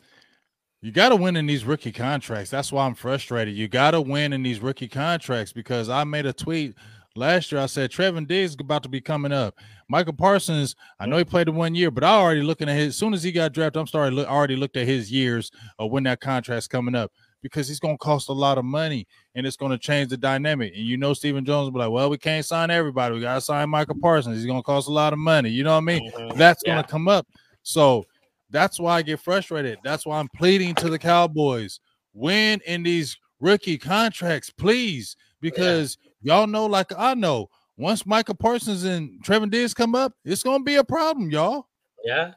[0.80, 2.48] You got to win in these rookie contracts.
[2.48, 3.54] That's why I'm frustrated.
[3.54, 6.74] You got to win in these rookie contracts because I made a tweet
[7.16, 9.56] Last year, I said Trevon Diggs is about to be coming up.
[9.88, 12.88] Micah Parsons, I know he played the one year, but I already looking at his.
[12.88, 15.50] As soon as he got drafted, I'm starting look, already looked at his years
[15.80, 17.10] of when that contract's coming up
[17.42, 20.16] because he's going to cost a lot of money and it's going to change the
[20.16, 20.72] dynamic.
[20.76, 23.16] And you know, Stephen Jones will be like, well, we can't sign everybody.
[23.16, 24.36] We got to sign Micah Parsons.
[24.36, 25.50] He's going to cost a lot of money.
[25.50, 26.12] You know what I mean?
[26.12, 26.38] Mm-hmm.
[26.38, 26.74] That's yeah.
[26.74, 27.26] going to come up.
[27.64, 28.04] So
[28.50, 29.78] that's why I get frustrated.
[29.82, 31.80] That's why I'm pleading to the Cowboys
[32.14, 38.34] win in these rookie contracts, please, because yeah y'all know, like I know, once Micah
[38.34, 41.66] Parsons and Trevon Diggs come up, it's gonna be a problem, y'all.
[42.04, 42.32] Yeah,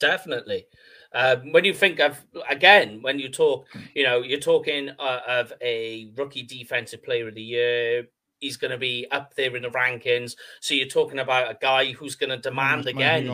[0.00, 0.66] definitely.
[1.14, 5.52] Um, when you think of again, when you talk, you know, you're talking uh, of
[5.60, 8.08] a rookie defensive player of the year.
[8.38, 10.34] He's going to be up there in the rankings.
[10.60, 13.24] So you're talking about a guy who's going to demand again.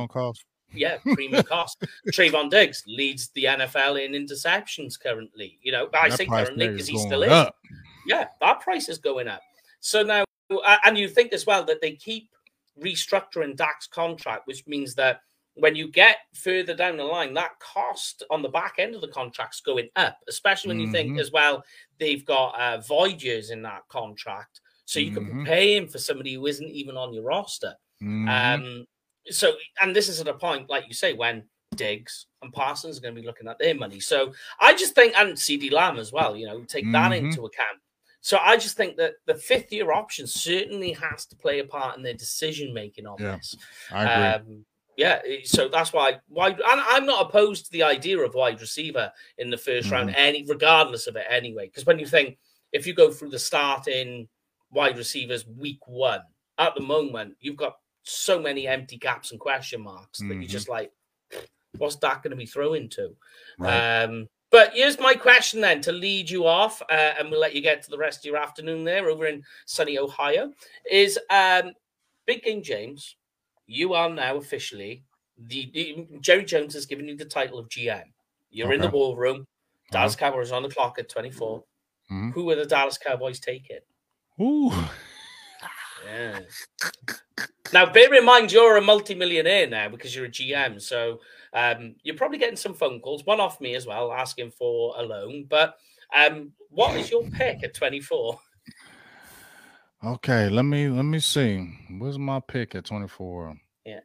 [0.75, 1.83] Yeah, premium cost.
[2.09, 5.59] Trevon Diggs leads the NFL in interceptions currently.
[5.63, 7.31] You know, I say currently because he still is.
[8.07, 9.41] Yeah, that price is going up.
[9.81, 10.25] So now,
[10.85, 12.31] and you think as well that they keep
[12.81, 15.21] restructuring Dak's contract, which means that
[15.55, 19.09] when you get further down the line, that cost on the back end of the
[19.09, 20.93] contract's going up, especially when you mm-hmm.
[20.93, 21.65] think as well
[21.99, 24.61] they've got uh, void years in that contract.
[24.85, 25.29] So you mm-hmm.
[25.29, 27.75] can pay him for somebody who isn't even on your roster.
[28.03, 28.29] Mm-hmm.
[28.29, 28.87] Um,
[29.27, 31.45] so, and this is at a point, like you say, when
[31.75, 34.01] Diggs and Parsons are going to be looking at their money.
[34.01, 37.27] So I just think, and CeeDee Lamb as well, you know, take that mm-hmm.
[37.27, 37.79] into account.
[38.21, 41.97] So I just think that the fifth year option certainly has to play a part
[41.97, 43.57] in their decision making on yeah, this.
[43.93, 44.53] I agree.
[44.53, 44.65] Um,
[44.97, 49.13] yeah, so that's why why and I'm not opposed to the idea of wide receiver
[49.39, 49.93] in the 1st mm-hmm.
[49.93, 51.67] round, any regardless of it anyway.
[51.67, 52.37] Because when you think
[52.73, 54.29] if you go through the starting
[54.73, 56.23] wide receivers week one,
[56.59, 60.31] at the moment you've got so many empty gaps and question marks mm-hmm.
[60.31, 60.91] that you're just like,
[61.77, 63.15] what's that going to be thrown to?
[63.59, 64.03] Right.
[64.03, 67.61] Um, but here's my question then to lead you off, uh, and we'll let you
[67.61, 70.53] get to the rest of your afternoon there over in sunny Ohio.
[70.91, 71.73] Is um,
[72.27, 73.17] Big Game James,
[73.67, 75.03] you are now officially
[75.47, 78.03] the, the Jerry Jones has given you the title of GM.
[78.51, 78.77] You're okay.
[78.77, 79.47] in the war room.
[79.91, 80.31] Dallas uh-huh.
[80.31, 81.59] Cowboys on the clock at 24.
[82.11, 82.31] Mm-hmm.
[82.31, 83.79] Who are the Dallas Cowboys taking?
[84.41, 84.73] Ooh.
[86.07, 86.41] Yeah.
[87.73, 90.81] Now, bear in mind, you're a multimillionaire now because you're a GM.
[90.81, 91.21] So
[91.53, 95.03] um, you're probably getting some phone calls, one off me as well, asking for a
[95.03, 95.47] loan.
[95.49, 95.77] But
[96.15, 98.39] um, what is your pick at 24?
[100.05, 101.69] Okay, let me let me see.
[101.99, 103.57] Where's my pick at 24?
[103.85, 104.01] Yeah.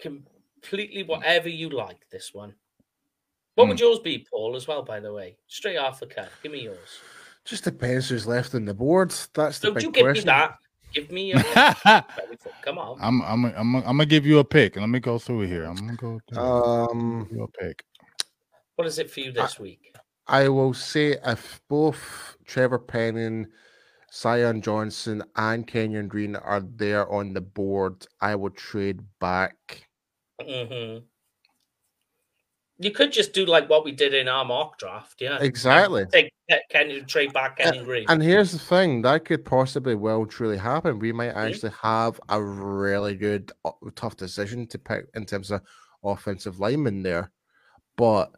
[0.00, 2.54] Completely whatever you like this one.
[3.54, 3.84] What would hmm.
[3.84, 5.36] yours be, Paul, as well, by the way?
[5.46, 6.30] Straight off the cut.
[6.42, 7.00] Give me yours.
[7.44, 9.14] Just depends who's left on the board.
[9.34, 10.26] That's the Don't big you give question.
[10.26, 10.58] me that.
[10.92, 11.42] Give me a
[12.62, 12.98] come on.
[13.00, 14.76] I'm I'm I'm I'm gonna give you a pick.
[14.76, 15.64] Let me go through here.
[15.64, 17.84] I'm gonna go through um a pick.
[18.76, 19.94] What is it for you this I, week?
[20.26, 23.46] I will say if both Trevor Penning,
[24.12, 29.86] Zion Johnson, and Kenyon Green are there on the board, I will trade back.
[30.40, 31.04] Mm-hmm.
[32.82, 35.38] You could just do like what we did in our mock draft, yeah.
[35.40, 36.04] Exactly.
[36.12, 36.32] Take
[36.68, 38.06] Kenyon trade back Kenyon Green.
[38.08, 40.98] And here's the thing that could possibly well truly happen.
[40.98, 41.38] We might mm-hmm.
[41.38, 45.62] actually have a really good, uh, tough decision to pick in terms of
[46.02, 47.30] offensive lineman there.
[47.96, 48.32] But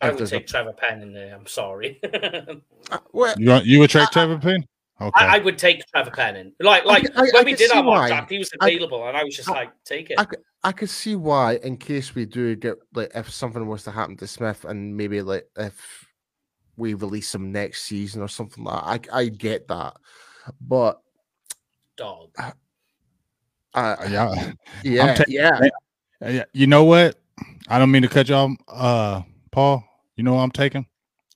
[0.00, 0.46] I would take a...
[0.46, 1.34] Trevor Penn in there.
[1.34, 2.00] I'm sorry.
[2.12, 4.64] uh, well, you, you would take Trevor Penn?
[5.00, 5.24] Okay.
[5.24, 6.52] I, I, would take Trevor Penning.
[6.58, 9.22] Like, like I, I, when we did our mock draft, he was available, and I
[9.22, 10.18] was just like, take it.
[10.64, 14.16] I, could see why, in case we do get like, if something was to happen
[14.16, 16.06] to Smith, and maybe like if
[16.76, 19.94] we release him next season or something like that, I, I get that,
[20.60, 21.00] but
[21.96, 22.30] dog.
[23.74, 24.52] Uh, yeah,
[24.82, 25.60] yeah, ta- yeah.
[26.20, 27.16] Yeah, you know what?
[27.68, 29.22] I don't mean to cut y'all, uh,
[29.52, 29.84] Paul.
[30.16, 30.86] You know what I'm taking?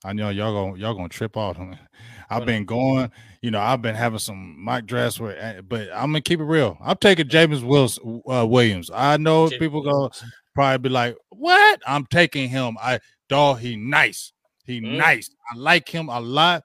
[0.05, 1.57] I know y'all gonna y'all gonna trip off.
[2.29, 3.13] I've been going,
[3.43, 6.45] you know, I've been having some mock drafts where, eh, but I'm gonna keep it
[6.45, 6.79] real.
[6.81, 8.91] I'm taking James Wilson, uh, Williams.
[8.95, 10.11] I know James people go
[10.55, 12.77] probably be like, "What?" I'm taking him.
[12.81, 14.33] I dog, he nice.
[14.65, 14.97] He mm.
[14.97, 15.29] nice.
[15.53, 16.63] I like him a lot.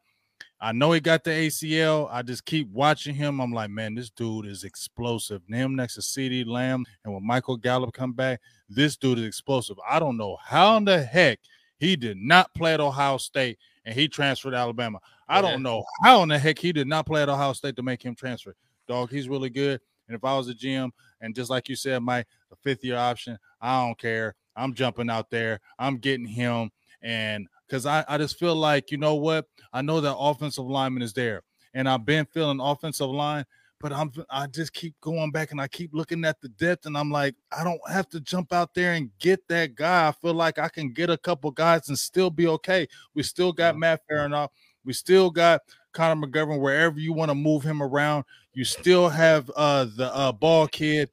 [0.60, 2.10] I know he got the ACL.
[2.12, 3.40] I just keep watching him.
[3.40, 5.44] I'm like, man, this dude is explosive.
[5.48, 8.40] Him next to CeeDee Lamb, and when Michael Gallup come back,
[8.70, 9.78] this dude is explosive.
[9.88, 11.40] I don't know how in the heck
[11.80, 13.58] he did not play at Ohio State
[13.88, 15.00] and he transferred to Alabama.
[15.30, 17.84] I don't know how in the heck he did not play at Ohio State to
[17.84, 18.54] make him transfer.
[18.86, 19.80] Dog, he's really good.
[20.08, 20.92] And if I was a GM,
[21.22, 22.26] and just like you said, my
[22.62, 24.36] fifth year option, I don't care.
[24.58, 25.62] I'm jumping out there.
[25.80, 26.70] I'm getting him.
[27.02, 29.46] And because I, I just feel like, you know what?
[29.72, 31.44] I know that offensive lineman is there.
[31.74, 33.46] And I've been feeling offensive line
[33.80, 36.98] but I'm I just keep going back and I keep looking at the depth and
[36.98, 40.08] I'm like, I don't have to jump out there and get that guy.
[40.08, 42.88] I feel like I can get a couple guys and still be okay.
[43.14, 43.78] We still got.
[43.78, 44.50] Matt Farniok.
[44.84, 45.62] We still got
[45.94, 48.24] Connor McGovern wherever you want to move him around.
[48.54, 51.10] You still have uh the uh ball kid.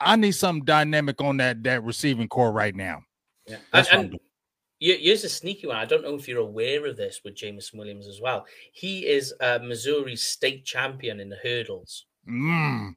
[0.00, 3.02] I need something dynamic on that that receiving corps right now.
[3.46, 3.58] Yeah.
[3.72, 4.20] That's and, and
[4.78, 5.76] Here's a sneaky one.
[5.76, 8.46] I don't know if you're aware of this with Jameson Williams as well.
[8.72, 12.04] He is a Missouri state champion in the hurdles.
[12.28, 12.94] Mm.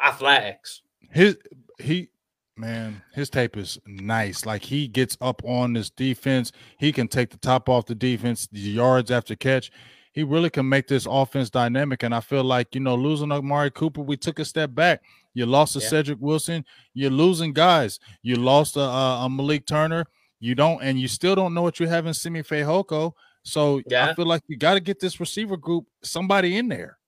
[0.00, 0.82] Athletics.
[1.10, 1.36] His
[1.78, 2.08] he
[2.56, 4.44] man, his tape is nice.
[4.44, 6.52] Like he gets up on this defense.
[6.78, 9.70] He can take the top off the defense, the yards after catch.
[10.12, 12.02] He really can make this offense dynamic.
[12.02, 15.02] And I feel like, you know, losing Amari Cooper, we took a step back.
[15.32, 15.88] You lost to yeah.
[15.88, 16.64] Cedric Wilson.
[16.92, 17.98] You're losing guys.
[18.22, 20.06] You lost a, a Malik Turner.
[20.42, 23.12] You don't, and you still don't know what you have in Simi Fehoko.
[23.44, 24.08] So yeah.
[24.08, 26.98] I feel like you got to get this receiver group somebody in there.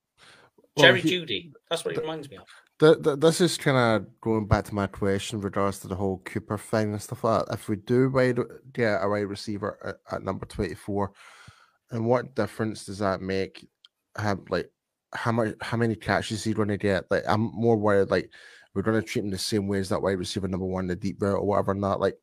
[0.78, 1.50] Jerry well, Jeudy.
[1.68, 2.44] That's what it reminds me of.
[2.78, 5.96] The, the, this is kind of going back to my question with regards to the
[5.96, 7.54] whole Cooper thing and stuff like that.
[7.54, 8.38] If we do wide,
[8.72, 11.10] get a wide receiver at, at, number 24,
[11.90, 13.68] and what difference does that make?
[14.16, 14.70] Have like
[15.12, 17.10] how much how many catches is he going to get?
[17.10, 18.30] Like I'm more worried like
[18.74, 20.94] we're going to treat him the same way as that wide receiver number one, the
[20.94, 21.74] deep route or whatever.
[21.74, 22.16] Not like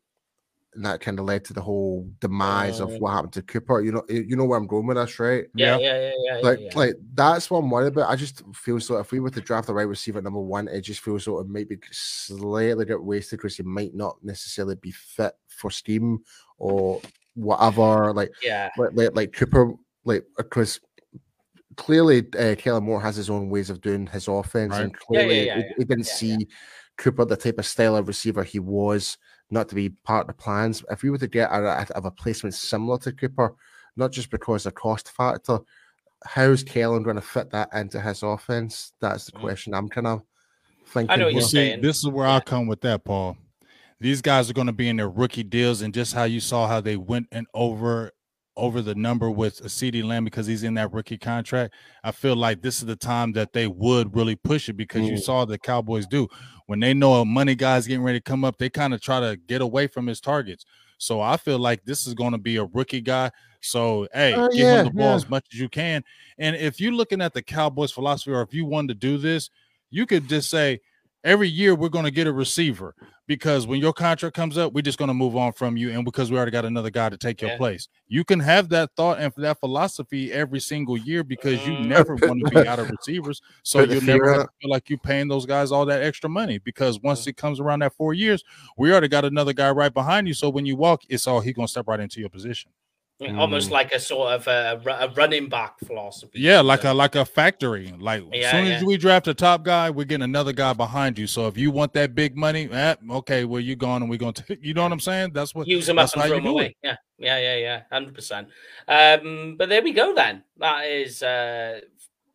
[0.74, 3.82] and that kind of led to the whole demise of what happened to Cooper.
[3.82, 5.46] You know, you know where I'm going with this, right?
[5.54, 6.40] Yeah, yeah, yeah, yeah.
[6.42, 8.10] Like, yeah, like that's what I'm worried about.
[8.10, 10.70] I just feel so if we were to draft the right receiver at number one,
[10.70, 14.76] it just feels so it might be slightly get wasted because he might not necessarily
[14.76, 16.20] be fit for scheme
[16.58, 17.02] or
[17.36, 18.14] whatever.
[18.14, 19.74] Like, yeah, like like, like Cooper,
[20.06, 20.80] like because
[21.76, 24.84] clearly uh, Kellen Moore has his own ways of doing his offense, right.
[24.84, 26.48] and clearly yeah, yeah, yeah, he, he, didn't see
[26.98, 29.18] Cooper the type of style of receiver he was
[29.52, 30.84] not to be part of the plans.
[30.90, 33.54] If we were to get a, a, a placement similar to Cooper,
[33.96, 35.60] not just because of cost factor,
[36.24, 38.94] how's Kellen going to fit that into his offense?
[39.02, 39.42] That's the mm.
[39.42, 40.24] question I'm kind of
[40.88, 41.12] thinking.
[41.12, 42.38] I know what you're See, This is where yeah.
[42.38, 43.38] I come with that, Paul.
[44.00, 46.68] These guys are going to be in their rookie deals, and just how you saw
[46.68, 48.12] how they went and over
[48.58, 51.74] over the number with a CeeDee Lamb because he's in that rookie contract.
[52.04, 55.12] I feel like this is the time that they would really push it because mm.
[55.12, 56.28] you saw the Cowboys do
[56.72, 59.20] when they know a money guy's getting ready to come up, they kind of try
[59.20, 60.64] to get away from his targets.
[61.00, 63.32] So I feel like this is going to be a rookie guy.
[63.60, 65.16] So hey, uh, give yeah, him the ball yeah.
[65.16, 66.02] as much as you can.
[66.38, 69.50] And if you're looking at the Cowboys philosophy, or if you wanted to do this,
[69.90, 70.80] you could just say,
[71.24, 72.96] every year we're going to get a receiver
[73.28, 75.92] because when your contract comes up, we're just going to move on from you.
[75.92, 77.58] And because we already got another guy to take your yeah.
[77.58, 81.86] place, you can have that thought and that philosophy every single year because you mm.
[81.86, 83.42] never want to be out of receivers.
[83.64, 87.26] So you never feel like you're paying those guys all that extra money because once
[87.28, 88.44] it comes around that four years,
[88.78, 90.34] we already got another guy right behind you.
[90.34, 92.72] So when you walk, it's all he's going to step right into your position.
[93.30, 93.74] Almost mm.
[93.74, 96.40] like a sort of a, a, running back philosophy.
[96.40, 97.94] Yeah, like a like a factory.
[98.00, 98.74] Like yeah, as soon yeah.
[98.74, 101.28] as we draft a top guy, we're getting another guy behind you.
[101.28, 104.34] So if you want that big money, eh, okay, well you're gone and we're going
[104.34, 104.58] to.
[104.62, 105.32] You know what I'm saying?
[105.34, 106.68] That's what use them up and throw them away.
[106.68, 106.76] It.
[106.84, 108.48] Yeah, yeah, yeah, yeah, hundred percent.
[108.88, 110.14] Um, but there we go.
[110.14, 111.82] Then that is uh,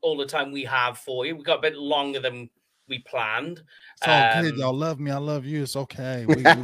[0.02, 1.36] all the time we have for you.
[1.36, 2.50] We got a bit longer than
[2.88, 3.62] we planned.
[3.98, 4.56] It's all um, good.
[4.56, 5.10] Y'all love me.
[5.10, 5.62] I love you.
[5.62, 6.26] It's okay.
[6.26, 6.60] We, we, but,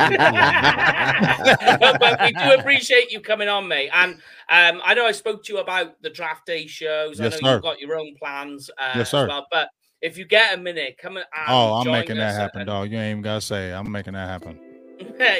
[1.98, 3.88] but, we do appreciate you coming on, mate.
[3.92, 4.14] And
[4.50, 7.18] um, I know I spoke to you about the draft day shows.
[7.18, 7.54] Yes, I know sir.
[7.54, 9.26] you've got your own plans uh, yes, sir.
[9.28, 9.70] Well, but
[10.02, 12.90] if you get a minute, come and oh, I'm making that happen, and, dog.
[12.90, 13.72] You ain't even gotta say.
[13.72, 14.71] I'm making that happen.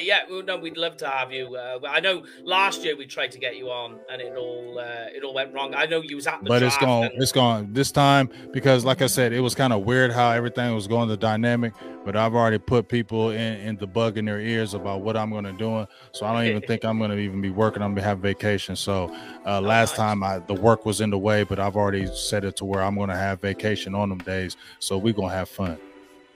[0.03, 1.57] Yeah, well, no, we'd love to have you.
[1.57, 5.07] Uh, I know last year we tried to get you on, and it all uh,
[5.15, 5.75] it all went wrong.
[5.75, 7.05] I know you was at the but it's gone.
[7.05, 7.23] And...
[7.23, 10.75] It's gone this time because, like I said, it was kind of weird how everything
[10.75, 11.09] was going.
[11.09, 11.73] The dynamic,
[12.05, 15.31] but I've already put people in, in the bug in their ears about what I'm
[15.31, 15.87] going to do.
[16.13, 17.83] So I don't even think I'm going to even be working.
[17.83, 18.77] I'm going to have vacation.
[18.77, 19.13] So
[19.47, 19.97] uh, oh, last nice.
[19.97, 22.83] time I the work was in the way, but I've already set it to where
[22.83, 24.57] I'm going to have vacation on them days.
[24.79, 25.79] So we're going to have fun.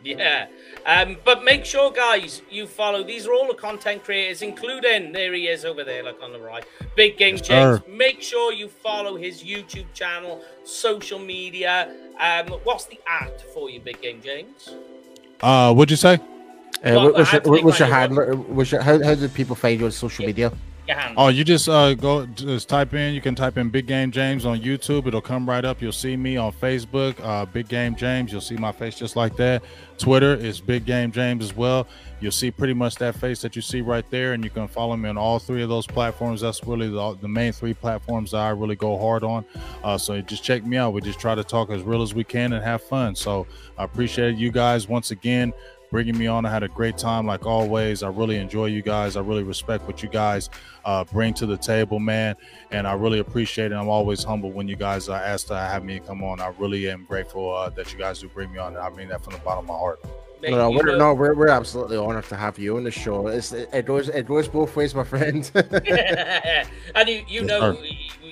[0.16, 0.46] Yeah.
[0.86, 3.02] Um, but make sure, guys, you follow.
[3.02, 6.38] These are all the content creators, including there he is over there, like on the
[6.38, 6.64] right,
[6.94, 7.80] Big Game yes, James.
[7.88, 11.92] Make sure you follow his YouTube channel, social media.
[12.20, 14.76] Um, what's the ad for you, Big Game James?
[15.40, 16.20] Uh, what'd you say?
[16.84, 18.36] Uh, what's, your, what's your handler?
[18.36, 20.26] What's your, how, how do people find you on social yeah.
[20.28, 20.52] media?
[21.16, 23.14] Oh, you just uh, go just type in.
[23.14, 25.06] You can type in Big Game James on YouTube.
[25.06, 25.82] It'll come right up.
[25.82, 28.30] You'll see me on Facebook, uh, Big Game James.
[28.30, 29.62] You'll see my face just like that.
[29.98, 31.86] Twitter is Big Game James as well.
[32.20, 34.96] You'll see pretty much that face that you see right there, and you can follow
[34.96, 36.40] me on all three of those platforms.
[36.40, 39.44] That's really the, the main three platforms that I really go hard on.
[39.82, 40.92] Uh, so just check me out.
[40.92, 43.14] We just try to talk as real as we can and have fun.
[43.14, 43.46] So
[43.76, 45.52] I appreciate you guys once again
[45.90, 46.44] bringing me on.
[46.44, 48.02] I had a great time, like always.
[48.02, 49.16] I really enjoy you guys.
[49.16, 50.50] I really respect what you guys
[50.84, 52.36] uh, bring to the table, man.
[52.70, 53.74] And I really appreciate it.
[53.74, 56.40] I'm always humble when you guys uh, ask to have me come on.
[56.40, 58.76] I really am grateful uh, that you guys do bring me on.
[58.76, 60.00] I mean that from the bottom of my heart.
[60.42, 63.26] No, no, we're, no, we're, we're absolutely honored to have you on the show.
[63.28, 65.50] It's, it goes it goes both ways, my friend.
[65.54, 67.76] and you, you know,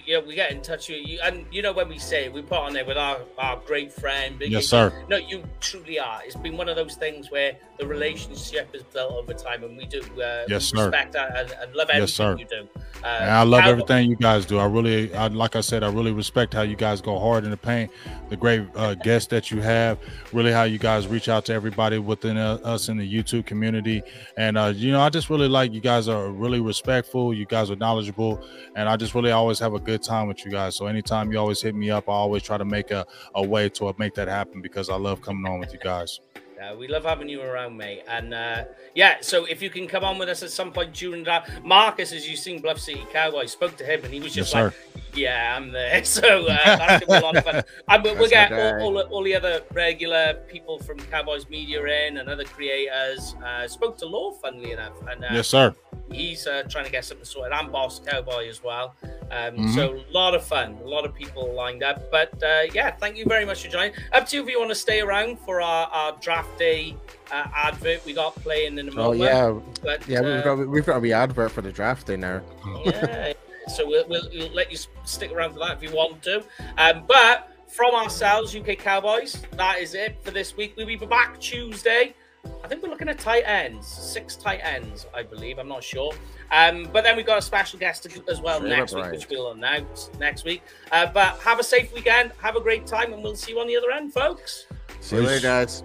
[0.07, 2.43] yeah, we get in touch with you, and you know when we say it, we
[2.43, 4.39] put on there with our, our great friend.
[4.39, 4.93] Big yes, sir.
[5.09, 6.21] No, you truly are.
[6.25, 9.87] It's been one of those things where the relationship is built over time, and we
[9.87, 10.87] do uh, yes, sir.
[10.87, 12.37] respect and, and love everything yes, sir.
[12.39, 12.69] you do.
[13.03, 14.59] Uh, I love everything you guys do.
[14.59, 17.51] I really, I, like I said, I really respect how you guys go hard in
[17.51, 17.91] the paint.
[18.31, 19.99] The great uh, guests that you have,
[20.33, 24.03] really how you guys reach out to everybody within uh, us in the YouTube community,
[24.37, 27.35] and uh, you know, I just really like you guys are really respectful.
[27.35, 28.43] You guys are knowledgeable,
[28.75, 30.75] and I just really always have a good good time with you guys.
[30.75, 33.07] So anytime you always hit me up, I always try to make a,
[33.37, 36.19] a way to make that happen because I love coming on with you guys.
[36.61, 38.03] Uh, we love having you around, mate.
[38.09, 38.65] And uh,
[38.95, 42.13] yeah, so if you can come on with us at some point during that, Marcus,
[42.13, 44.73] as you sing Bluff City Cowboy, spoke to him and he was just yes, like,
[44.73, 45.01] sir.
[45.15, 47.63] "Yeah, I'm there." So uh, that's gonna be a lot of fun.
[47.89, 52.17] And we'll, we'll get all, all, all, the other regular people from Cowboys Media in
[52.19, 53.35] and other creators.
[53.45, 55.75] Uh, spoke to Law, funnily enough, and uh, yes, sir
[56.15, 57.53] he's uh, trying to get something sorted.
[57.53, 58.95] I'm Boss Cowboy as well.
[59.03, 59.75] Um, mm-hmm.
[59.75, 62.11] So a lot of fun, a lot of people lined up.
[62.11, 63.93] But uh, yeah, thank you very much for joining.
[64.13, 66.97] Up to you if you want to stay around for our, our draft day
[67.33, 69.21] uh, advert we got playing in the moment.
[69.21, 72.17] Oh yeah, but, yeah, we've got we've got a wee advert for the draft day
[72.17, 72.43] now.
[72.85, 73.33] yeah,
[73.69, 76.45] so we'll, we'll, we'll, let you stick around for that if you want to.
[76.79, 80.75] Um, but from ourselves, UK Cowboys, that is it for this week.
[80.77, 82.15] We'll be back Tuesday.
[82.63, 85.59] I think we're looking at tight ends, six tight ends, I believe.
[85.59, 86.13] I'm not sure.
[86.51, 89.53] Um, but then we've got a special guest as well sure, next week, which we'll
[89.53, 90.63] announce next week.
[90.91, 93.67] Uh, but have a safe weekend, have a great time, and we'll see you on
[93.67, 94.67] the other end, folks.
[95.01, 95.85] See you later, guys.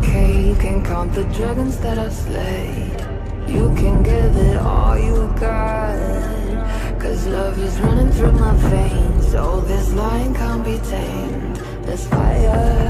[0.00, 3.00] The cave Can count the dragons that I've slayed.
[3.48, 9.34] You can give it all you got Cause love is running through my veins.
[9.34, 11.56] Oh, this lion can't be tamed.
[11.84, 12.86] There's fire